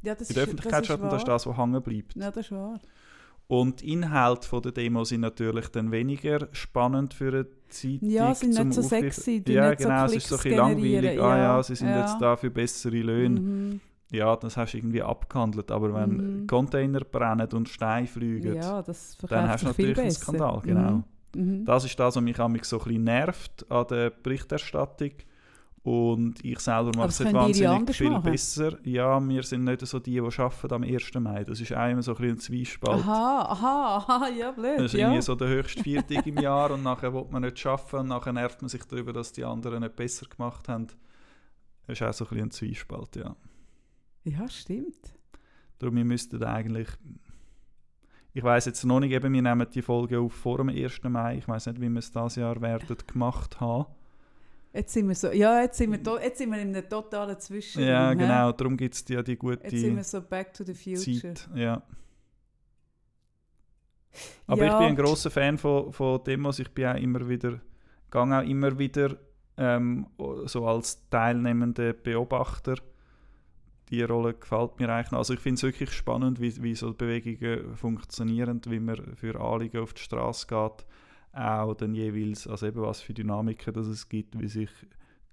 Ja, 0.01 0.13
in 0.13 0.33
der 0.33 0.43
Öffentlichkeit 0.43 0.85
steht 0.85 1.01
und 1.01 1.11
das 1.11 1.21
ist 1.23 1.27
das, 1.27 1.45
was 1.45 1.57
hängen 1.57 1.81
bleibt. 1.81 2.15
Ja, 2.15 2.31
das 2.31 2.45
ist 2.45 2.51
wahr. 2.53 2.79
Und 3.47 3.81
die 3.81 3.91
Inhalte 3.93 4.61
der 4.61 4.71
Demo 4.71 5.03
sind 5.03 5.21
natürlich 5.21 5.67
dann 5.69 5.91
weniger 5.91 6.47
spannend 6.53 7.13
für 7.13 7.29
eine 7.29 7.47
Zeitung. 7.67 8.09
Ja, 8.09 8.33
sind 8.33 8.51
nicht 8.53 8.73
so 8.73 8.81
sexy, 8.81 9.41
die 9.41 9.53
Ja, 9.53 9.71
nicht 9.71 9.81
so 9.81 9.87
genau, 9.89 10.05
es 10.05 10.15
ist 10.15 10.27
so 10.29 10.35
ein 10.35 10.41
bisschen 10.43 10.57
langweilig. 10.57 11.19
Ah 11.19 11.37
ja, 11.37 11.37
ja, 11.57 11.63
sie 11.63 11.75
sind 11.75 11.89
ja. 11.89 11.99
jetzt 12.01 12.17
da 12.21 12.35
für 12.37 12.51
bessere 12.51 12.95
Löhne. 13.01 13.39
Mhm. 13.41 13.79
Ja, 14.11 14.35
das 14.35 14.55
hast 14.55 14.73
du 14.73 14.77
irgendwie 14.77 15.01
abgehandelt. 15.01 15.69
Aber 15.71 15.93
wenn 15.93 16.41
Mhm. 16.41 16.47
Container 16.47 17.01
brennen 17.01 17.49
und 17.53 17.67
Steine 17.67 18.07
fliegen, 18.07 18.55
Ja, 18.55 18.81
dann 18.83 19.49
hast 19.49 19.63
du 19.63 19.67
natürlich 19.67 19.97
einen. 19.99 20.11
Skandal. 20.11 20.61
Genau. 20.63 20.91
Mhm. 20.91 21.03
Mhm. 21.35 21.65
Das 21.65 21.85
ist 21.85 21.99
das, 21.99 22.15
was 22.15 22.23
mich 22.23 22.37
manchmal 22.37 22.63
so 22.63 22.79
ein 22.79 22.83
bisschen 22.83 23.03
nervt 23.03 23.71
an 23.71 23.87
der 23.87 24.09
Berichterstattung. 24.09 25.11
Und 25.81 26.43
ich 26.43 26.59
selber 26.59 26.91
mache 26.95 27.07
es 27.07 27.33
wahnsinnig 27.33 27.95
viel 27.95 28.09
machen. 28.09 28.23
besser. 28.23 28.77
Ja, 28.85 29.19
wir 29.25 29.43
sind 29.43 29.63
nicht 29.63 29.85
so 29.85 29.99
die, 29.99 30.11
die 30.11 30.19
arbeiten 30.19 30.73
am 30.73 30.83
1. 30.83 31.13
Mai. 31.15 31.43
Das 31.45 31.61
ist 31.61 31.73
auch 31.73 31.89
immer 31.89 32.01
so 32.01 32.11
ein 32.11 32.17
bisschen 32.17 32.35
ein 32.35 32.39
Zwiespalt. 32.39 32.99
Aha, 32.99 33.45
aha, 33.49 34.05
aha, 34.07 34.27
ja, 34.27 34.51
blöd. 34.51 34.77
Das 34.77 34.85
ist 34.87 34.93
ja. 34.93 35.07
irgendwie 35.07 35.21
so 35.21 35.35
der 35.35 35.47
höchste 35.47 35.81
Viertag 35.81 36.27
im 36.27 36.37
Jahr 36.37 36.71
und 36.71 36.83
nachher 36.83 37.13
will 37.13 37.25
man 37.31 37.43
nicht 37.43 37.65
arbeiten 37.65 37.95
und 37.97 38.07
nachher 38.07 38.33
nervt 38.33 38.61
man 38.61 38.69
sich 38.69 38.83
darüber, 38.83 39.13
dass 39.13 39.31
die 39.31 39.45
anderen 39.45 39.81
nicht 39.81 39.95
besser 39.95 40.25
gemacht 40.27 40.67
haben. 40.67 40.87
Das 41.87 41.99
ist 41.99 42.03
auch 42.03 42.13
so 42.13 42.25
ein 42.25 42.29
bisschen 42.29 42.47
ein 42.47 42.51
Zwiespalt, 42.51 43.15
ja. 43.15 43.35
ja, 44.25 44.49
stimmt. 44.49 45.15
Darum, 45.79 45.95
wir 45.95 46.05
müssten 46.05 46.43
eigentlich... 46.43 46.89
Ich 48.33 48.43
weiß 48.43 48.65
jetzt 48.65 48.83
noch 48.83 48.99
nicht, 48.99 49.11
eben, 49.11 49.33
wir 49.33 49.41
nehmen 49.41 49.67
die 49.73 49.81
Folge 49.81 50.19
auf 50.19 50.33
vor 50.33 50.57
dem 50.57 50.69
1. 50.69 51.01
Mai. 51.03 51.37
Ich 51.37 51.47
weiß 51.47 51.65
nicht, 51.67 51.81
wie 51.81 51.89
wir 51.89 51.99
es 51.99 52.11
dieses 52.11 52.35
Jahr 52.35 52.61
werden 52.61 52.95
gemacht 53.07 53.59
haben. 53.59 53.85
Jetzt 54.71 54.93
sind 54.93 55.07
wir 55.07 55.15
so, 55.15 55.31
ja, 55.31 55.61
jetzt 55.61 55.77
sind 55.79 55.91
wir, 55.91 56.03
to- 56.03 56.19
jetzt 56.19 56.37
sind 56.37 56.51
wir 56.51 56.61
in 56.61 56.75
einem 56.75 56.87
totalen 56.87 57.39
Zwischen. 57.39 57.83
Ja, 57.83 58.13
genau. 58.13 58.51
Darum 58.51 58.77
gibt 58.77 58.93
es 58.93 59.03
ja 59.09 59.23
die 59.23 59.35
gute 59.35 59.63
Jetzt 59.63 59.77
sind 59.79 59.95
wir 59.95 60.03
so 60.03 60.21
back 60.21 60.53
to 60.53 60.63
the 60.63 60.75
future. 60.75 61.33
Zeit. 61.33 61.49
Ja. 61.55 61.81
Aber 64.47 64.63
ja, 64.65 64.73
ich 64.73 64.77
bin 64.79 64.87
ein 64.89 64.95
großer 64.95 65.31
Fan 65.31 65.57
von, 65.57 65.91
von 65.91 66.23
Demos. 66.23 66.59
Ich 66.59 66.69
bin 66.71 66.85
auch 66.85 66.95
immer 66.95 67.27
wieder, 67.27 67.59
gehe 68.11 68.21
auch 68.21 68.41
immer 68.43 68.77
wieder 68.77 69.17
ähm, 69.57 70.07
so 70.45 70.67
als 70.67 71.07
teilnehmender 71.09 71.93
Beobachter. 71.93 72.75
Die 73.89 74.03
Rolle 74.03 74.33
gefällt 74.33 74.79
mir 74.79 74.89
eigentlich 74.89 75.11
noch. 75.11 75.19
Also 75.19 75.33
ich 75.33 75.39
finde 75.39 75.55
es 75.55 75.63
wirklich 75.63 75.91
spannend, 75.91 76.39
wie, 76.39 76.61
wie 76.61 76.75
so 76.75 76.93
Bewegungen 76.93 77.75
funktionieren, 77.75 78.61
wie 78.67 78.79
man 78.79 79.15
für 79.15 79.39
Anliegen 79.39 79.81
auf 79.81 79.93
die 79.93 80.01
Straße 80.01 80.47
geht. 80.47 80.85
Auch 81.33 81.73
dann 81.75 81.93
jeweils, 81.93 82.47
also 82.47 82.67
eben 82.67 82.81
was 82.81 83.01
für 83.01 83.13
Dynamiken 83.13 83.73
dass 83.73 83.87
es 83.87 84.09
gibt, 84.09 84.39
wie 84.39 84.47
sich 84.47 84.69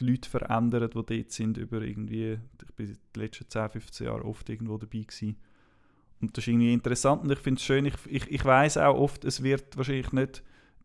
die 0.01 0.11
Leute 0.11 0.29
verändern, 0.29 0.91
die 0.91 1.03
dort 1.03 1.33
sind, 1.33 1.57
über 1.57 1.81
irgendwie, 1.81 2.39
ich 2.63 2.75
bin 2.75 2.99
die 3.15 3.21
letzten 3.21 3.49
10, 3.49 3.71
15 3.71 4.07
Jahre 4.07 4.25
oft 4.25 4.49
irgendwo 4.49 4.77
dabei 4.77 5.01
gewesen. 5.01 5.37
Und 6.21 6.37
das 6.37 6.45
ist 6.45 6.49
irgendwie 6.49 6.73
interessant 6.73 7.23
und 7.23 7.33
ich 7.33 7.39
finde 7.39 7.59
es 7.59 7.65
schön, 7.65 7.87
ich, 7.87 7.95
ich, 8.07 8.31
ich 8.31 8.45
weiß 8.45 8.79
auch 8.79 8.97
oft, 8.97 9.25
es 9.25 9.43
wird 9.43 9.77
wahrscheinlich 9.77 10.13
nicht 10.13 10.43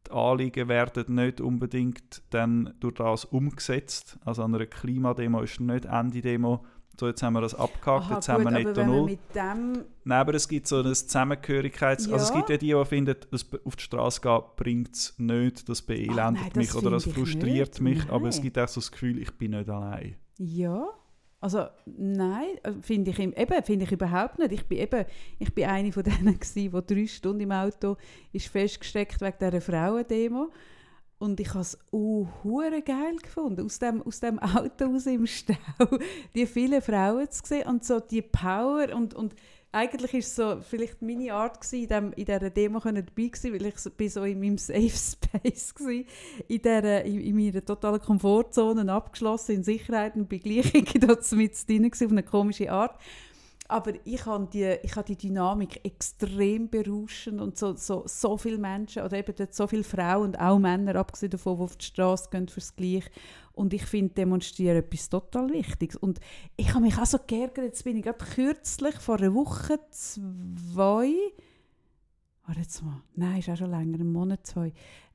die 0.07 0.11
Anliegen 0.11 0.67
werden 0.67 1.15
nicht 1.15 1.41
unbedingt 1.41 2.23
dann 2.31 2.73
durch 2.79 2.95
das 2.95 3.25
umgesetzt. 3.25 4.17
Also 4.25 4.43
an 4.43 4.55
einer 4.55 4.65
Klimademo 4.65 5.41
ist 5.41 5.59
nicht 5.59 5.85
Ende-Demo, 5.85 6.65
so 6.99 7.07
jetzt 7.07 7.23
haben 7.23 7.33
wir 7.33 7.41
das 7.41 7.55
abgehakt, 7.55 8.05
Aha, 8.05 8.15
jetzt 8.15 8.29
haben 8.29 8.43
wir 8.43 8.51
gut, 8.51 8.75
netto 8.75 8.85
null. 8.85 9.17
Nein, 9.33 9.85
aber 10.19 10.33
es 10.35 10.47
gibt 10.47 10.67
so 10.67 10.79
eine 10.79 10.93
Zusammengehörigkeits... 10.93 12.07
Ja. 12.07 12.13
Also 12.13 12.25
es 12.25 12.33
gibt 12.33 12.49
ja 12.49 12.57
die, 12.57 12.73
die 12.73 12.85
finden, 12.85 13.15
das 13.31 13.45
auf 13.65 13.75
die 13.75 13.83
Straße 13.83 14.21
gehen 14.21 14.41
bringt 14.55 14.95
es 14.95 15.15
nicht, 15.17 15.67
das 15.67 15.81
beelendet 15.81 16.19
Ah, 16.19 16.31
nein, 16.31 16.49
das 16.53 16.55
mich 16.55 16.75
oder 16.75 16.91
das 16.91 17.03
finde 17.03 17.19
ich 17.19 17.25
frustriert 17.25 17.81
mich, 17.81 18.09
aber 18.09 18.27
es 18.27 18.35
Nein. 18.35 18.43
gibt 18.43 18.59
auch 18.59 18.67
so 18.67 18.81
das 18.81 18.91
Gefühl, 18.91 19.19
ich 19.19 19.31
bin 19.37 19.51
nicht 19.51 19.69
allein. 19.69 20.15
Ja, 20.37 20.87
also 21.41 21.65
nein, 21.85 22.49
äh, 22.61 22.71
finde 22.81 23.09
ich, 23.09 23.19
eben, 23.19 23.63
finde 23.63 23.85
ich 23.85 23.91
überhaupt 23.91 24.37
nicht. 24.37 24.51
Ich 24.51 24.67
bin 24.67 24.77
eben, 24.77 25.05
ich 25.39 25.53
bin 25.53 25.65
eine 25.65 25.91
von 25.91 26.03
denen 26.03 26.39
die 26.55 26.69
drei 26.69 27.07
Stunden 27.07 27.41
im 27.41 27.51
Auto 27.51 27.97
ist 28.31 28.47
festgesteckt 28.47 29.21
wegen 29.21 29.37
dieser 29.39 29.59
Frauendemo. 29.59 30.51
Und 31.21 31.39
ich 31.39 31.49
habe 31.49 31.59
es 31.59 31.77
hure 31.91 32.81
geil 32.81 33.15
gefunden, 33.21 33.63
aus 33.63 33.77
dem, 33.77 34.01
aus 34.01 34.19
dem 34.21 34.39
Auto 34.39 34.85
raus 34.85 35.05
im 35.05 35.27
Stau, 35.27 35.53
die 36.35 36.47
vielen 36.47 36.81
Frauen 36.81 37.29
zu 37.29 37.41
sehen 37.45 37.67
und 37.67 37.85
so 37.85 37.99
die 37.99 38.23
Power 38.23 38.87
und, 38.95 39.13
und 39.13 39.35
eigentlich 39.71 40.15
es 40.15 40.35
so 40.35 40.59
vielleicht 40.67 41.03
meine 41.03 41.31
Art 41.31 41.61
gewesen, 41.61 41.83
in, 41.83 41.89
dem, 41.89 42.13
in 42.13 42.25
dieser 42.25 42.49
Demo 42.49 42.79
dabei 42.79 43.01
gewesen, 43.03 43.53
weil 43.53 43.65
ich 43.67 43.77
so, 43.77 43.91
so 44.07 44.23
in 44.23 44.39
meinem 44.39 44.57
Safe 44.57 44.89
Space 44.89 45.75
gewesen, 45.75 46.07
in, 46.47 46.59
dieser, 46.59 47.05
in, 47.05 47.21
in 47.21 47.35
meiner 47.35 47.63
totalen 47.63 48.01
Komfortzone 48.01 48.91
abgeschlossen, 48.91 49.57
in 49.57 49.63
Sicherheit 49.63 50.15
und 50.15 50.27
bin 50.27 50.39
gleich 50.39 50.71
dort 50.99 51.31
mit 51.33 51.69
drin 51.69 51.91
auf 51.93 52.01
eine 52.01 52.23
komische 52.23 52.71
Art. 52.71 52.99
Aber 53.71 53.93
ich 54.03 54.25
habe 54.25 54.49
die, 54.51 54.77
ich 54.83 54.95
habe 54.97 55.05
die 55.05 55.15
Dynamik 55.15 55.79
extrem 55.85 56.69
berauschend 56.69 57.39
und 57.39 57.57
so, 57.57 57.73
so, 57.75 58.03
so 58.05 58.37
viele 58.37 58.57
Menschen 58.57 59.01
oder 59.03 59.17
eben 59.17 59.33
dort 59.33 59.53
so 59.53 59.65
viele 59.65 59.85
Frauen 59.85 60.25
und 60.25 60.39
auch 60.39 60.59
Männer, 60.59 60.97
abgesehen 60.97 61.29
davon, 61.29 61.55
die 61.55 61.63
auf 61.63 61.77
die 61.77 61.85
Straße 61.85 62.29
gehen 62.29 62.49
fürs 62.49 62.75
Gleiche. 62.75 63.09
Und 63.53 63.73
ich 63.73 63.85
finde, 63.85 64.13
demonstrieren 64.13 64.77
etwas 64.77 65.07
total 65.07 65.49
Wichtiges. 65.49 65.95
Und 65.95 66.19
ich 66.57 66.73
habe 66.73 66.81
mich 66.81 66.97
auch 66.97 67.05
so 67.05 67.17
geärgert, 67.25 67.65
jetzt 67.65 67.83
bin 67.85 67.95
ich 67.95 68.03
gerade 68.03 68.23
kürzlich, 68.23 68.95
vor 68.95 69.19
einer 69.19 69.33
Woche, 69.33 69.79
zwei, 69.89 71.13
warte 72.45 72.59
jetzt 72.59 72.83
mal, 72.83 73.01
nein, 73.15 73.39
ist 73.39 73.49
auch 73.49 73.57
schon 73.57 73.71
länger, 73.71 73.95
einen 73.95 74.11
Monat, 74.11 74.45
zwei, 74.45 74.73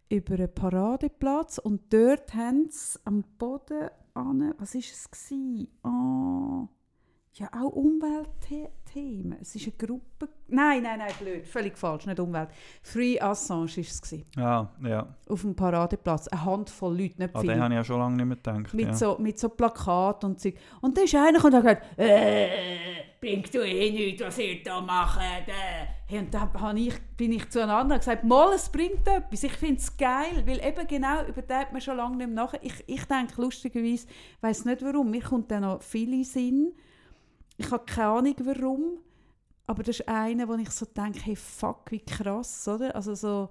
über 0.09 0.35
einen 0.35 0.55
Paradeplatz 0.55 1.59
und 1.59 1.93
dort 1.93 2.33
haben 2.33 2.69
sie 2.71 2.99
am 3.05 3.23
Boden 3.37 3.91
was 4.15 4.75
war 4.75 4.81
es? 4.81 5.11
Gewesen? 5.11 5.69
Oh, 5.85 6.69
ja, 7.39 7.49
auch 7.53 7.73
Umweltthemen. 7.73 9.39
Es 9.43 9.55
ist 9.55 9.67
eine 9.67 9.77
Gruppe, 9.77 10.29
nein, 10.49 10.83
nein, 10.83 10.99
nein, 10.99 11.13
blöd, 11.21 11.47
völlig 11.47 11.77
falsch, 11.77 12.07
nicht 12.07 12.19
Umwelt. 12.19 12.49
Free 12.83 13.21
Assange 13.21 13.69
war 13.77 13.79
es, 13.79 14.15
Ja, 14.37 14.73
ja. 14.83 15.15
auf 15.29 15.43
dem 15.43 15.55
Paradeplatz, 15.55 16.29
eine 16.29 16.45
Handvoll 16.45 16.99
Leute, 16.99 17.21
nicht 17.21 17.35
An 17.35 17.41
viele 17.43 17.55
den 17.55 17.63
habe 17.63 17.75
ich 17.75 17.79
ja 17.79 17.85
schon 17.85 17.99
lange 17.99 18.17
nicht 18.17 18.27
mehr 18.27 18.37
gedacht. 18.37 18.75
mit, 18.75 18.87
ja. 18.87 18.95
so, 18.95 19.19
mit 19.19 19.39
so 19.39 19.51
Plakaten 19.51 20.31
und 20.31 20.41
Zeug. 20.41 20.55
Und 20.81 20.97
da 20.97 21.03
ist 21.03 21.15
einer 21.15 21.45
und 21.45 21.55
hat 21.55 21.63
gesagt, 21.63 21.99
äh, 21.99 22.49
bringt 23.21 23.53
du 23.53 23.61
eh 23.61 23.91
nichts, 23.91 24.23
was 24.23 24.39
ihr 24.39 24.63
da 24.63 24.81
macht. 24.81 25.21
Äh. 25.21 25.87
Hey, 26.09 26.21
und 26.21 26.33
dann 26.33 26.77
ich, 26.77 26.95
bin 27.17 27.33
ich 27.33 27.51
zueinander 27.51 27.97
und 27.97 28.01
gesagt, 28.01 28.25
mal, 28.25 28.55
es 28.55 28.71
bringt 28.71 29.07
etwas. 29.07 29.43
Ich 29.43 29.53
finde 29.53 29.77
es 29.77 29.95
geil, 29.97 30.43
weil 30.47 30.65
eben 30.65 30.87
genau 30.87 31.25
über 31.27 31.43
den 31.43 31.57
hat 31.57 31.73
man 31.73 31.83
schon 31.83 31.97
lange 31.97 32.17
nicht 32.17 32.29
mehr 32.29 32.45
nach. 32.45 32.55
Ich, 32.63 32.85
ich 32.87 33.05
denke 33.05 33.43
lustigerweise, 33.43 34.07
ich 34.07 34.43
weiss 34.43 34.65
nicht 34.65 34.83
warum, 34.83 35.11
mir 35.11 35.23
kommt 35.23 35.51
dann 35.51 35.63
noch 35.63 35.83
viel 35.83 36.09
in 36.13 36.23
den 36.23 36.25
Sinn. 36.25 36.73
Ich 37.57 37.71
habe 37.71 37.85
keine 37.85 38.09
Ahnung 38.09 38.35
warum, 38.45 38.99
aber 39.67 39.83
das 39.83 40.01
ist 40.01 40.09
einer, 40.09 40.49
wo 40.49 40.55
ich 40.55 40.71
so 40.71 40.87
denke, 40.87 41.21
hey, 41.21 41.37
fuck, 41.37 41.91
wie 41.91 42.01
krass, 42.01 42.69
oder? 42.69 42.95
Also 42.95 43.15
so, 43.15 43.49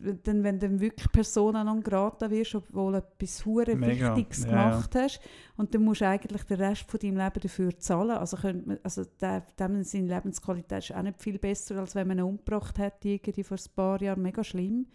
dann, 0.00 0.44
wenn 0.44 0.58
du 0.58 0.80
wirklich 0.80 1.10
Persona 1.10 1.64
non 1.64 1.82
grata 1.82 2.30
wirst, 2.30 2.54
obwohl 2.54 2.92
du 2.92 2.98
etwas 2.98 3.44
hure 3.44 3.80
Wichtiges 3.80 4.44
ja, 4.44 4.50
ja. 4.50 4.70
gemacht 4.70 4.94
hast 4.94 5.20
und 5.56 5.74
dann 5.74 5.82
musst 5.82 6.00
du 6.00 6.06
eigentlich 6.06 6.42
den 6.44 6.56
Rest 6.58 6.90
von 6.90 7.00
deinem 7.00 7.16
Leben 7.16 7.40
dafür 7.40 7.78
zahlen. 7.78 8.12
Also, 8.12 8.36
könnte 8.36 8.68
man, 8.68 8.78
also 8.82 9.04
der, 9.20 9.40
dem 9.58 9.82
seine 9.82 10.06
Lebensqualität 10.06 10.84
ist 10.84 10.94
auch 10.94 11.02
nicht 11.02 11.20
viel 11.20 11.38
besser, 11.38 11.76
als 11.76 11.94
wenn 11.94 12.08
man 12.08 12.18
ihn 12.18 12.24
umgebracht 12.24 12.78
hätte, 12.78 13.08
irgendwie 13.08 13.42
vor 13.42 13.56
ein 13.56 13.74
paar 13.74 14.00
Jahren. 14.00 14.22
Mega 14.22 14.44
schlimm. 14.44 14.86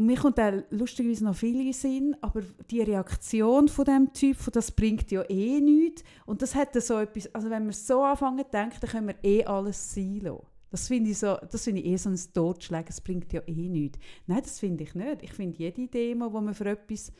Und 0.00 0.06
mir 0.06 0.16
kommt 0.16 0.40
auch 0.40 0.54
lustigerweise 0.70 1.24
noch 1.26 1.36
viel 1.36 1.60
in 1.60 1.74
Sinn, 1.74 2.16
aber 2.22 2.40
die 2.70 2.80
Reaktion 2.80 3.68
von 3.68 3.84
dem 3.84 4.10
Typ, 4.14 4.38
das 4.50 4.70
bringt 4.70 5.10
ja 5.10 5.20
eh 5.28 5.60
nichts. 5.60 6.02
Und 6.24 6.40
das 6.40 6.54
hat 6.54 6.74
dann 6.74 6.80
so 6.80 6.96
etwas, 6.96 7.34
also 7.34 7.50
wenn 7.50 7.66
wir 7.66 7.74
so 7.74 8.02
anfangen 8.02 8.46
zu 8.46 8.50
denken, 8.50 8.78
dann 8.80 8.90
können 8.90 9.08
wir 9.08 9.16
eh 9.22 9.44
alles 9.44 9.92
sein. 9.92 10.22
Das 10.70 10.88
finde 10.88 11.10
ich, 11.10 11.18
so, 11.18 11.36
das 11.50 11.64
finde 11.64 11.82
ich 11.82 11.86
eh 11.88 11.96
so 11.98 12.08
ein 12.08 12.18
Totschlag, 12.32 12.88
es 12.88 12.98
bringt 13.02 13.30
ja 13.34 13.42
eh 13.46 13.68
nichts. 13.68 13.98
Nein, 14.26 14.40
das 14.42 14.58
finde 14.58 14.84
ich 14.84 14.94
nicht. 14.94 15.22
Ich 15.22 15.34
finde 15.34 15.58
jede 15.58 15.86
Demo, 15.86 16.32
wo 16.32 16.40
man 16.40 16.54
für 16.54 16.70
etwas, 16.70 17.12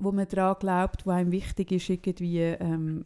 wo 0.00 0.10
man 0.10 0.26
daran 0.26 0.56
glaubt, 0.58 1.06
wo 1.06 1.10
einem 1.10 1.30
wichtig 1.30 1.70
ist, 1.70 1.88
irgendwie, 1.88 2.40
ähm, 2.40 3.04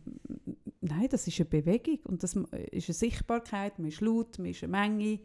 nein, 0.81 1.09
das 1.11 1.29
ist 1.29 1.39
eine 1.39 1.51
Bewegung 1.51 1.99
und 2.05 2.23
das 2.23 2.35
ist 2.35 2.89
eine 2.89 2.95
Sichtbarkeit, 2.95 3.79
man 3.79 3.89
ist 3.89 4.01
laut, 4.01 4.39
man 4.39 4.49
ist 4.49 4.65
eine 4.65 4.71
Menge. 4.71 5.19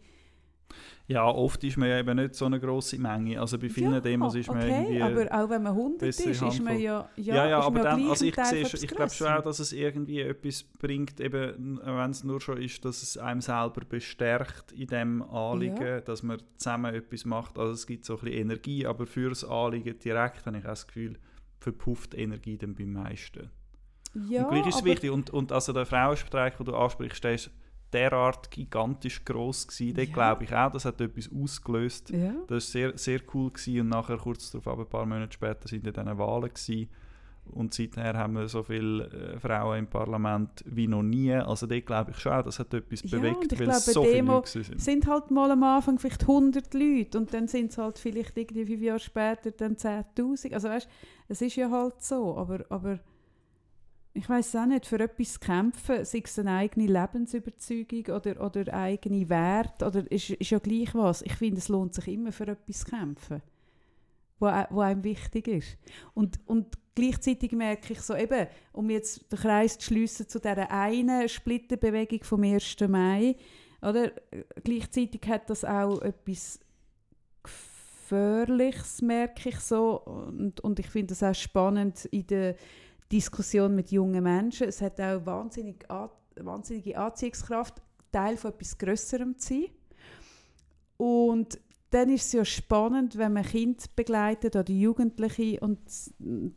Ja, 1.08 1.26
oft 1.26 1.64
ist 1.64 1.76
man 1.76 1.90
ja 1.90 1.98
eben 2.00 2.16
nicht 2.18 2.36
so 2.36 2.46
eine 2.46 2.60
grosse 2.60 3.00
Menge. 3.00 3.42
Also 3.42 3.58
bei 3.58 3.68
vielen 3.70 3.94
ja, 3.94 4.00
Demos 4.00 4.36
ist 4.36 4.48
man 4.48 4.58
okay, 4.58 4.98
irgendwie... 4.98 5.02
aber 5.02 5.44
auch 5.44 5.50
wenn 5.50 5.64
man 5.64 5.72
100 5.74 6.04
ist, 6.04 6.18
bessere 6.24 6.32
ist 6.50 6.60
man 6.60 6.74
Handvoll. 6.74 6.82
ja, 6.82 7.10
ja, 7.16 7.36
Ja, 7.36 7.50
ja, 7.50 7.60
aber 7.62 7.80
dann, 7.80 8.10
also 8.10 8.26
ich, 8.26 8.36
sehe, 8.36 8.62
ich 8.62 8.88
glaube 8.88 9.10
schon 9.10 9.28
auch, 9.28 9.42
dass 9.42 9.58
es 9.58 9.74
irgendwie 9.74 10.22
etwas 10.22 10.64
bringt, 10.64 11.20
eben, 11.20 11.80
wenn 11.84 12.12
es 12.12 12.24
nur 12.24 12.40
schon 12.40 12.62
ist, 12.62 12.86
dass 12.86 13.02
es 13.02 13.18
einem 13.18 13.42
selber 13.42 13.82
bestärkt 13.90 14.72
in 14.72 14.88
dem 14.88 15.24
Anliegen, 15.24 15.82
Ja. 15.82 16.02
dass 16.02 16.22
man 16.22 16.42
zusammen 16.58 16.94
etwas 16.94 17.26
macht. 17.26 17.58
Also 17.58 17.74
es 17.74 17.88
gibt 17.88 18.06
so 18.06 18.14
ein 18.14 18.20
bisschen 18.20 18.42
Energie, 18.42 18.86
aber 18.86 19.08
für 19.08 19.30
das 19.30 19.44
Anliegen 19.44 19.98
direkt 19.98 20.46
habe 20.46 20.58
ich 20.60 20.64
auch 20.66 20.70
das 20.70 20.86
Gefühl, 20.86 21.18
verpufft 21.60 22.14
Energie 22.14 22.58
dann 22.58 22.76
beim 22.76 22.94
meisten. 22.94 23.50
Ja, 24.30 24.44
und 24.44 24.52
gleich 24.52 24.68
ist 24.68 24.76
es 24.76 24.84
wichtig. 24.84 25.12
Und, 25.12 25.30
und 25.30 25.52
also 25.52 25.74
der 25.74 25.86
Frauenstreik, 25.86 26.58
den 26.58 26.66
du 26.66 26.76
ansprichst, 26.76 27.24
der 27.24 27.34
ist 27.34 27.52
derart 27.94 28.52
gigantisch 28.52 29.24
gross 29.26 29.68
gewesen. 29.68 29.98
Ja. 29.98 30.06
glaube 30.06 30.44
ich 30.44 30.54
auch, 30.54 30.72
das 30.72 30.86
hat 30.86 31.02
etwas 31.02 31.30
ausgelöst. 31.32 32.10
Ja. 32.12 32.34
Das 32.48 32.52
war 32.52 32.60
sehr, 32.62 32.98
sehr 32.98 33.20
cool 33.34 33.52
gewesen. 33.52 33.82
und 33.82 33.90
nachher 33.90 34.18
kurz 34.18 34.52
darauf, 34.52 34.68
aber 34.68 34.84
ein 34.84 34.90
paar 34.90 35.06
Monate 35.06 35.34
später, 35.34 35.68
sind 35.68 35.86
dann 35.86 36.06
diese 36.06 36.18
Wahlen 36.18 36.50
gewesen. 36.50 36.90
Und 37.52 37.74
seither 37.74 38.14
haben 38.16 38.34
wir 38.34 38.48
so 38.48 38.62
viele 38.62 39.06
äh, 39.06 39.40
Frauen 39.40 39.80
im 39.80 39.88
Parlament 39.88 40.64
wie 40.68 40.88
noch 40.88 41.02
nie. 41.02 41.34
Also 41.34 41.66
dort 41.66 41.86
glaube 41.88 42.12
ich 42.12 42.20
schon, 42.20 42.32
auch, 42.34 42.44
das 42.44 42.60
hat 42.60 42.72
etwas 42.76 43.02
Ja, 43.04 43.18
bewegt, 43.18 43.52
weil 43.54 43.58
glaube, 43.58 43.72
es 43.72 43.86
so 43.86 44.04
viele 44.04 44.14
Demo 44.16 44.34
Leute 44.36 44.52
gewesen 44.52 44.62
Es 44.62 44.68
sind. 44.68 44.82
sind 44.82 45.08
halt 45.08 45.32
mal 45.32 45.50
am 45.50 45.64
Anfang 45.64 45.98
vielleicht 45.98 46.22
100 46.22 46.72
Leute 46.76 47.18
und 47.18 47.34
dann 47.34 47.48
sind 47.48 47.72
es 47.72 47.80
halt 47.80 47.98
vielleicht 47.98 48.38
irgendwie 48.38 48.66
fünf 48.68 48.82
Jahre 48.82 49.00
später 49.00 49.50
dann 49.50 49.76
10'000. 49.78 50.54
Also 50.54 50.70
weißt, 50.70 50.88
es 51.28 51.42
ist 51.42 51.56
ja 51.56 51.72
halt 51.72 52.04
so, 52.04 52.38
aber, 52.38 52.64
aber 52.70 53.00
ich 54.20 54.28
weiß 54.30 54.56
auch 54.58 54.66
nicht, 54.66 54.86
für 54.86 55.00
etwas 55.00 55.40
kämpfen, 55.40 56.04
sei 56.04 56.22
es 56.24 56.38
eine 56.40 56.52
eigene 56.52 56.88
Lebensüberzeugung 56.88 58.06
oder, 58.16 58.44
oder 58.46 58.74
eigene 58.74 59.30
Wert, 59.30 59.82
oder 59.82 60.10
ist, 60.12 60.32
ist 60.32 60.50
ja 60.50 60.60
gleich 60.60 60.94
was. 60.94 61.22
Ich 61.22 61.34
finde, 61.34 61.60
es 61.60 61.70
lohnt 61.70 61.94
sich 61.94 62.08
immer 62.10 62.32
für 62.34 62.48
etwas 62.48 62.84
kämpfen, 62.84 63.42
wo, 64.40 64.48
a- 64.48 64.68
wo 64.70 64.82
einem 64.82 65.04
wichtig 65.04 65.48
ist. 65.48 65.78
Und, 66.14 66.38
und 66.48 66.78
gleichzeitig 66.96 67.54
merke 67.54 67.94
ich 67.94 68.02
so 68.02 68.14
eben, 68.16 68.48
um 68.74 68.90
jetzt 68.90 69.32
den 69.32 69.40
Kreis 69.40 69.78
zu 69.78 69.86
schliessen 69.88 70.28
zu 70.28 70.40
dieser 70.40 70.70
einen 70.70 71.30
Splitterbewegung 71.30 72.24
vom 72.24 72.44
1. 72.44 72.76
Mai, 72.90 73.38
oder? 73.82 74.12
Gleichzeitig 74.64 75.22
hat 75.28 75.50
das 75.50 75.64
auch 75.64 76.02
etwas 76.02 76.60
Gefährliches, 77.42 79.02
merke 79.02 79.50
ich 79.50 79.60
so. 79.60 80.02
Und, 80.02 80.60
und 80.60 80.80
ich 80.80 80.88
finde 80.88 81.14
das 81.14 81.24
auch 81.24 81.36
spannend 81.36 82.06
in 82.06 82.28
der 82.28 82.56
Diskussion 83.12 83.76
mit 83.76 83.92
jungen 83.92 84.24
Menschen. 84.24 84.68
Es 84.68 84.82
hat 84.82 85.00
auch 85.02 85.26
wahnsinnig, 85.26 85.86
wahnsinnige 86.36 86.98
Anziehungskraft, 86.98 87.82
Teil 88.12 88.38
von 88.38 88.52
etwas 88.52 88.78
Grösserem 88.78 89.38
zu 89.38 89.54
sein. 89.54 89.66
Und 90.98 91.60
dann 91.92 92.10
ist 92.10 92.28
es 92.28 92.34
ja 92.34 92.46
spannend, 92.46 93.18
wenn 93.18 93.34
man 93.34 93.44
Kind 93.44 93.96
begleitet 93.96 94.56
oder 94.56 94.72
Jugendliche 94.72 95.60
und 95.60 95.80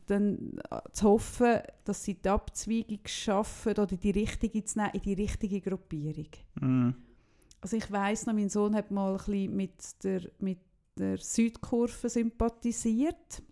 dann 0.07 0.61
zu 0.93 1.09
hoffen, 1.09 1.61
dass 1.85 2.05
sie 2.05 2.15
die 2.15 2.29
Abzweigung 2.29 3.01
schaffen 3.07 3.73
oder 3.73 3.87
die 3.87 4.11
richtige 4.11 4.63
zu 4.65 4.79
nehmen 4.79 4.93
in 4.93 5.01
die 5.01 5.15
richtige 5.15 5.61
Gruppierung. 5.61 6.29
Mhm. 6.61 6.95
Also 7.63 7.77
ich 7.77 7.91
weiß 7.91 8.27
noch, 8.27 8.35
mein 8.35 8.49
Sohn 8.49 8.75
hat 8.75 8.91
mal 8.91 9.13
ein 9.13 9.17
bisschen 9.17 9.57
mit 9.57 10.05
der, 10.05 10.23
mit 10.41 10.59
der 10.99 11.17
Südkurve 11.17 12.09
sympathisiert, 12.11 13.43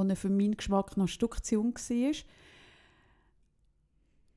wo 0.00 0.08
er 0.08 0.16
für 0.16 0.30
meinen 0.30 0.56
Geschmack 0.56 0.96
noch 0.96 1.04
ein 1.04 1.08
Stück 1.08 1.44
zu 1.44 1.54
jung 1.56 1.74
war. 1.74 2.12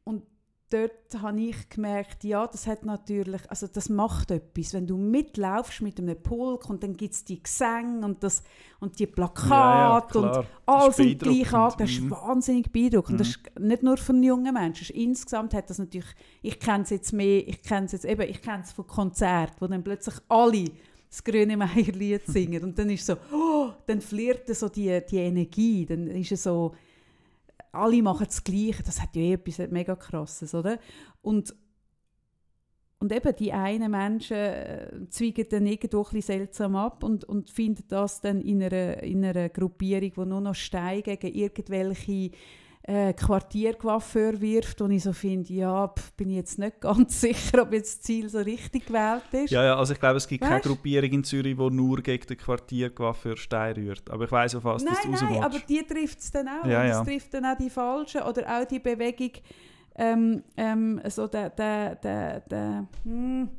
Und 0.06 0.24
dort 0.70 1.22
habe 1.22 1.40
ich 1.40 1.70
gemerkt, 1.70 2.24
ja, 2.24 2.48
das 2.48 2.66
hat 2.68 2.84
natürlich, 2.84 3.42
also 3.50 3.68
das 3.68 3.90
macht 3.90 4.32
etwas. 4.32 4.74
Wenn 4.74 4.88
du 4.88 4.98
mitlaufst 4.98 5.82
mit 5.82 6.00
einem 6.00 6.22
Pulk 6.22 6.70
und 6.70 6.84
dann 6.84 6.98
gibt 6.98 7.14
es 7.14 7.24
die 7.24 7.42
Gesänge 7.42 8.04
und, 8.06 8.24
das, 8.24 8.44
und 8.80 8.98
die 9.00 9.06
Plakate 9.08 10.18
und 10.20 10.32
klar. 10.32 10.46
alle 10.66 10.88
Das 10.88 11.00
ist 11.00 11.06
sind 11.06 11.20
gleich 11.22 11.54
an. 11.54 11.72
beeindruckend. 11.78 11.80
Das 11.82 11.90
ist 11.92 12.02
Mhm. 12.02 12.12
wahnsinnig 12.12 12.72
beeindruckend. 12.72 13.20
Das 13.20 13.28
ist 13.30 13.40
nicht 13.60 13.84
nur 13.84 13.98
von 13.98 14.24
jungen 14.24 14.54
Menschen. 14.54 14.96
Insgesamt 14.96 15.54
hat 15.54 15.70
das 15.70 15.78
natürlich, 15.80 16.10
ich 16.42 16.60
kenne 16.60 16.84
es 16.84 16.90
jetzt 16.90 17.14
mehr, 17.14 17.48
ich 17.48 17.62
kenne 17.62 17.86
es 17.86 17.92
jetzt 17.94 18.06
eben, 18.06 18.28
ich 18.30 18.42
kenne 18.42 18.64
es 18.64 18.72
von 18.74 18.88
Konzerten, 18.88 19.56
wo 19.60 19.68
dann 19.68 19.84
plötzlich 19.84 20.16
alle 20.28 20.66
das 21.10 21.24
grüne 21.24 21.56
Meierlied 21.58 22.26
singen. 22.26 22.64
Und 22.64 22.80
dann 22.80 22.90
ist 22.90 23.06
so, 23.06 23.16
oh, 23.32 23.63
dann 23.88 24.02
flirrt 24.02 24.48
so 24.56 24.70
die, 24.70 25.02
die 25.10 25.18
Energie, 25.18 25.86
dann 25.86 26.08
ist 26.08 26.32
es 26.32 26.44
so, 26.44 26.74
alle 27.72 28.02
machen 28.02 28.26
das 28.26 28.44
Gleiche, 28.44 28.84
das 28.84 29.02
hat 29.02 29.16
ja 29.16 29.22
eh 29.22 29.34
etwas 29.34 29.70
mega 29.72 29.96
krasses, 29.96 30.54
oder? 30.54 30.80
Und, 31.22 31.56
und 33.00 33.12
eben 33.12 33.36
die 33.36 33.52
einen 33.52 33.92
Menschen 33.92 34.38
äh, 34.38 35.46
dann 35.50 35.66
irgendwo 35.66 36.06
ein 36.12 36.22
seltsam 36.22 36.76
ab 36.76 37.04
und, 37.04 37.24
und 37.26 37.50
finden 37.50 37.84
das 37.88 38.22
dann 38.22 38.42
in 38.42 38.62
einer, 38.62 39.02
in 39.02 39.26
einer 39.26 39.50
Gruppierung, 39.50 40.12
die 40.16 40.30
nur 40.30 40.42
noch 40.42 40.56
Steine 40.56 41.02
gegen 41.02 41.34
irgendwelche 41.34 42.32
äh, 42.86 43.14
Quartiercoiffeur 43.14 44.42
wirft, 44.42 44.82
und 44.82 44.92
ich 44.92 45.04
so 45.04 45.14
finde, 45.14 45.54
ja, 45.54 45.88
pf, 45.88 46.12
bin 46.14 46.30
ich 46.30 46.36
jetzt 46.36 46.60
nicht 46.60 46.82
ganz 46.82 47.22
sicher, 47.22 47.62
ob 47.62 47.72
jetzt 47.72 48.00
das 48.00 48.02
Ziel 48.02 48.30
so 48.30 48.40
richtig 48.40 48.88
gewählt 48.88 49.24
ist. 49.32 49.52
Ja, 49.52 49.64
ja, 49.64 49.76
also 49.78 49.94
ich 49.94 50.00
glaube, 50.00 50.18
es 50.18 50.28
gibt 50.28 50.42
Weißt? 50.42 50.50
keine 50.50 50.62
Gruppierung 50.62 51.12
in 51.12 51.24
Zürich, 51.24 51.56
die 51.56 51.70
nur 51.70 52.02
gegen 52.02 52.28
den 52.28 52.38
Quartiercoiffeur 52.38 53.38
Stein 53.38 53.76
rührt. 53.76 54.10
Aber 54.10 54.26
ich 54.26 54.32
weiss 54.32 54.54
auf 54.56 54.66
was 54.66 54.84
nein, 54.84 54.96
das 55.12 55.22
nein, 55.22 55.34
raus 55.34 55.46
aber 55.46 55.60
die 55.60 55.84
trifft 55.84 56.20
es 56.20 56.32
dann 56.32 56.48
auch. 56.48 56.66
Ja, 56.66 56.86
ja. 56.86 57.00
Es 57.00 57.08
trifft 57.08 57.34
dann 57.34 57.46
auch 57.46 57.58
die 57.58 57.70
Falschen. 57.70 58.22
Oder 58.22 58.60
auch 58.60 58.66
die 58.66 58.80
Bewegung, 58.80 59.32
ähm, 59.96 60.44
ähm, 60.58 61.02
so 61.08 61.28
der, 61.28 61.52
der, 61.52 61.96
der, 61.96 62.40
der, 62.42 62.88
hm, 63.04 63.50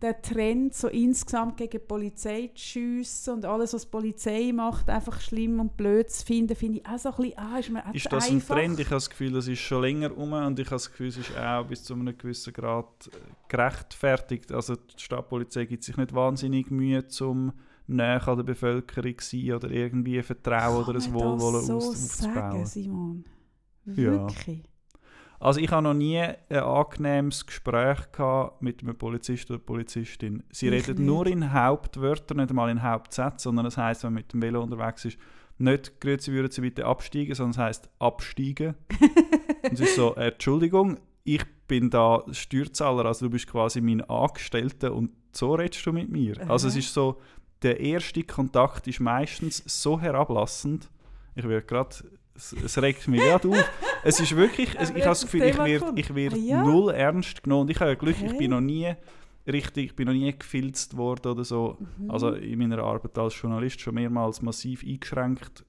der 0.00 0.22
Trend 0.22 0.74
so 0.74 0.88
insgesamt 0.88 1.56
gegen 1.56 1.84
Polizei 1.86 2.50
zu 2.54 2.62
schiessen 2.62 3.34
und 3.34 3.44
alles, 3.44 3.74
was 3.74 3.82
die 3.82 3.90
Polizei 3.90 4.52
macht, 4.54 4.88
einfach 4.88 5.20
schlimm 5.20 5.58
und 5.58 5.76
blöd 5.76 6.10
zu 6.10 6.24
finden, 6.24 6.54
finde 6.54 6.78
ich 6.78 6.86
auch 6.86 6.98
so 6.98 7.10
ein 7.10 7.16
bisschen, 7.16 7.38
ah, 7.38 7.58
ist 7.58 7.70
mir 7.70 7.84
Ist 7.92 8.12
das 8.12 8.30
einfach. 8.30 8.56
ein 8.56 8.62
Trend? 8.62 8.80
Ich 8.80 8.86
habe 8.86 8.96
das 8.96 9.10
Gefühl, 9.10 9.32
das 9.32 9.48
ist 9.48 9.58
schon 9.58 9.82
länger 9.82 10.16
um 10.16 10.32
und 10.32 10.58
ich 10.58 10.66
habe 10.66 10.76
das 10.76 10.90
Gefühl, 10.90 11.08
es 11.08 11.16
ist 11.16 11.36
auch 11.36 11.66
bis 11.66 11.82
zu 11.82 11.94
einem 11.94 12.16
gewissen 12.16 12.52
Grad 12.52 13.08
äh, 13.08 13.16
gerechtfertigt. 13.48 14.52
Also 14.52 14.76
die 14.76 15.02
Stadtpolizei 15.02 15.64
gibt 15.64 15.82
sich 15.82 15.96
nicht 15.96 16.14
wahnsinnig 16.14 16.70
Mühe, 16.70 17.04
um 17.20 17.52
näher 17.88 18.28
an 18.28 18.36
der 18.36 18.44
Bevölkerung 18.44 19.18
zu 19.18 19.36
sein 19.36 19.52
oder 19.54 19.70
irgendwie 19.70 20.22
Vertrauen 20.22 20.84
oder 20.84 20.94
ein 20.94 21.00
Kann 21.00 21.14
Wohlwollen 21.14 21.62
so 21.62 21.76
aus, 21.78 22.18
sagen. 22.18 22.66
Simon? 22.66 23.24
Ja. 23.86 24.26
Also 25.40 25.60
ich 25.60 25.70
habe 25.70 25.82
noch 25.82 25.94
nie 25.94 26.18
ein 26.18 26.36
angenehmes 26.50 27.46
Gespräch 27.46 28.10
gehabt 28.12 28.60
mit 28.60 28.82
einem 28.82 28.96
Polizist 28.96 29.50
oder 29.50 29.60
Polizistin. 29.60 30.42
Sie 30.50 30.66
Ich 30.66 30.72
reden 30.72 30.98
nicht. 30.98 31.06
nur 31.06 31.26
in 31.26 31.52
Hauptwörtern, 31.52 32.38
nicht 32.38 32.50
einmal 32.50 32.70
in 32.70 32.82
Hauptsätzen, 32.82 33.38
sondern 33.38 33.64
das 33.64 33.76
heißt, 33.76 34.02
wenn 34.02 34.12
man 34.12 34.22
mit 34.22 34.32
dem 34.32 34.42
Velo 34.42 34.62
unterwegs 34.62 35.04
ist, 35.04 35.18
nicht 35.58 36.00
«Grüezi, 36.00 36.32
würden 36.32 36.50
Sie 36.50 36.60
bitte 36.60 36.86
absteigen», 36.86 37.34
sondern 37.34 37.50
es 37.50 37.58
heißt 37.58 37.90
«absteigen». 37.98 38.74
Und 39.62 39.72
es 39.72 39.80
ist 39.80 39.96
so 39.96 40.14
«Entschuldigung, 40.14 40.98
ich 41.24 41.44
bin 41.66 41.90
da 41.90 42.24
Steuerzahler, 42.30 43.04
also 43.04 43.26
du 43.26 43.30
bist 43.30 43.48
quasi 43.48 43.80
mein 43.80 44.00
Angestellter 44.02 44.94
und 44.94 45.10
so 45.32 45.54
redest 45.54 45.84
du 45.84 45.92
mit 45.92 46.08
mir». 46.08 46.36
Also 46.48 46.68
es 46.68 46.76
ist 46.76 46.94
so, 46.94 47.20
der 47.62 47.80
erste 47.80 48.22
Kontakt 48.22 48.86
ist 48.86 49.00
meistens 49.00 49.62
so 49.66 50.00
herablassend. 50.00 50.88
Ich 51.34 51.46
werde 51.46 51.66
gerade, 51.66 51.96
es, 52.38 52.52
es 52.64 52.80
regt 52.82 53.06
mich 53.08 53.20
gerade 53.20 53.48
auf. 53.48 53.70
Es 54.04 54.20
ist 54.20 54.34
wirklich, 54.36 54.74
es, 54.78 54.90
ich 54.90 54.96
habe 54.96 55.04
das 55.10 55.22
Gefühl, 55.22 55.42
ich 55.42 55.58
werde 55.58 55.92
ich 55.96 56.14
werd 56.14 56.34
Ah, 56.34 56.36
ja? 56.36 56.62
null 56.64 56.90
ernst 56.92 57.42
genommen. 57.42 57.62
Und 57.62 57.70
ich 57.70 57.80
habe 57.80 57.96
Glück, 57.96 58.16
ich 58.16 58.28
Okay. 58.28 58.38
bin 58.38 58.50
noch 58.52 58.60
nie 58.60 58.94
richtig, 59.46 59.86
ich 59.86 59.96
bin 59.96 60.06
noch 60.06 60.12
nie 60.14 60.32
gefilzt 60.36 60.96
worden 60.96 61.32
oder 61.32 61.44
so. 61.44 61.76
Mhm. 61.98 62.10
Also 62.10 62.30
in 62.32 62.58
meiner 62.58 62.78
Arbeit 62.78 63.18
als 63.18 63.40
Journalist 63.40 63.80
schon 63.80 63.94
mehrmals 63.94 64.40
massiv 64.42 64.84
eingeschränkt 64.84 65.64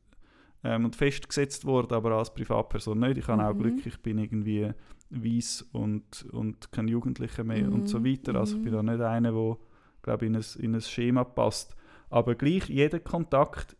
ähm, 0.63 0.85
und 0.85 0.95
festgesetzt 0.95 1.65
worden, 1.65 1.93
aber 1.93 2.11
als 2.11 2.33
Privatperson 2.33 2.99
nicht. 2.99 3.17
Ich 3.17 3.27
habe 3.27 3.43
auch 3.45 3.53
Mhm. 3.53 3.59
Glück, 3.59 3.85
ich 3.85 3.99
bin 4.01 4.17
irgendwie 4.19 4.71
weiss 5.09 5.63
und, 5.71 6.25
und 6.31 6.71
kein 6.71 6.87
Jugendlicher 6.87 7.43
mehr 7.43 7.71
und 7.71 7.89
so 7.89 7.99
Mhm, 7.99 8.05
weiter. 8.05 8.35
Also 8.35 8.57
ich 8.57 8.63
bin 8.63 8.73
da 8.73 8.83
mhm. 8.83 8.89
nicht 8.91 9.01
einer, 9.01 9.31
der 9.31 9.57
glaube 10.03 10.25
in 10.27 10.35
ein, 10.35 10.45
in 10.59 10.75
ein 10.75 10.81
Schema 10.81 11.23
passt. 11.23 11.75
Aber 12.11 12.35
gleich, 12.35 12.69
jeder 12.69 12.99
Kontakt, 12.99 13.75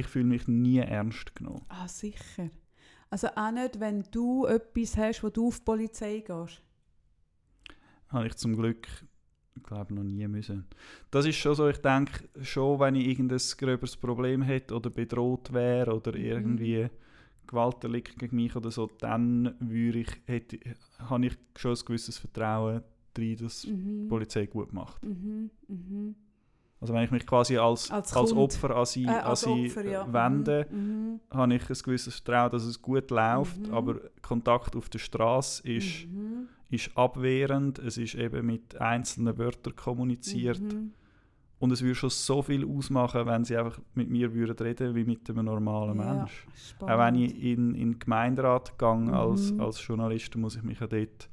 ich 0.00 0.06
fühle 0.06 0.26
mich 0.26 0.46
nie 0.48 0.78
ernst 0.78 1.34
genommen. 1.34 1.62
Ah, 1.68 1.88
sicher. 1.88 2.50
Also 3.10 3.28
auch 3.36 3.50
nicht, 3.50 3.80
wenn 3.80 4.02
du 4.10 4.46
etwas 4.46 4.96
hast, 4.96 5.22
wo 5.22 5.30
du 5.30 5.48
auf 5.48 5.58
die 5.58 5.64
Polizei 5.64 6.20
gehst. 6.20 6.62
Habe 8.08 8.26
ich 8.26 8.34
zum 8.36 8.56
Glück, 8.56 8.86
glaube 9.62 9.94
noch 9.94 10.02
nie 10.04 10.26
müssen. 10.28 10.66
Das 11.10 11.26
ist 11.26 11.36
schon 11.36 11.54
so, 11.54 11.68
ich 11.68 11.78
denke, 11.78 12.28
schon 12.42 12.80
wenn 12.80 12.94
ich 12.94 13.06
irgendein 13.08 13.40
gröberes 13.58 13.96
Problem 13.96 14.42
hätte 14.42 14.74
oder 14.74 14.90
bedroht 14.90 15.52
wäre 15.52 15.94
oder 15.94 16.12
Mhm. 16.12 16.24
irgendwie 16.24 16.88
Gewaltdelikt 17.46 18.18
gegen 18.18 18.36
mich 18.36 18.54
oder 18.56 18.70
so, 18.70 18.88
dann 19.00 19.54
würde 19.58 20.00
ich, 20.00 20.10
hätte, 20.26 20.58
habe 20.98 21.26
ich 21.26 21.38
schon 21.56 21.72
ein 21.74 21.84
gewisses 21.86 22.18
Vertrauen 22.18 22.82
darin, 23.14 23.36
dass 23.38 23.62
die 23.62 23.72
Mhm. 23.72 24.08
Polizei 24.08 24.46
gut 24.46 24.72
macht. 24.72 25.02
Mhm. 25.04 25.50
Mhm. 25.66 26.14
Also 26.80 26.94
wenn 26.94 27.02
ich 27.02 27.10
mich 27.10 27.26
quasi 27.26 27.56
als, 27.58 27.90
Als 27.90 28.14
als. 28.14 28.32
Opfer 28.32 28.76
an 28.76 28.86
sie, 28.86 29.04
Äh, 29.04 29.08
an 29.08 29.20
als 29.24 29.40
sie 29.40 29.66
Opfer, 29.66 29.84
ja. 29.84 30.12
wende, 30.12 30.66
Mhm. 30.70 31.20
habe 31.30 31.54
ich 31.54 31.68
ein 31.68 31.76
gewisses 31.84 32.16
Vertrauen, 32.20 32.50
dass 32.52 32.62
es 32.64 32.80
gut 32.80 33.10
läuft, 33.10 33.66
Mhm. 33.66 33.74
aber 33.74 34.00
Kontakt 34.22 34.76
auf 34.76 34.88
der 34.88 35.00
Straße 35.00 35.68
ist, 35.68 36.06
Mhm. 36.06 36.46
ist 36.70 36.96
abwehrend, 36.96 37.80
es 37.80 37.98
ist 37.98 38.14
eben 38.14 38.46
mit 38.46 38.80
einzelnen 38.80 39.36
Wörtern 39.38 39.74
kommuniziert 39.74 40.60
Mhm. 40.62 40.92
und 41.58 41.72
es 41.72 41.82
würde 41.82 41.96
schon 41.96 42.10
so 42.10 42.42
viel 42.42 42.64
ausmachen, 42.64 43.26
wenn 43.26 43.44
sie 43.44 43.56
einfach 43.56 43.80
mit 43.94 44.08
mir 44.08 44.32
würden 44.32 44.56
reden 44.64 44.94
wie 44.94 45.04
mit 45.04 45.28
einem 45.28 45.46
normalen 45.46 45.98
Ja, 45.98 46.14
Mensch. 46.14 46.46
spannend. 46.54 46.94
Auch 46.94 46.98
wenn 47.04 47.14
ich 47.16 47.42
in, 47.42 47.74
in 47.74 47.92
den 47.94 47.98
Gemeinderat 47.98 48.78
gehe 48.78 49.12
als, 49.12 49.50
Mhm. 49.52 49.60
als 49.60 49.84
Journalist, 49.84 50.32
dann 50.32 50.42
muss 50.42 50.54
ich 50.54 50.62
mich 50.62 50.78
ja 50.78 50.86
dort 50.86 51.28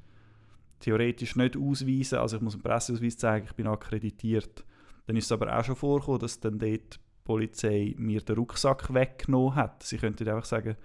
theoretisch 0.80 1.36
nicht 1.36 1.56
ausweisen, 1.56 2.18
also 2.18 2.38
ich 2.38 2.42
muss 2.42 2.54
einen 2.56 2.64
Presseausweis 2.64 3.16
zeigen, 3.18 3.46
ich 3.48 3.54
bin 3.56 3.68
akkreditiert. 3.68 4.66
Dann 5.08 5.16
ist 5.16 5.26
es 5.26 5.32
aber 5.32 5.58
auch 5.58 5.64
schon 5.64 5.76
vorgekommen, 5.76 6.20
dass 6.20 6.40
dann 6.40 6.58
dort 6.60 6.96
die 6.96 7.00
Polizei 7.24 7.94
mir 7.98 8.22
den 8.22 8.36
Rucksack 8.38 8.94
weggenommen 8.94 9.56
hat. 9.56 9.84
Sie 9.84 9.98
könnten 9.98 10.28
einfach 10.28 10.46
sagen, 10.46 10.76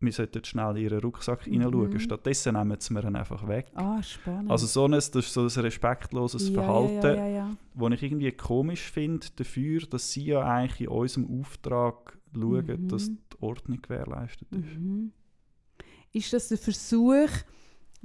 wir 0.00 0.12
sollten 0.12 0.44
schnell 0.44 0.76
in 0.76 0.84
ihren 0.84 1.00
Rucksack 1.00 1.46
Mhm. 1.46 1.52
hineinschauen. 1.52 1.98
Stattdessen 2.00 2.54
nehmen 2.54 2.76
sie 2.78 2.94
mir 2.94 3.02
ihn 3.04 3.16
einfach 3.16 3.46
weg. 3.48 3.66
Ah, 3.74 4.00
spannend. 4.02 4.50
Also 4.50 4.66
so 4.66 4.84
ein, 4.84 4.92
das 4.92 5.08
ist 5.08 5.32
so 5.32 5.40
ein 5.42 5.48
respektloses 5.48 6.48
ja, 6.50 6.54
Verhalten, 6.54 7.06
Ja, 7.06 7.14
ja, 7.14 7.26
ja, 7.28 7.56
wo 7.74 7.88
ich 7.88 8.02
irgendwie 8.02 8.30
komisch 8.32 8.90
finde 8.92 9.26
dafür, 9.36 9.80
dass 9.80 10.12
sie 10.12 10.26
ja 10.26 10.40
eigentlich 10.42 10.82
in 10.82 10.88
unserem 10.88 11.40
Auftrag 11.40 12.16
schauen, 12.32 12.66
Mhm. 12.66 12.88
dass 12.88 13.08
die 13.08 13.16
Ordnung 13.40 13.82
gewährleistet 13.82 14.46
ist. 14.52 14.78
Mhm. 14.78 15.12
Ist 16.12 16.32
das 16.32 16.48
der 16.48 16.58
Versuch, 16.58 17.28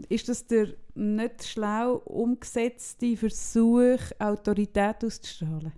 ist 0.10 0.30
das 0.30 0.48
der 0.48 0.70
nicht 0.96 1.44
schlau 1.46 1.96
umgesetzte 2.06 3.16
Versuch, 3.18 4.00
Autorität 4.20 5.04
auszustrahlen? 5.04 5.74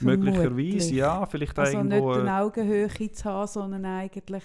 Möglicherweise, 0.00 0.94
ja, 0.94 1.26
vielleicht 1.26 1.58
auch 1.58 1.64
Also 1.64 1.76
irgendwo... 1.78 2.10
nicht 2.10 2.20
eine 2.20 2.40
Augenhöhe 2.40 3.12
zu 3.12 3.24
haben, 3.24 3.46
sondern 3.46 3.84
eigentlich 3.84 4.44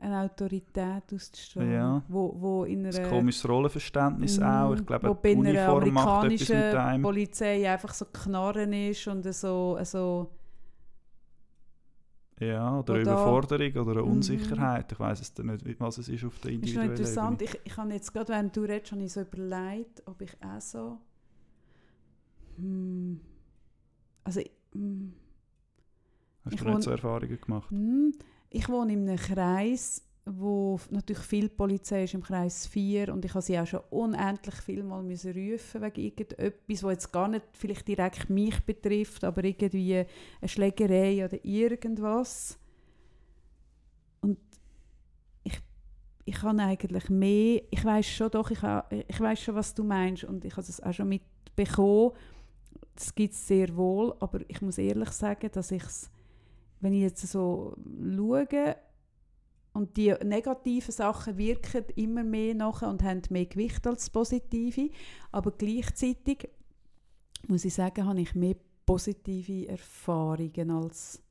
eine 0.00 0.20
Autorität 0.22 1.02
auszustrahlen. 1.14 1.72
Ja. 1.72 2.02
Wo, 2.08 2.34
wo 2.38 2.64
in 2.64 2.86
ein 2.86 2.94
einer, 2.94 3.08
komisches 3.08 3.46
Rollenverständnis 3.46 4.38
Mhm. 4.38 4.44
auch. 4.44 4.74
Ich 4.74 4.86
glaube, 4.86 5.08
wo 5.08 5.14
bei 5.14 5.32
einer 5.32 5.74
Uniform 5.74 5.98
amerikanischen. 5.98 7.02
Polizei 7.02 7.70
einfach 7.70 7.92
so 7.92 8.06
Knarren 8.06 8.72
ist 8.72 9.06
und 9.06 9.22
so, 9.34 9.78
so 9.82 10.30
Ja, 12.40 12.78
oder 12.80 12.94
eine 12.94 13.02
Überforderung 13.04 13.72
oder 13.76 13.92
eine 13.92 14.04
Mhm. 14.04 14.04
Unsicherheit. 14.04 14.90
Ich 14.92 14.98
weiß 14.98 15.20
es 15.20 15.38
nicht, 15.38 15.80
was 15.80 15.98
es 15.98 16.08
ist 16.08 16.24
auf 16.24 16.38
der 16.40 16.50
ist 16.60 16.74
noch 16.74 16.82
individuellen 16.82 16.84
interessant. 16.84 17.42
Ebene. 17.42 17.42
Ich, 17.42 17.60
ich 17.64 17.76
habe 17.76 17.92
jetzt 17.92 18.12
gerade, 18.12 18.28
während 18.32 18.56
du 18.56 18.62
redest, 18.62 18.92
habe 18.92 19.02
ich 19.02 19.12
so 19.12 19.20
überlegt, 19.22 20.02
ob 20.06 20.20
ich 20.22 20.32
auch 20.42 20.60
so 20.60 20.98
hm, 22.58 23.20
also 24.24 24.40
hm, 24.74 25.12
Hast 26.44 26.52
ich 26.54 26.60
du 26.60 26.66
nicht 26.66 26.82
wohne- 26.82 26.82
so 26.82 26.90
Erfahrungen 26.90 27.40
gemacht? 27.40 27.70
hm, 27.70 28.12
ich 28.50 28.68
wohne 28.68 28.92
in 28.94 29.08
einem 29.08 29.18
Kreis, 29.18 30.02
wo 30.26 30.78
natürlich 30.90 31.22
viel 31.22 31.48
Polizei 31.48 32.04
ist, 32.04 32.14
im 32.14 32.22
Kreis 32.22 32.66
4 32.66 33.12
und 33.12 33.24
ich 33.24 33.32
habe 33.34 33.42
sie 33.42 33.58
auch 33.58 33.66
schon 33.66 33.80
unendlich 33.90 34.54
viel 34.56 34.82
mal 34.84 35.02
müssen 35.02 35.32
rufen 35.32 35.82
wegen 35.82 36.00
irgendetwas, 36.00 36.82
was 36.84 36.92
jetzt 36.92 37.12
gar 37.12 37.28
nicht 37.28 37.44
vielleicht 37.52 37.88
direkt 37.88 38.30
mich 38.30 38.60
betrifft, 38.64 39.24
aber 39.24 39.42
irgendwie 39.44 40.04
eine 40.40 40.48
Schlägerei 40.48 41.24
oder 41.24 41.44
irgendwas. 41.44 42.58
Und 44.20 44.38
ich, 45.44 45.58
ich 46.24 46.42
habe 46.42 46.62
eigentlich 46.62 47.08
mehr, 47.10 47.62
ich 47.70 47.84
weiß 47.84 48.06
schon 48.06 48.30
doch, 48.30 48.50
ich, 48.50 48.62
ha- 48.62 48.86
ich 49.08 49.20
weiß 49.20 49.40
schon, 49.42 49.54
was 49.54 49.74
du 49.74 49.84
meinst 49.84 50.24
und 50.24 50.44
ich 50.44 50.52
habe 50.56 50.66
das 50.66 50.82
auch 50.82 50.92
schon 50.92 51.10
mitbekommen. 51.10 52.12
Das 52.94 53.14
gibt 53.14 53.34
es 53.34 53.46
sehr 53.48 53.74
wohl, 53.76 54.14
aber 54.20 54.40
ich 54.48 54.62
muss 54.62 54.78
ehrlich 54.78 55.10
sagen, 55.10 55.50
dass 55.52 55.70
ich 55.72 55.82
es, 55.84 56.10
wenn 56.80 56.94
ich 56.94 57.02
jetzt 57.02 57.26
so 57.28 57.76
schaue, 58.16 58.76
und 59.72 59.96
die 59.96 60.12
negativen 60.24 60.92
Sachen 60.92 61.38
wirken 61.38 61.84
immer 61.96 62.24
mehr 62.24 62.54
nachher 62.54 62.88
und 62.88 63.02
haben 63.02 63.22
mehr 63.30 63.46
Gewicht 63.46 63.86
als 63.86 64.10
positive. 64.10 64.90
Aber 65.30 65.52
gleichzeitig 65.52 66.48
muss 67.48 67.64
ich 67.64 67.74
sagen, 67.74 68.04
habe 68.04 68.20
ich 68.20 68.34
mehr 68.34 68.56
positive 68.84 69.68
Erfahrungen 69.68 70.70
als, 70.70 71.22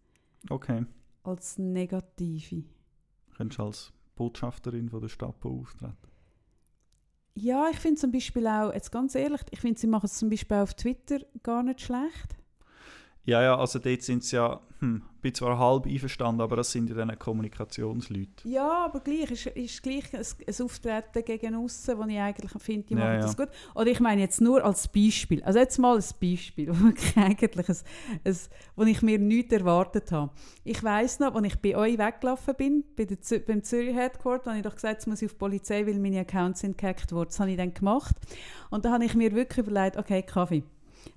Okay. 0.49 0.85
als 1.23 1.57
negative. 1.57 2.63
Könntest 3.35 3.59
du 3.59 3.63
als 3.63 3.93
Botschafterin 4.15 4.89
von 4.89 5.01
der 5.01 5.09
Stadt 5.09 5.45
auftreten? 5.45 5.97
Ja, 7.35 7.67
ich 7.71 7.77
finde 7.77 7.99
zum 8.01 8.11
Beispiel 8.11 8.47
auch, 8.47 8.73
jetzt 8.73 8.91
ganz 8.91 9.15
ehrlich, 9.15 9.41
ich 9.51 9.59
finde, 9.59 9.79
sie 9.79 9.87
machen 9.87 10.05
es 10.07 10.17
zum 10.17 10.29
Beispiel 10.29 10.57
auf 10.57 10.73
Twitter 10.73 11.19
gar 11.43 11.63
nicht 11.63 11.81
schlecht. 11.81 12.35
Ja, 13.25 13.43
ja, 13.43 13.57
also 13.57 13.79
dort 13.79 14.01
sind 14.01 14.23
sie 14.23 14.37
ja, 14.37 14.59
hm, 14.79 15.03
bin 15.21 15.33
zwar 15.33 15.59
halb 15.59 15.85
einverstanden, 15.85 16.41
aber 16.41 16.55
das 16.55 16.71
sind 16.71 16.89
ja 16.89 16.95
dann 16.95 17.17
Kommunikationsleute. 17.19 18.47
Ja, 18.47 18.85
aber 18.85 19.01
gleich, 19.01 19.29
ist, 19.29 19.45
ist 19.47 19.83
gleich 19.83 20.05
ein, 20.13 20.25
ein 20.47 20.65
Auftreten 20.65 21.25
gegen 21.25 21.55
außen, 21.55 21.97
das 21.99 22.07
ich 22.07 22.17
eigentlich 22.17 22.51
finde, 22.63 22.87
die 22.87 22.93
Ja, 22.93 22.99
machen 22.99 23.13
ja. 23.13 23.19
das 23.19 23.37
gut. 23.37 23.49
Oder 23.75 23.87
ich 23.87 23.99
meine 23.99 24.21
jetzt 24.21 24.41
nur 24.41 24.63
als 24.63 24.87
Beispiel, 24.87 25.43
also 25.43 25.59
jetzt 25.59 25.77
mal 25.77 25.97
ein 25.97 26.03
Beispiel, 26.21 26.69
wo 26.71 26.89
ich 26.89 27.17
eigentlich 27.17 27.69
ein, 27.69 27.77
ein, 28.23 28.37
wo 28.75 28.83
ich 28.83 29.01
mir 29.01 29.19
nichts 29.19 29.53
erwartet 29.53 30.11
habe. 30.11 30.31
Ich 30.63 30.81
weiss 30.83 31.19
noch, 31.19 31.35
als 31.35 31.45
ich 31.45 31.55
bei 31.57 31.75
euch 31.75 31.97
weggelaufen 31.97 32.55
bin, 32.55 32.83
bei 32.95 33.05
der 33.05 33.19
Zü 33.21 33.39
beim 33.39 33.63
Zürich 33.63 33.95
Headquarter, 33.95 34.51
habe 34.51 34.59
ich 34.59 34.63
doch 34.63 34.75
gesagt, 34.75 34.93
jetzt 34.95 35.07
muss 35.07 35.21
ich 35.21 35.27
auf 35.27 35.33
die 35.33 35.39
Polizei, 35.39 35.85
weil 35.85 35.99
meine 35.99 36.21
Accounts 36.21 36.61
sind 36.61 36.77
gehackt 36.77 37.11
worden. 37.11 37.27
Das 37.29 37.39
habe 37.39 37.51
ich 37.51 37.57
dann 37.57 37.73
gemacht. 37.73 38.15
Und 38.69 38.85
da 38.85 38.91
habe 38.91 39.03
ich 39.05 39.13
mir 39.13 39.33
wirklich 39.35 39.67
überlegt, 39.67 39.97
okay, 39.97 40.23
Kaffee. 40.23 40.63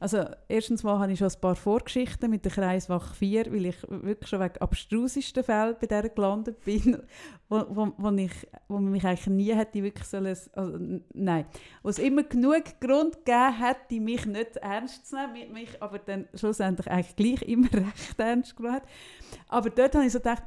Also 0.02 0.24
erstens 0.48 0.82
mal 0.82 0.98
habe 0.98 1.12
ich 1.12 1.18
schon 1.18 1.28
ein 1.28 1.40
paar 1.40 1.54
Vorgeschichten 1.54 2.28
mit 2.28 2.44
der 2.44 2.52
Kreiswache 2.52 3.14
4, 3.14 3.52
weil 3.52 3.66
ich 3.66 3.76
wirklich 3.88 4.28
schon 4.28 4.40
wegen 4.40 4.58
abstrusesten 4.58 5.44
Fällen 5.44 5.76
bei 5.80 5.86
der 5.86 6.08
gelandet 6.08 6.64
bin, 6.64 6.98
wo, 7.48 7.64
wo, 7.68 7.92
wo, 7.96 8.10
ich, 8.10 8.32
wo 8.68 8.78
man 8.78 8.90
mich 8.90 9.04
eigentlich 9.04 9.26
nie 9.28 9.54
hätte 9.54 9.82
wirklich 9.82 10.06
sollen, 10.06 10.36
also, 10.54 10.78
nein, 11.14 11.46
wo 11.82 11.88
es 11.88 11.98
immer 11.98 12.24
genug 12.24 12.64
Grund 12.80 13.24
gegeben 13.24 13.58
hätte, 13.58 14.00
mich 14.00 14.26
nicht 14.26 14.56
ernst 14.56 15.06
zu 15.06 15.16
nehmen, 15.16 15.32
mit 15.34 15.52
mich 15.52 15.82
aber 15.82 15.98
dann 16.00 16.28
schlussendlich 16.34 16.90
eigentlich 16.90 17.16
gleich 17.16 17.42
immer 17.48 17.72
recht 17.72 18.18
ernst 18.18 18.56
genommen 18.56 18.76
hat. 18.76 18.84
Aber 19.48 19.70
dort 19.70 19.94
habe 19.94 20.06
ich 20.06 20.12
so 20.12 20.18
gedacht, 20.18 20.42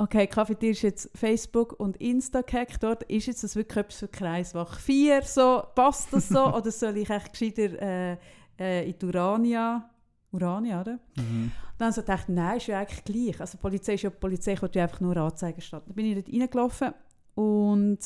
okay, 0.00 0.26
Cafetier 0.26 0.70
ist 0.70 0.82
jetzt 0.82 1.10
Facebook 1.14 1.78
und 1.78 1.96
Insta 1.98 2.40
gehackt, 2.40 2.82
dort 2.82 3.02
ist 3.04 3.26
jetzt 3.26 3.44
das 3.44 3.54
wirklich 3.54 3.76
etwas 3.76 3.98
für 3.98 4.08
Kreiswache 4.08 4.80
4, 4.80 5.22
so, 5.22 5.62
passt 5.74 6.12
das 6.12 6.28
so, 6.28 6.46
oder 6.54 6.70
soll 6.70 6.96
ich 6.96 7.10
echt 7.10 7.32
gescheiter 7.32 8.12
äh, 8.12 8.16
äh, 8.60 8.88
in 8.88 8.98
die 8.98 9.06
Urania, 9.06 9.90
Urania, 10.30 10.82
oder? 10.82 10.98
Mhm. 11.16 11.50
Dann 11.78 11.88
ich 11.88 11.94
so 11.94 12.02
gedacht, 12.02 12.28
nein, 12.28 12.58
ist 12.58 12.66
ja 12.66 12.78
eigentlich 12.78 13.04
gleich. 13.04 13.40
Also 13.40 13.56
die 13.56 13.62
Polizei 13.62 13.94
ist 13.94 14.02
ja 14.02 14.10
die 14.10 14.18
Polizei, 14.18 14.52
ich 14.52 14.74
ja 14.74 14.82
einfach 14.82 15.00
nur 15.00 15.16
Anzeigen 15.16 15.60
statt. 15.60 15.82
Dann 15.86 15.94
bin 15.94 16.06
ich 16.06 16.14
dort 16.14 16.28
reingelaufen 16.28 16.92
und 17.34 17.98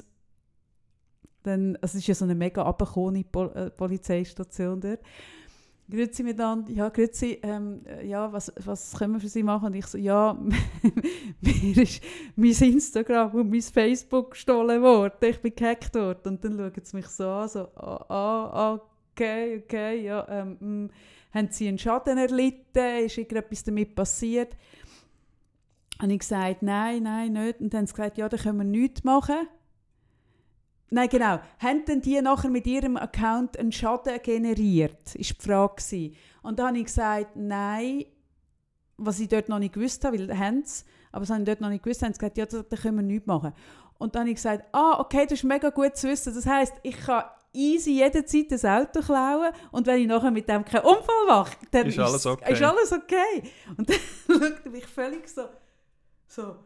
dann, 1.43 1.77
also 1.77 1.99
es 1.99 2.03
ist 2.03 2.07
ja 2.07 2.15
so 2.15 2.25
eine 2.25 2.35
mega 2.35 2.63
abgekommene 2.63 3.25
Pol 3.25 3.51
äh, 3.55 3.71
Polizeistation 3.71 4.81
dort. 4.81 5.01
Grüezi 5.91 6.23
miteinander, 6.23 6.73
ja, 6.73 6.89
grüezi, 6.89 7.39
ähm, 7.43 7.83
äh, 7.85 8.07
ja, 8.07 8.33
was, 8.33 8.51
was 8.65 8.95
können 8.97 9.15
wir 9.15 9.21
für 9.21 9.29
Sie 9.29 9.43
machen? 9.43 9.67
Und 9.67 9.75
ich 9.75 9.87
so, 9.87 9.99
ja, 9.99 10.33
mir 11.43 11.83
ist 11.83 12.03
mein 12.37 12.53
Instagram 12.53 13.35
und 13.35 13.51
mein 13.51 13.61
Facebook 13.61 14.31
gestohlen 14.31 14.81
worden, 14.81 15.13
ich 15.21 15.43
bin 15.43 15.55
gehackt 15.55 15.95
worden. 15.95 16.21
Und 16.25 16.45
dann 16.45 16.57
schauen 16.57 16.73
sie 16.83 16.97
mich 16.97 17.09
so 17.09 17.29
an, 17.29 17.49
so, 17.49 17.69
ah, 17.77 18.07
ah, 18.09 18.81
okay, 19.15 19.63
okay, 19.65 20.05
ja, 20.05 20.27
ähm, 20.29 20.57
mm, 20.61 20.91
haben 21.33 21.49
Sie 21.51 21.69
einen 21.69 21.79
Schaden 21.79 22.19
erlitten, 22.19 23.05
ist 23.05 23.19
irgendetwas 23.19 23.65
damit 23.65 23.95
passiert? 23.95 24.57
Habe 26.01 26.13
ich 26.13 26.21
gesagt, 26.21 26.63
nein, 26.63 27.05
nein, 27.05 27.33
nicht. 27.33 27.61
Und 27.61 27.73
dann 27.73 27.81
haben 27.81 27.87
sie 27.87 27.95
gesagt, 27.95 28.19
ja, 28.19 28.29
da 28.29 28.37
können 28.37 28.59
wir 28.59 28.65
nichts 28.65 29.05
machen. 29.05 29.49
Nein, 30.91 31.09
genau. 31.09 31.41
Haben 31.59 31.85
denn 31.87 32.03
die 32.03 32.21
nachher 32.21 32.51
mit 32.51 32.67
ihrem 32.67 32.97
Account 32.97 33.59
einen 33.59 33.73
Schaden 33.73 34.21
generiert? 34.23 35.15
Ist 35.15 35.41
die 35.41 35.43
Frage. 35.43 35.77
gewesen. 35.77 36.17
Und 36.43 36.59
dann 36.59 36.69
habe 36.69 36.79
ich 36.79 36.85
gesagt, 36.85 37.37
nein, 37.37 38.05
was 38.97 39.21
ich 39.21 39.29
dort 39.29 39.49
noch 39.49 39.59
nicht 39.59 39.75
gewusst 39.75 40.05
habe, 40.05 40.19
weil 40.19 40.39
haben 40.39 40.65
sie, 40.65 40.85
aber 41.11 41.27
habe 41.27 41.41
ich 41.41 41.47
dort 41.47 41.61
noch 41.61 41.69
nicht 41.69 41.83
gewusst, 41.83 42.03
haben 42.03 42.13
sie 42.13 42.19
gesagt, 42.19 42.39
ja, 42.39 42.47
da, 42.47 42.63
da 42.63 42.77
können 42.77 42.97
wir 42.97 43.03
nichts 43.03 43.27
machen. 43.27 43.53
Und 43.99 44.15
dann 44.15 44.21
habe 44.21 44.31
ich 44.31 44.37
gesagt, 44.37 44.65
ah, 44.73 45.01
okay, 45.01 45.25
das 45.25 45.39
ist 45.39 45.45
mega 45.45 45.71
gut 45.71 45.97
zu 45.97 46.09
wissen. 46.09 46.35
Das 46.35 46.47
heisst, 46.47 46.75
ich 46.83 46.97
kann 46.97 47.25
easy 47.55 47.93
jederzeit 47.93 48.53
ein 48.53 48.83
Auto 48.83 49.01
klauen 49.01 49.53
und 49.71 49.87
wenn 49.87 50.01
ich 50.01 50.07
nachher 50.07 50.31
mit 50.31 50.49
dem 50.49 50.65
keinen 50.65 50.85
Unfall 50.85 51.27
mache, 51.27 51.57
dann 51.71 51.87
Ist 51.87 51.99
alles 51.99 52.27
okay. 52.27 52.53
ist 52.53 52.63
alles 52.63 52.93
okay. 52.93 53.43
Und 53.77 53.89
dann 53.89 53.97
schaut 54.27 54.65
er 54.65 54.71
mich 54.71 54.87
völlig 54.87 55.29
so, 55.29 55.49
so, 56.27 56.57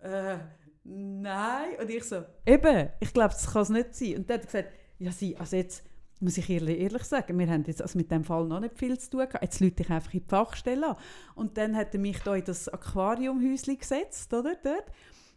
äh, 0.00 0.36
nein. 0.84 1.70
Und 1.80 1.90
ich 1.90 2.04
so, 2.04 2.22
eben, 2.46 2.90
ich 3.00 3.12
glaube, 3.12 3.34
das 3.34 3.52
kann 3.52 3.62
es 3.62 3.68
nicht 3.70 3.94
sein. 3.94 4.16
Und 4.16 4.30
dann 4.30 4.38
hat 4.38 4.44
er 4.44 4.46
gesagt, 4.46 4.74
ja, 4.98 5.12
sie, 5.12 5.36
also 5.36 5.56
jetzt 5.56 5.84
muss 6.20 6.36
ich 6.36 6.50
ehrlich, 6.50 6.80
ehrlich 6.80 7.04
sagen, 7.04 7.38
wir 7.38 7.48
haben 7.48 7.64
jetzt 7.66 7.80
also 7.80 7.96
mit 7.96 8.10
dem 8.10 8.24
Fall 8.24 8.46
noch 8.46 8.60
nicht 8.60 8.76
viel 8.76 8.98
zu 8.98 9.10
tun 9.10 9.20
gehabt. 9.20 9.42
Jetzt 9.42 9.60
lüte 9.60 9.82
ich 9.82 9.90
einfach 9.90 10.12
in 10.12 10.20
die 10.20 10.28
Fachstelle 10.28 10.88
an. 10.88 10.96
Und 11.34 11.56
dann 11.56 11.76
hat 11.76 11.94
er 11.94 12.00
mich 12.00 12.18
da 12.20 12.34
in 12.34 12.44
das 12.44 12.68
Aquariumhäuschen 12.68 13.78
gesetzt, 13.78 14.32
oder, 14.34 14.56
dort. 14.56 14.86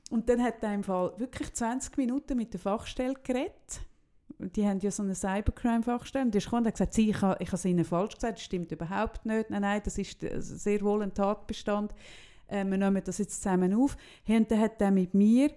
Und 0.10 0.28
dann 0.28 0.44
hat 0.44 0.62
er 0.62 0.74
im 0.74 0.84
Fall 0.84 1.14
wirklich 1.18 1.54
20 1.54 1.98
Minuten 1.98 2.36
mit 2.36 2.54
der 2.54 2.60
Fachstelle 2.60 3.14
geredet. 3.24 3.82
Die 4.56 4.68
haben 4.68 4.80
ja 4.80 4.92
so 4.92 5.04
eine 5.04 5.16
Cybercrime-Fachstelle. 5.16 6.30
Die 6.32 6.38
ist 6.38 6.46
gekommen 6.46 6.64
und 6.64 6.68
hat 6.68 6.76
gesagt, 6.76 6.98
ich 6.98 7.22
habe 7.22 7.38
es 7.40 7.66
ihnen 7.66 7.86
falsch 7.86 8.16
gesagt, 8.16 8.38
das 8.38 8.44
stimmt 8.44 8.72
überhaupt 8.72 9.26
nicht. 9.26 9.50
Nein, 9.50 9.62
nein, 9.62 9.82
das 9.84 9.98
ist 9.98 10.24
äh, 10.24 10.42
sehr 10.42 10.82
wohl 10.82 11.04
ein 11.04 11.14
Tatbestand. 11.14 11.94
Äh, 12.48 12.66
wir 12.66 12.78
nehmen 12.78 13.02
das 13.04 13.18
jetzt 13.18 13.42
zusammen 13.42 13.74
auf. 13.74 13.98
Und 14.28 14.52
dann 14.52 14.60
hat 14.60 14.82
er 14.82 14.92
mit 14.92 15.14
mir 15.14 15.52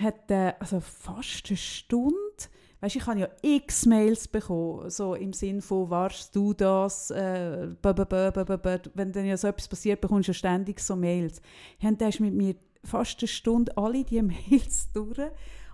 hat, 0.00 0.30
äh, 0.30 0.52
also 0.60 0.80
fast 0.80 1.48
eine 1.48 1.56
Stunde 1.56 2.14
Weißt, 2.80 2.94
ich 2.94 3.06
habe 3.06 3.18
ja 3.18 3.28
x 3.42 3.86
Mails 3.86 4.28
bekommen, 4.28 4.88
so 4.88 5.14
im 5.14 5.32
Sinn 5.32 5.60
von, 5.60 5.90
warst 5.90 6.34
du 6.36 6.54
das, 6.54 7.10
äh, 7.10 7.68
wenn 7.82 9.12
dann 9.12 9.26
ja 9.26 9.36
so 9.36 9.48
etwas 9.48 9.66
passiert, 9.66 10.00
bekommst 10.00 10.28
du 10.28 10.30
ja 10.30 10.34
ständig 10.34 10.78
so 10.78 10.94
Mails. 10.94 11.42
Und 11.82 12.00
der 12.00 12.10
ist 12.10 12.20
mit 12.20 12.34
mir 12.34 12.54
fast 12.84 13.20
eine 13.20 13.28
Stunde 13.28 13.76
alle 13.76 14.04
diese 14.04 14.22
Mails 14.50 14.92
durch 14.92 15.18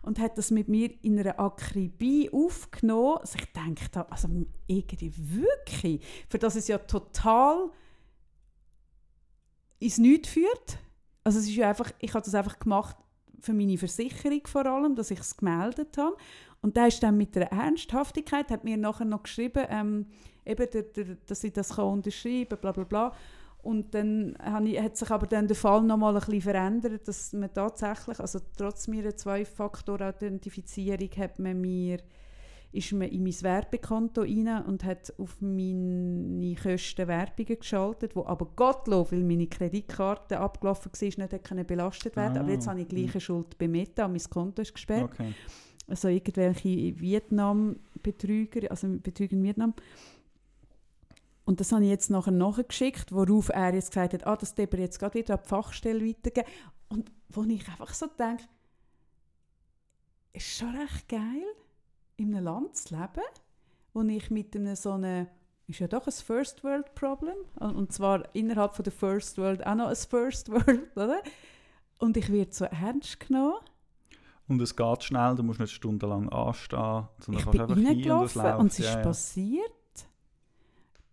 und 0.05 0.19
hat 0.19 0.39
das 0.39 0.51
mit 0.51 0.69
mir 0.69 0.91
in 1.03 1.19
einer 1.19 1.39
Akribie 1.39 2.31
aufgenommen. 2.33 3.19
Also 3.19 3.39
ich 3.39 3.53
denke, 3.53 4.11
also 4.11 4.29
irgendwie 4.67 5.13
wirklich, 5.17 6.05
für 6.29 6.39
das 6.39 6.57
es 6.57 6.69
ja 6.69 6.79
total 6.79 7.71
ins 9.79 9.99
Nichts 9.99 10.29
führt. 10.29 10.79
Also 11.25 11.39
es 11.39 11.47
ist 11.47 11.55
ja 11.55 11.69
einfach, 11.69 11.91
ich 11.99 12.13
habe 12.15 12.25
das 12.25 12.35
einfach 12.35 12.59
gemacht 12.59 12.97
für 13.41 13.53
meine 13.53 13.79
Versicherung 13.79 14.47
vor 14.47 14.67
allem, 14.67 14.95
dass 14.95 15.11
ich 15.11 15.21
es 15.21 15.37
gemeldet 15.37 15.97
habe. 15.99 16.17
Und 16.63 16.77
der 16.77 16.89
ist 16.89 17.03
dann 17.03 17.17
mit 17.17 17.37
einer 17.37 17.53
Ernsthaftigkeit, 17.53 18.51
hat 18.51 18.65
mir 18.65 18.77
nachher 18.77 19.05
noch 19.05 19.23
geschrieben, 19.23 19.67
ähm, 19.69 20.07
eben, 20.47 20.71
der, 20.71 20.83
der, 20.83 21.17
dass 21.27 21.45
ich 21.45 21.53
das 21.53 21.71
unterschreiben 21.79 22.49
kann, 22.49 22.61
bla 22.61 22.73
bla 22.73 22.85
bla. 22.85 23.13
Und 23.65 23.95
dann 23.95 24.37
ich, 24.67 24.79
hat 24.81 24.97
sich 24.97 25.11
aber 25.11 25.27
dann 25.27 25.47
der 25.49 25.57
Fall 25.57 25.83
noch 25.83 25.97
mal 25.97 26.15
ein 26.15 26.21
bisschen 26.21 26.43
verändert, 26.43 27.09
dass 27.09 27.33
man 27.33 27.53
tatsächlich, 27.53 28.21
also 28.21 28.39
trotz 28.57 28.89
meiner 28.89 29.17
Zwei-Faktor-Authentifizierung 29.17 31.09
hat 31.17 31.39
man 31.39 31.59
mir, 31.61 31.99
ist 32.73 32.93
man 32.93 33.09
in 33.09 33.23
mein 33.23 33.41
Werbekonto 33.41 34.21
rein 34.21 34.65
und 34.67 34.85
hat 34.85 35.15
auf 35.19 35.41
meine 35.41 36.55
Kosten 36.57 37.09
Werbungen 37.09 37.59
geschaltet, 37.59 38.15
wo 38.15 38.27
aber 38.27 38.47
Gottlob, 38.55 39.12
weil 39.12 39.23
meine 39.23 39.47
Kreditkarte 39.47 40.39
abgelaufen 40.39 40.93
war, 40.93 41.01
nicht 41.01 41.33
hat 41.33 41.45
können 41.45 41.67
belastet 41.67 42.17
werden. 42.17 42.39
aber 42.39 42.49
Ah, 42.49 42.53
jetzt 42.53 42.67
habe 42.69 42.83
ich 42.83 42.89
gleiche 42.89 43.21
Schuld 43.21 43.57
bei 43.57 43.69
Meta, 43.69 44.07
mein 44.09 44.21
Konto 44.29 44.61
ist 44.61 44.75
gesperrt 44.75 45.05
Okay. 45.05 45.33
also 45.87 46.09
irgendwelche 46.09 47.01
Vietnam-Betrüger, 47.01 48.71
also 48.71 48.89
Betrüger 49.03 49.37
in 49.37 49.43
Vietnam. 49.45 49.73
Und 51.45 51.61
das 51.61 51.72
habe 51.72 51.84
ich 51.84 51.90
jetzt 51.90 52.11
nachher 52.11 52.32
nachgeschickt, 52.32 53.12
worauf 53.12 53.51
er 53.51 53.74
jetzt 53.74 53.90
gesagt 53.90 54.14
hat, 54.14 54.26
ah, 54.26 54.36
das 54.36 54.53
er 54.53 54.78
jetzt 54.78 54.99
gerade 54.99 55.18
wieder 55.18 55.34
an 55.34 55.40
die 55.45 55.49
Fachstelle 55.49 56.07
weitergeben. 56.07 56.49
Und 56.88 57.12
wo 57.28 57.42
ich 57.42 57.68
einfach 57.68 57.92
so 57.92 58.07
denke, 58.07 58.45
ist 60.32 60.57
schon 60.57 60.74
recht 60.74 61.09
geil, 61.09 61.45
in 62.16 62.34
einem 62.34 62.45
Land 62.45 62.76
zu 62.76 62.95
leben, 62.95 63.26
wo 63.92 64.03
ich 64.03 64.30
mit 64.30 64.57
einem 64.57 64.74
so 64.74 64.92
einem, 64.92 65.26
ist 65.66 65.80
ja 65.80 65.86
doch 65.86 66.07
ein 66.07 66.12
First 66.12 66.64
World 66.64 66.95
Problem, 66.95 67.36
und 67.61 67.92
zwar 67.92 68.34
innerhalb 68.34 68.74
von 68.74 68.82
der 68.82 68.92
First 68.92 69.38
World 69.38 69.66
auch 69.66 69.74
noch 69.74 69.88
ein 69.88 69.97
First 69.97 70.51
World, 70.51 70.90
oder? 70.97 71.22
Und 71.99 72.16
ich 72.16 72.30
werde 72.30 72.53
so 72.53 72.64
ernst 72.64 73.20
genommen. 73.20 73.59
Und 74.47 74.61
es 74.61 74.76
geht 74.76 75.05
schnell, 75.05 75.36
du 75.36 75.42
musst 75.42 75.61
nicht 75.61 75.72
stundenlang 75.72 76.28
anstehen, 76.28 77.09
sondern 77.18 77.38
Ich 77.38 77.45
kannst 77.45 77.61
einfach 77.61 77.76
hin 77.76 78.11
und 78.11 78.24
es 78.24 78.34
läuft. 78.34 78.59
und 78.59 78.66
es 78.66 78.78
ist 78.78 78.86
ja, 78.86 78.97
ja. 78.97 79.03
passiert. 79.03 79.72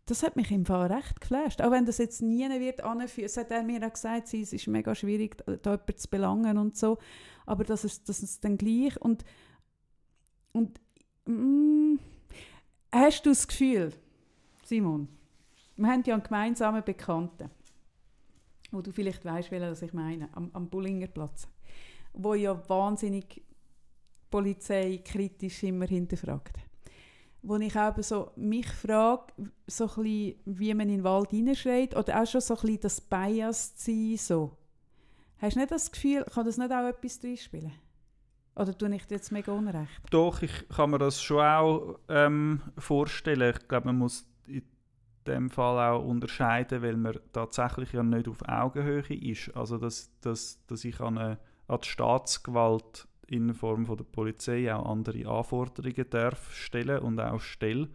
Das 0.06 0.24
hat 0.24 0.36
mich 0.36 0.52
im 0.52 0.66
Fall 0.66 0.92
recht 0.92 1.22
geflasht. 1.22 1.62
Auch 1.62 1.72
wenn 1.72 1.86
das 1.86 1.98
jetzt 1.98 2.22
nie 2.22 2.50
wird. 2.50 2.82
Es 3.18 3.38
hat 3.38 3.52
er 3.52 3.64
mir 3.64 3.86
auch 3.86 3.94
gesagt, 3.94 4.34
es 4.34 4.54
ist 4.54 4.68
mega 4.68 4.96
schwierig, 4.96 5.38
da 5.46 5.72
jemanden 5.72 5.98
zu 5.98 6.10
belangen 6.10 6.58
und 6.58 6.76
so. 6.76 6.98
Aber 7.46 7.64
das 7.64 7.86
ist, 7.86 8.10
das 8.10 8.22
ist 8.24 8.44
dann 8.44 8.58
gleich. 8.58 9.00
Und, 9.00 9.24
und 10.52 10.80
mm, 11.26 12.00
hast 12.92 13.26
du 13.26 13.30
das 13.30 13.48
Gefühl, 13.48 13.94
Simon, 14.66 15.08
wir 15.78 15.88
haben 15.88 16.04
ja 16.06 16.14
einen 16.14 16.24
gemeinsamen 16.24 16.84
Bekannten, 16.84 17.50
wo 18.72 18.82
du 18.82 18.92
vielleicht 18.92 19.26
weißt, 19.26 19.52
das 19.52 19.82
ich 19.82 19.94
meine, 19.94 20.30
am, 20.36 20.50
am 20.54 20.70
Bullingerplatz, 20.70 21.48
wo 22.14 22.34
ja 22.34 22.58
wahnsinnig 22.70 23.44
Polizei 24.30 25.02
kritisch 25.04 25.64
immer 25.64 25.86
hinterfragt. 25.86 26.58
Wo 27.44 27.56
ich 27.56 27.76
auch 27.76 27.98
so 28.02 28.32
mich 28.36 28.68
frage, 28.68 29.34
so 29.66 29.90
wie 29.98 30.74
man 30.74 30.90
in 30.90 30.98
den 30.98 31.04
Wald 31.04 31.32
hineinschreit, 31.32 31.96
oder 31.96 32.22
auch 32.22 32.28
schon 32.28 32.42
so 32.42 32.56
ein 32.56 32.80
das 32.80 33.02
Bias 33.02 33.76
zu 33.76 33.92
sein, 33.92 34.18
so. 34.18 34.58
Hast 35.40 35.56
du 35.56 35.60
nicht 35.60 35.72
das 35.72 35.92
Gefühl, 35.92 36.24
kann 36.24 36.46
das 36.46 36.58
nicht 36.58 36.72
auch 36.72 36.88
etwas 36.88 37.20
spielen? 37.42 37.74
Oder 38.56 38.78
tue 38.78 38.94
ich 38.96 39.06
dir 39.08 39.16
jetzt 39.16 39.32
mega 39.32 39.52
unrecht? 39.52 40.02
Doch, 40.12 40.42
ich 40.42 40.68
kann 40.70 40.92
mir 40.92 41.00
das 41.00 41.22
schon 41.22 41.42
auch 41.42 42.00
ähm, 42.10 42.62
vorstellen. 42.78 43.56
Ich 43.56 43.68
glaube, 43.68 43.88
man 43.88 43.98
muss 43.98 44.28
in 44.46 44.64
dem 45.26 45.50
Fall 45.50 45.94
auch 45.94 46.06
unterscheiden, 46.06 46.82
weil 46.82 46.98
man 46.98 47.18
tatsächlich 47.32 47.94
ja 47.94 48.04
nicht 48.04 48.28
auf 48.28 48.48
Augenhöhe 48.48 49.02
ist. 49.02 49.56
Also, 49.56 49.78
dass, 49.78 50.12
dass, 50.20 50.64
dass 50.68 50.84
ich 50.84 51.00
an, 51.00 51.18
eine, 51.18 51.40
an 51.68 51.80
die 51.82 51.88
Staatsgewalt 51.88 53.08
in 53.32 53.54
Form 53.54 53.86
von 53.86 53.98
der 53.98 54.04
Polizei 54.04 54.74
auch 54.74 54.86
andere 54.86 55.26
Anforderungen 55.28 56.06
darf 56.10 56.54
stellen 56.54 57.00
und 57.00 57.20
auch 57.20 57.40
stelle, 57.40 57.90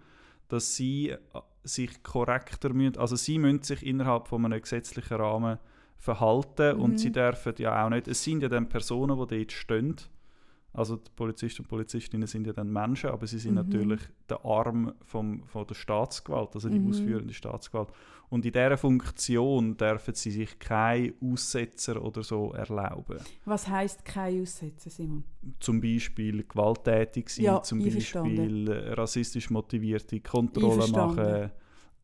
dass 0.49 0.76
sie 0.76 1.11
äh, 1.11 1.18
sich 1.64 2.03
korrekter 2.03 2.72
müssen, 2.72 2.99
also 2.99 3.16
sie 3.16 3.39
müssen 3.39 3.62
sich 3.62 3.84
innerhalb 3.84 4.28
von 4.28 4.45
einem 4.45 4.61
gesetzlichen 4.61 5.16
Rahmen 5.16 5.59
verhalten 5.99 6.76
Mhm. 6.76 6.82
und 6.82 6.99
sie 7.01 7.11
dürfen 7.12 7.55
ja 7.59 7.84
auch 7.84 7.91
nicht, 7.91 8.09
es 8.09 8.22
sind 8.22 8.43
ja 8.43 8.49
dann 8.49 8.68
Personen, 8.68 9.18
die 9.28 9.39
dort 9.39 9.53
stehen, 9.53 9.97
also 10.77 10.97
die 10.97 11.11
Polizisten 11.16 11.62
und 11.62 11.68
Polizistinnen 11.68 12.27
sind 12.27 12.47
ja 12.47 12.53
dann 12.53 12.70
Menschen, 12.72 13.11
aber 13.11 13.27
sie 13.27 13.39
sind 13.39 13.53
Mhm. 13.55 13.62
natürlich 13.62 14.01
der 14.29 14.45
Arm 14.45 14.93
vom, 15.05 15.43
von 15.47 15.66
der 15.66 15.74
Staatsgewalt, 15.74 16.55
also 16.55 16.68
die 16.68 16.79
Mhm. 16.79 16.89
ausführende 16.89 17.33
Staatsgewalt. 17.35 17.89
Und 18.29 18.45
in 18.45 18.53
dieser 18.53 18.77
Funktion 18.77 19.77
dürfen 19.77 20.14
sie 20.14 20.31
sich 20.33 20.59
keine 20.59 21.14
Aussetzer 21.22 22.03
oder 22.03 22.22
so 22.22 22.53
erlauben. 22.53 23.18
Was 23.45 23.68
heisst 23.68 24.05
kein 24.05 24.43
Aussetzen, 24.43 24.91
Simon? 24.91 25.24
Zum 25.61 25.81
Beispiel 25.81 26.45
gewalttätig 26.45 27.29
sein, 27.31 27.45
Ja, 27.45 27.62
zum. 27.62 27.79
Beispiel 27.83 28.68
rassistisch 28.95 29.49
motivierte 29.51 30.20
Kontrollen 30.20 30.91
machen, 30.91 31.51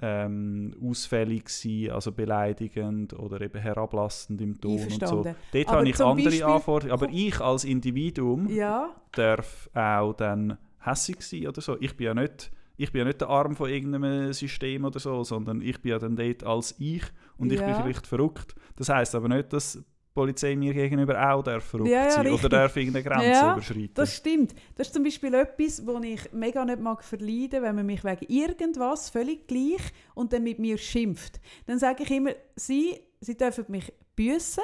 ähm, 0.04 0.74
ausfällig 0.82 1.48
sein, 1.48 1.90
also 1.92 2.10
beleidigend 2.12 3.12
oder 3.18 3.40
eben 3.40 3.60
herablassend 3.60 4.40
im 4.40 4.60
Ton 4.60 4.72
und 4.82 4.90
so. 5.06 5.22
Dort 5.22 5.36
Aber 5.68 5.78
habe 5.78 5.88
ich 5.88 6.00
andere 6.00 6.24
Beispiel- 6.28 6.42
Anforderungen, 6.44 6.92
aber 6.92 7.08
ich 7.10 7.40
als 7.40 7.64
Individuum 7.64 8.48
Ja, 8.48 8.90
darf 9.12 9.70
auch 9.74 10.12
dann 10.14 10.58
hässig 10.80 11.22
sein 11.22 11.46
oder 11.46 11.60
so. 11.60 11.76
Ich 11.80 11.96
bin 11.96 12.06
ja 12.06 12.14
nicht, 12.14 12.50
ich 12.76 12.90
bin 12.90 13.00
ja 13.00 13.04
nicht 13.04 13.20
der 13.20 13.28
Arm 13.28 13.54
von 13.54 13.70
irgendeinem 13.70 14.32
System 14.32 14.84
oder 14.84 14.98
so, 14.98 15.22
sondern 15.22 15.62
ich 15.62 15.80
bin 15.80 15.92
ja 15.92 15.98
dann 16.00 16.16
dort 16.16 16.42
als 16.44 16.74
ich 16.80 17.04
und 17.38 17.52
ich 17.52 17.60
bin 17.60 17.68
Ja. 17.68 17.80
vielleicht 17.80 18.06
verrückt. 18.06 18.56
Das 18.76 18.88
heißt 18.88 19.14
aber 19.14 19.28
nicht, 19.28 19.52
dass 19.52 19.82
Polizei 20.14 20.54
mir 20.56 20.74
gegenüber 20.74 21.30
auch 21.32 21.42
darf 21.42 21.64
verrückt 21.64 21.88
Ja, 21.90 22.04
ja, 22.04 22.10
sein 22.10 22.26
richtig. 22.26 22.40
oder 22.44 22.48
darf 22.58 22.76
irgendeine 22.76 23.04
Grenze 23.04 23.26
Ja, 23.30 23.52
überschreiten. 23.54 23.90
das 23.94 24.14
stimmt. 24.16 24.54
Das 24.76 24.88
ist 24.88 24.94
zum 24.94 25.04
Beispiel 25.04 25.32
etwas, 25.34 25.86
wo 25.86 25.98
ich 26.00 26.32
mega 26.32 26.64
nicht 26.64 26.80
mag 26.80 27.02
verleiden, 27.02 27.62
wenn 27.62 27.74
man 27.76 27.86
mich 27.86 28.04
wegen 28.04 28.26
irgendwas 28.28 29.08
völlig 29.10 29.46
gleich 29.46 29.80
und 30.14 30.32
dann 30.32 30.42
mit 30.42 30.58
mir 30.58 30.76
schimpft. 30.78 31.40
Dann 31.66 31.78
sage 31.78 32.02
ich 32.02 32.10
immer, 32.10 32.30
sie, 32.56 33.00
sie 33.20 33.36
dürfen 33.36 33.64
mich 33.68 33.92
büssen, 34.14 34.62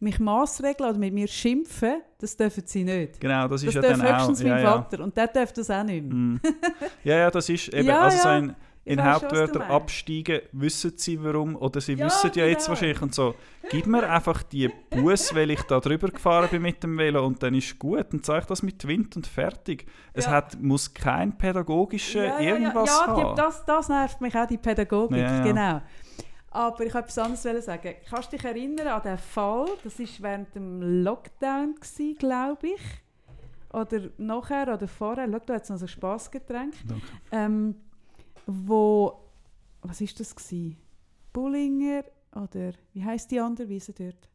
mich 0.00 0.20
maßregeln 0.20 0.90
oder 0.90 0.98
mit 0.98 1.12
mir 1.12 1.26
schimpfen, 1.26 2.02
das 2.18 2.36
dürfen 2.36 2.62
sie 2.64 2.84
nicht. 2.84 3.20
genau, 3.20 3.48
das 3.48 3.64
ist 3.64 3.74
Das 3.74 3.84
ja 3.84 3.90
dann 3.92 4.00
auch. 4.00 4.18
höchstens 4.18 4.42
Ja, 4.42 4.48
mein 4.54 4.62
ja. 4.62 4.72
Vater 4.72 5.02
und 5.02 5.16
der 5.16 5.26
darf 5.26 5.52
das 5.52 5.68
auch 5.70 5.82
nicht 5.82 6.04
mehr. 6.04 6.14
Mm. 6.14 6.40
ja, 7.02 7.16
ja, 7.18 7.30
das 7.32 7.48
ist 7.48 7.68
eben, 7.74 7.90
also 7.90 8.16
so 8.16 8.28
ja. 8.28 8.54
In, 8.92 8.98
du 9.52 9.58
meinst. 9.58 9.70
absteigen, 9.74 10.40
wissen 10.52 10.92
sie 10.96 11.22
warum 11.22 11.56
oder 11.56 11.80
sie 11.80 11.94
Ja, 11.94 12.06
wissen 12.06 12.30
ja 12.34 12.46
jetzt 12.46 12.66
genau. 12.66 12.68
wahrscheinlich 12.70 13.02
und 13.02 13.14
so, 13.14 13.34
gib 13.70 13.86
mir 13.86 14.08
einfach 14.08 14.42
die 14.42 14.70
Bus, 14.90 15.34
weil 15.34 15.50
ich 15.50 15.62
da 15.62 15.80
drüber 15.80 16.08
gefahren 16.08 16.48
bin 16.50 16.62
mit 16.62 16.82
dem 16.82 16.96
Velo 16.98 17.24
und 17.26 17.42
dann 17.42 17.54
ist 17.54 17.78
gut 17.78 18.12
und 18.12 18.24
zeige 18.24 18.46
das 18.46 18.62
mit 18.62 18.86
Wind 18.86 19.16
und 19.16 19.26
fertig. 19.26 19.86
Es 20.12 20.26
Ja. 20.26 20.32
hat, 20.32 20.60
muss 20.60 20.92
kein 20.94 21.36
pädagogischer 21.36 22.24
Ja, 22.24 22.40
ja, 22.40 22.54
irgendwas 22.56 22.88
ja, 22.88 23.06
ja 23.06 23.16
haben. 23.16 23.34
die, 23.36 23.40
das, 23.42 23.64
das 23.64 23.88
nervt 23.88 24.20
mich 24.20 24.34
auch, 24.36 24.46
die 24.46 24.58
Pädagogik, 24.58 25.18
Ja, 25.18 25.36
ja. 25.38 25.42
genau. 25.42 25.82
Aber 26.50 26.84
ich 26.84 26.94
wollte 26.94 26.98
etwas 27.08 27.18
anderes 27.18 27.44
wollen 27.44 27.60
sagen. 27.62 27.94
Kannst 28.08 28.32
du 28.32 28.36
dich 28.36 28.44
erinnern 28.46 28.88
an 28.88 29.02
den 29.02 29.18
Fall, 29.18 29.66
das 29.84 29.98
war 29.98 30.06
während 30.20 30.54
dem 30.54 31.02
Lockdown, 31.04 31.74
glaube 32.18 32.68
ich, 32.68 32.80
oder 33.70 34.00
nachher 34.16 34.72
oder 34.72 34.88
vorher, 34.88 35.28
schau, 35.30 35.38
da 35.44 35.54
hat 35.54 35.62
es 35.64 35.68
noch 35.68 35.76
so 35.76 35.86
Spassgetränk, 35.86 36.72
Danke. 36.86 37.02
ähm, 37.32 37.74
wo, 38.48 39.20
was 39.82 40.00
war 40.00 40.08
das 40.16 40.34
gewesen? 40.34 40.76
Bullinger 41.32 42.04
oder, 42.34 42.72
wie 42.92 43.04
heisst 43.04 43.30
die 43.30 43.40
andere 43.40 43.68
Wiese 43.68 43.92
dort? 43.92 44.28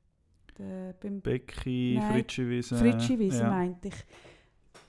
Der, 0.57 0.93
beim 0.93 1.19
Becky, 1.19 1.95
Nein, 1.97 2.11
Fritschiwiese. 2.13 2.77
Fritschiwiese 2.77 3.39
ja. 3.39 3.49
meinte 3.49 3.87
ich. 3.87 4.05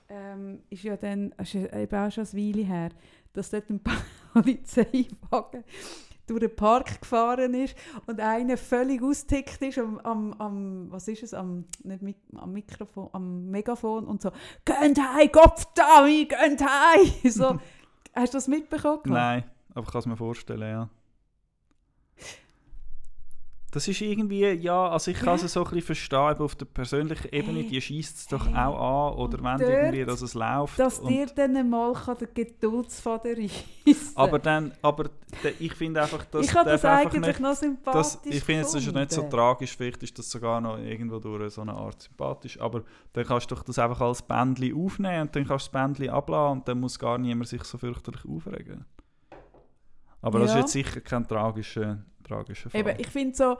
Ähm, 0.07 0.59
ist 0.69 0.83
ja 0.83 0.95
dann, 0.95 1.31
ist 1.39 1.55
eben 1.55 1.95
auch 1.95 2.11
schon 2.11 2.27
eine 2.27 2.33
Weile 2.33 2.63
her, 2.63 2.89
dass 3.33 3.49
dort 3.49 3.69
ein 3.71 3.81
Polizeiwagen 4.33 5.63
durch 6.27 6.39
den 6.39 6.55
Park 6.55 7.01
gefahren 7.01 7.53
ist 7.55 7.75
und 8.05 8.19
einer 8.19 8.57
völlig 8.57 9.01
austickt 9.01 9.61
ist 9.61 9.79
am, 9.79 9.99
am, 9.99 10.33
am 10.33 10.91
was 10.91 11.07
ist 11.07 11.23
es, 11.23 11.33
am, 11.33 11.65
nicht 11.83 12.01
mit, 12.01 12.17
am 12.35 12.53
Mikrofon, 12.53 13.09
am 13.13 13.49
Megafon 13.49 14.05
und 14.05 14.21
so 14.21 14.31
«Geht 14.63 14.99
heim, 14.99 15.31
Kopf 15.31 15.65
da, 15.75 16.05
geht 16.05 16.61
heim!» 16.61 17.11
so, 17.31 17.57
Hast 18.15 18.33
du 18.33 18.37
das 18.37 18.47
mitbekommen? 18.47 19.01
Nein, 19.05 19.43
aber 19.73 19.85
ich 19.85 19.91
kann 19.91 19.99
es 19.99 20.05
mir 20.05 20.17
vorstellen, 20.17 20.61
ja. 20.61 20.89
Das 23.75 23.89
ist 23.89 23.99
irgendwie, 23.99 24.45
ja, 24.53 24.87
also 24.87 25.11
ich 25.11 25.17
kann 25.19 25.37
Ja. 25.37 25.43
es 25.45 25.51
so 25.51 25.59
ein 25.59 25.65
bisschen 25.65 25.81
verstehen, 25.81 26.37
auf 26.39 26.55
der 26.55 26.63
persönlichen 26.65 27.27
Ebene, 27.33 27.59
Hey, 27.59 27.67
die 27.67 27.81
schießt 27.81 28.17
es 28.19 28.27
doch 28.27 28.45
hey. 28.45 28.55
auch 28.55 29.11
an, 29.11 29.17
oder 29.19 29.37
Und 29.39 29.43
wenn 29.43 29.57
dort, 29.57 29.69
irgendwie, 29.69 30.05
dass 30.05 30.21
es 30.21 30.33
läuft. 30.33 30.79
Dass 30.79 31.03
dir 31.03 31.25
dann 31.25 31.69
mal 31.69 31.91
kann 31.91 32.17
der 32.17 32.27
Geduldsfaden 32.27 33.35
reissen 33.35 34.15
aber 34.15 34.39
dann, 34.39 34.71
aber 34.81 35.09
ich 35.59 35.73
finde 35.73 36.01
einfach, 36.03 36.23
dass 36.23 36.45
Ich 36.45 36.55
habe 36.55 36.69
das 36.69 36.85
eigentlich 36.85 37.21
nicht, 37.21 37.39
noch 37.41 37.53
sympathisch 37.53 38.13
das, 38.23 38.25
ich 38.25 38.43
finde, 38.45 38.61
es 38.61 38.73
ist 38.75 38.93
nicht 38.93 39.11
so 39.11 39.23
tragisch, 39.23 39.75
vielleicht 39.75 40.01
ist 40.03 40.17
das 40.17 40.31
sogar 40.31 40.61
noch 40.61 40.77
irgendwo 40.77 41.19
durch 41.19 41.53
so 41.53 41.59
eine 41.59 41.73
Art 41.73 42.01
sympathisch, 42.01 42.57
aber 42.61 42.81
dann 43.11 43.25
kannst 43.25 43.51
du 43.51 43.55
das 43.55 43.77
einfach 43.77 43.99
als 43.99 44.21
Bändchen 44.21 44.73
aufnehmen 44.73 45.23
und 45.23 45.35
dann 45.35 45.45
kannst 45.45 45.67
du 45.67 45.71
das 45.71 45.83
Bändchen 45.83 46.09
abladen 46.11 46.59
und 46.59 46.67
dann 46.69 46.79
muss 46.79 46.97
gar 46.97 47.17
niemand 47.17 47.49
sich 47.49 47.63
so 47.65 47.77
fürchterlich 47.77 48.23
aufregen. 48.25 48.85
Aber 50.21 50.39
das 50.39 50.51
ist 50.51 50.55
Ja. 50.55 50.61
jetzt 50.61 50.71
sicher 50.71 51.01
kein 51.01 51.27
tragischer, 51.27 52.05
tragischer 52.25 52.69
Fall. 52.69 52.81
Eben, 52.81 52.99
ich 52.99 53.07
finde 53.07 53.35
so, 53.35 53.57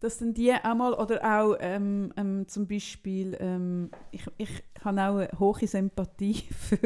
dass 0.00 0.18
dann 0.18 0.34
die 0.34 0.52
auch 0.52 0.74
mal, 0.74 0.94
oder 0.94 1.22
auch 1.22 1.56
ähm, 1.60 2.12
ähm, 2.16 2.46
zum 2.46 2.66
Beispiel, 2.66 3.36
ähm, 3.40 3.90
ich, 4.10 4.24
ich 4.36 4.50
habe 4.84 5.00
auch 5.00 5.18
eine 5.18 5.30
hohe 5.38 5.66
Sympathie 5.66 6.34
für, 6.50 6.78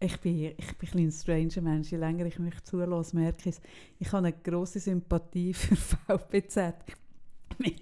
ich 0.00 0.20
bin, 0.20 0.54
ich 0.56 0.78
bin 0.78 1.06
ein 1.06 1.12
stranger 1.12 1.62
Mensch, 1.62 1.92
je 1.92 1.98
länger 1.98 2.26
ich 2.26 2.38
mich 2.38 2.62
zulasse, 2.64 3.16
merke 3.16 3.48
ich 3.48 3.56
es, 3.56 3.62
ich 3.98 4.12
habe 4.12 4.26
eine 4.26 4.36
grosse 4.36 4.80
Sympathie 4.80 5.54
für 5.54 5.76
VPZ. 5.76 6.74
Mit 7.58 7.80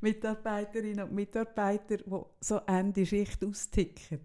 Mitarbeiterinnen 0.00 1.08
und 1.08 1.14
Mitarbeiter, 1.14 1.96
die 1.98 2.20
so 2.40 2.60
Ende 2.66 3.06
Schicht 3.06 3.44
austicken. 3.44 4.20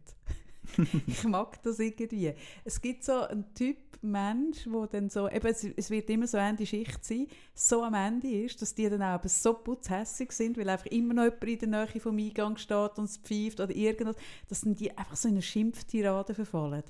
ich 1.08 1.24
mag 1.24 1.62
das 1.64 1.80
irgendwie. 1.80 2.34
Es 2.64 2.82
gibt 2.82 3.04
so 3.04 3.22
einen 3.22 3.54
Typ 3.54 3.78
Mensch, 4.04 4.68
wo 4.68 4.86
dann 4.86 5.10
so, 5.10 5.30
eben, 5.30 5.48
es, 5.48 5.64
es 5.64 5.90
wird 5.90 6.10
immer 6.10 6.28
so 6.28 6.38
Ende 6.38 6.66
Schicht 6.66 7.04
sein, 7.04 7.28
so 7.54 7.84
am 7.84 7.94
Ende 7.94 8.28
ist, 8.28 8.62
dass 8.62 8.74
die 8.74 8.90
dann 8.90 9.02
auch 9.02 9.22
so 9.26 9.54
putzhässig 9.54 10.32
sind, 10.32 10.58
weil 10.58 10.70
einfach 10.70 10.88
immer 10.88 11.14
noch 11.14 11.24
jemand 11.24 11.44
in 11.44 11.72
der 11.72 11.86
Nähe 11.86 12.00
vom 12.00 12.18
Eingang 12.18 12.58
steht 12.58 12.98
und 12.98 13.06
es 13.06 13.18
pfeift 13.18 13.60
oder 13.60 13.76
irgendwas, 13.76 14.16
dass 14.50 14.62
dann 14.62 14.76
die 14.76 14.96
einfach 14.98 15.16
so 15.16 15.28
in 15.28 15.36
eine 15.36 15.42
Schimpftirade 15.42 16.34
verfallen. 16.34 16.84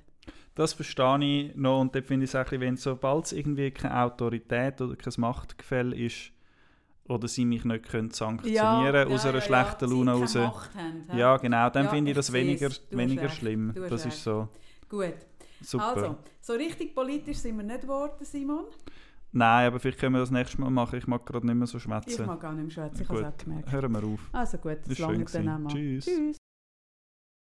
Das 0.56 0.74
verstehe 0.74 1.24
ich 1.24 1.56
noch 1.56 1.82
und 1.82 1.96
dort 1.96 2.06
finde 2.06 2.26
ich 2.26 2.34
es 2.34 2.36
auch 2.36 2.52
wenn 2.52 2.78
sobald 2.78 3.26
es 3.26 3.32
irgendwie 3.32 3.72
keine 3.72 4.04
Autorität 4.04 4.82
oder 4.82 4.96
kein 4.96 5.14
Machtgefälle 5.18 5.96
ist 5.96 6.32
oder 7.08 7.28
sie 7.28 7.46
mich 7.46 7.66
nicht 7.66 7.90
können 7.90 8.12
sanktionieren 8.12 9.12
aus 9.12 9.26
einer 9.26 9.42
schlechten 9.42 9.90
Laune 9.90 10.14
raus. 10.14 10.34
Ja, 11.14 11.38
genau, 11.38 11.70
dann 11.70 11.86
Ja, 11.86 11.90
finde 11.92 12.12
ich 12.12 12.16
das 12.16 12.32
weniger, 12.32 12.70
weniger 12.92 13.30
schlimm. 13.30 13.74
Das 13.90 14.06
ist 14.06 14.24
so. 14.24 14.48
Gut, 14.90 15.16
super. 15.62 15.86
also, 15.96 16.18
so 16.42 16.54
richtig 16.54 16.94
politisch 16.96 17.38
sind 17.38 17.58
wir 17.58 17.64
nicht 17.64 17.82
geworden, 17.82 18.24
Simon. 18.26 18.66
Nein, 19.34 19.68
aber 19.68 19.80
vielleicht 19.80 20.00
können 20.00 20.16
wir 20.16 20.20
das 20.20 20.32
nächste 20.32 20.60
Mal 20.60 20.70
machen. 20.70 20.98
Ich 21.00 21.08
mag 21.08 21.26
gerade 21.26 21.46
nicht 21.46 21.56
mehr 21.56 21.66
so 21.68 21.78
Ich 21.78 21.84
schwätzen. 21.84 22.26
mag 22.26 22.40
gar 22.42 22.52
nicht 22.52 22.64
mehr 22.64 22.72
schwätzen, 22.72 23.02
ich 23.04 23.10
habe 23.10 23.20
es 23.22 23.26
auch 23.26 23.38
gemerkt. 23.38 23.72
hören 23.72 23.92
wir 23.94 24.04
auf. 24.04 24.30
Also 24.34 24.58
gut, 24.58 24.78
Das 24.82 24.90
das 24.90 25.00
lange 25.00 25.24
dann 25.26 25.50
auch 25.50 25.60
mal. 25.60 25.70
Tschüss. 25.74 26.06
Tschüss. 26.06 26.38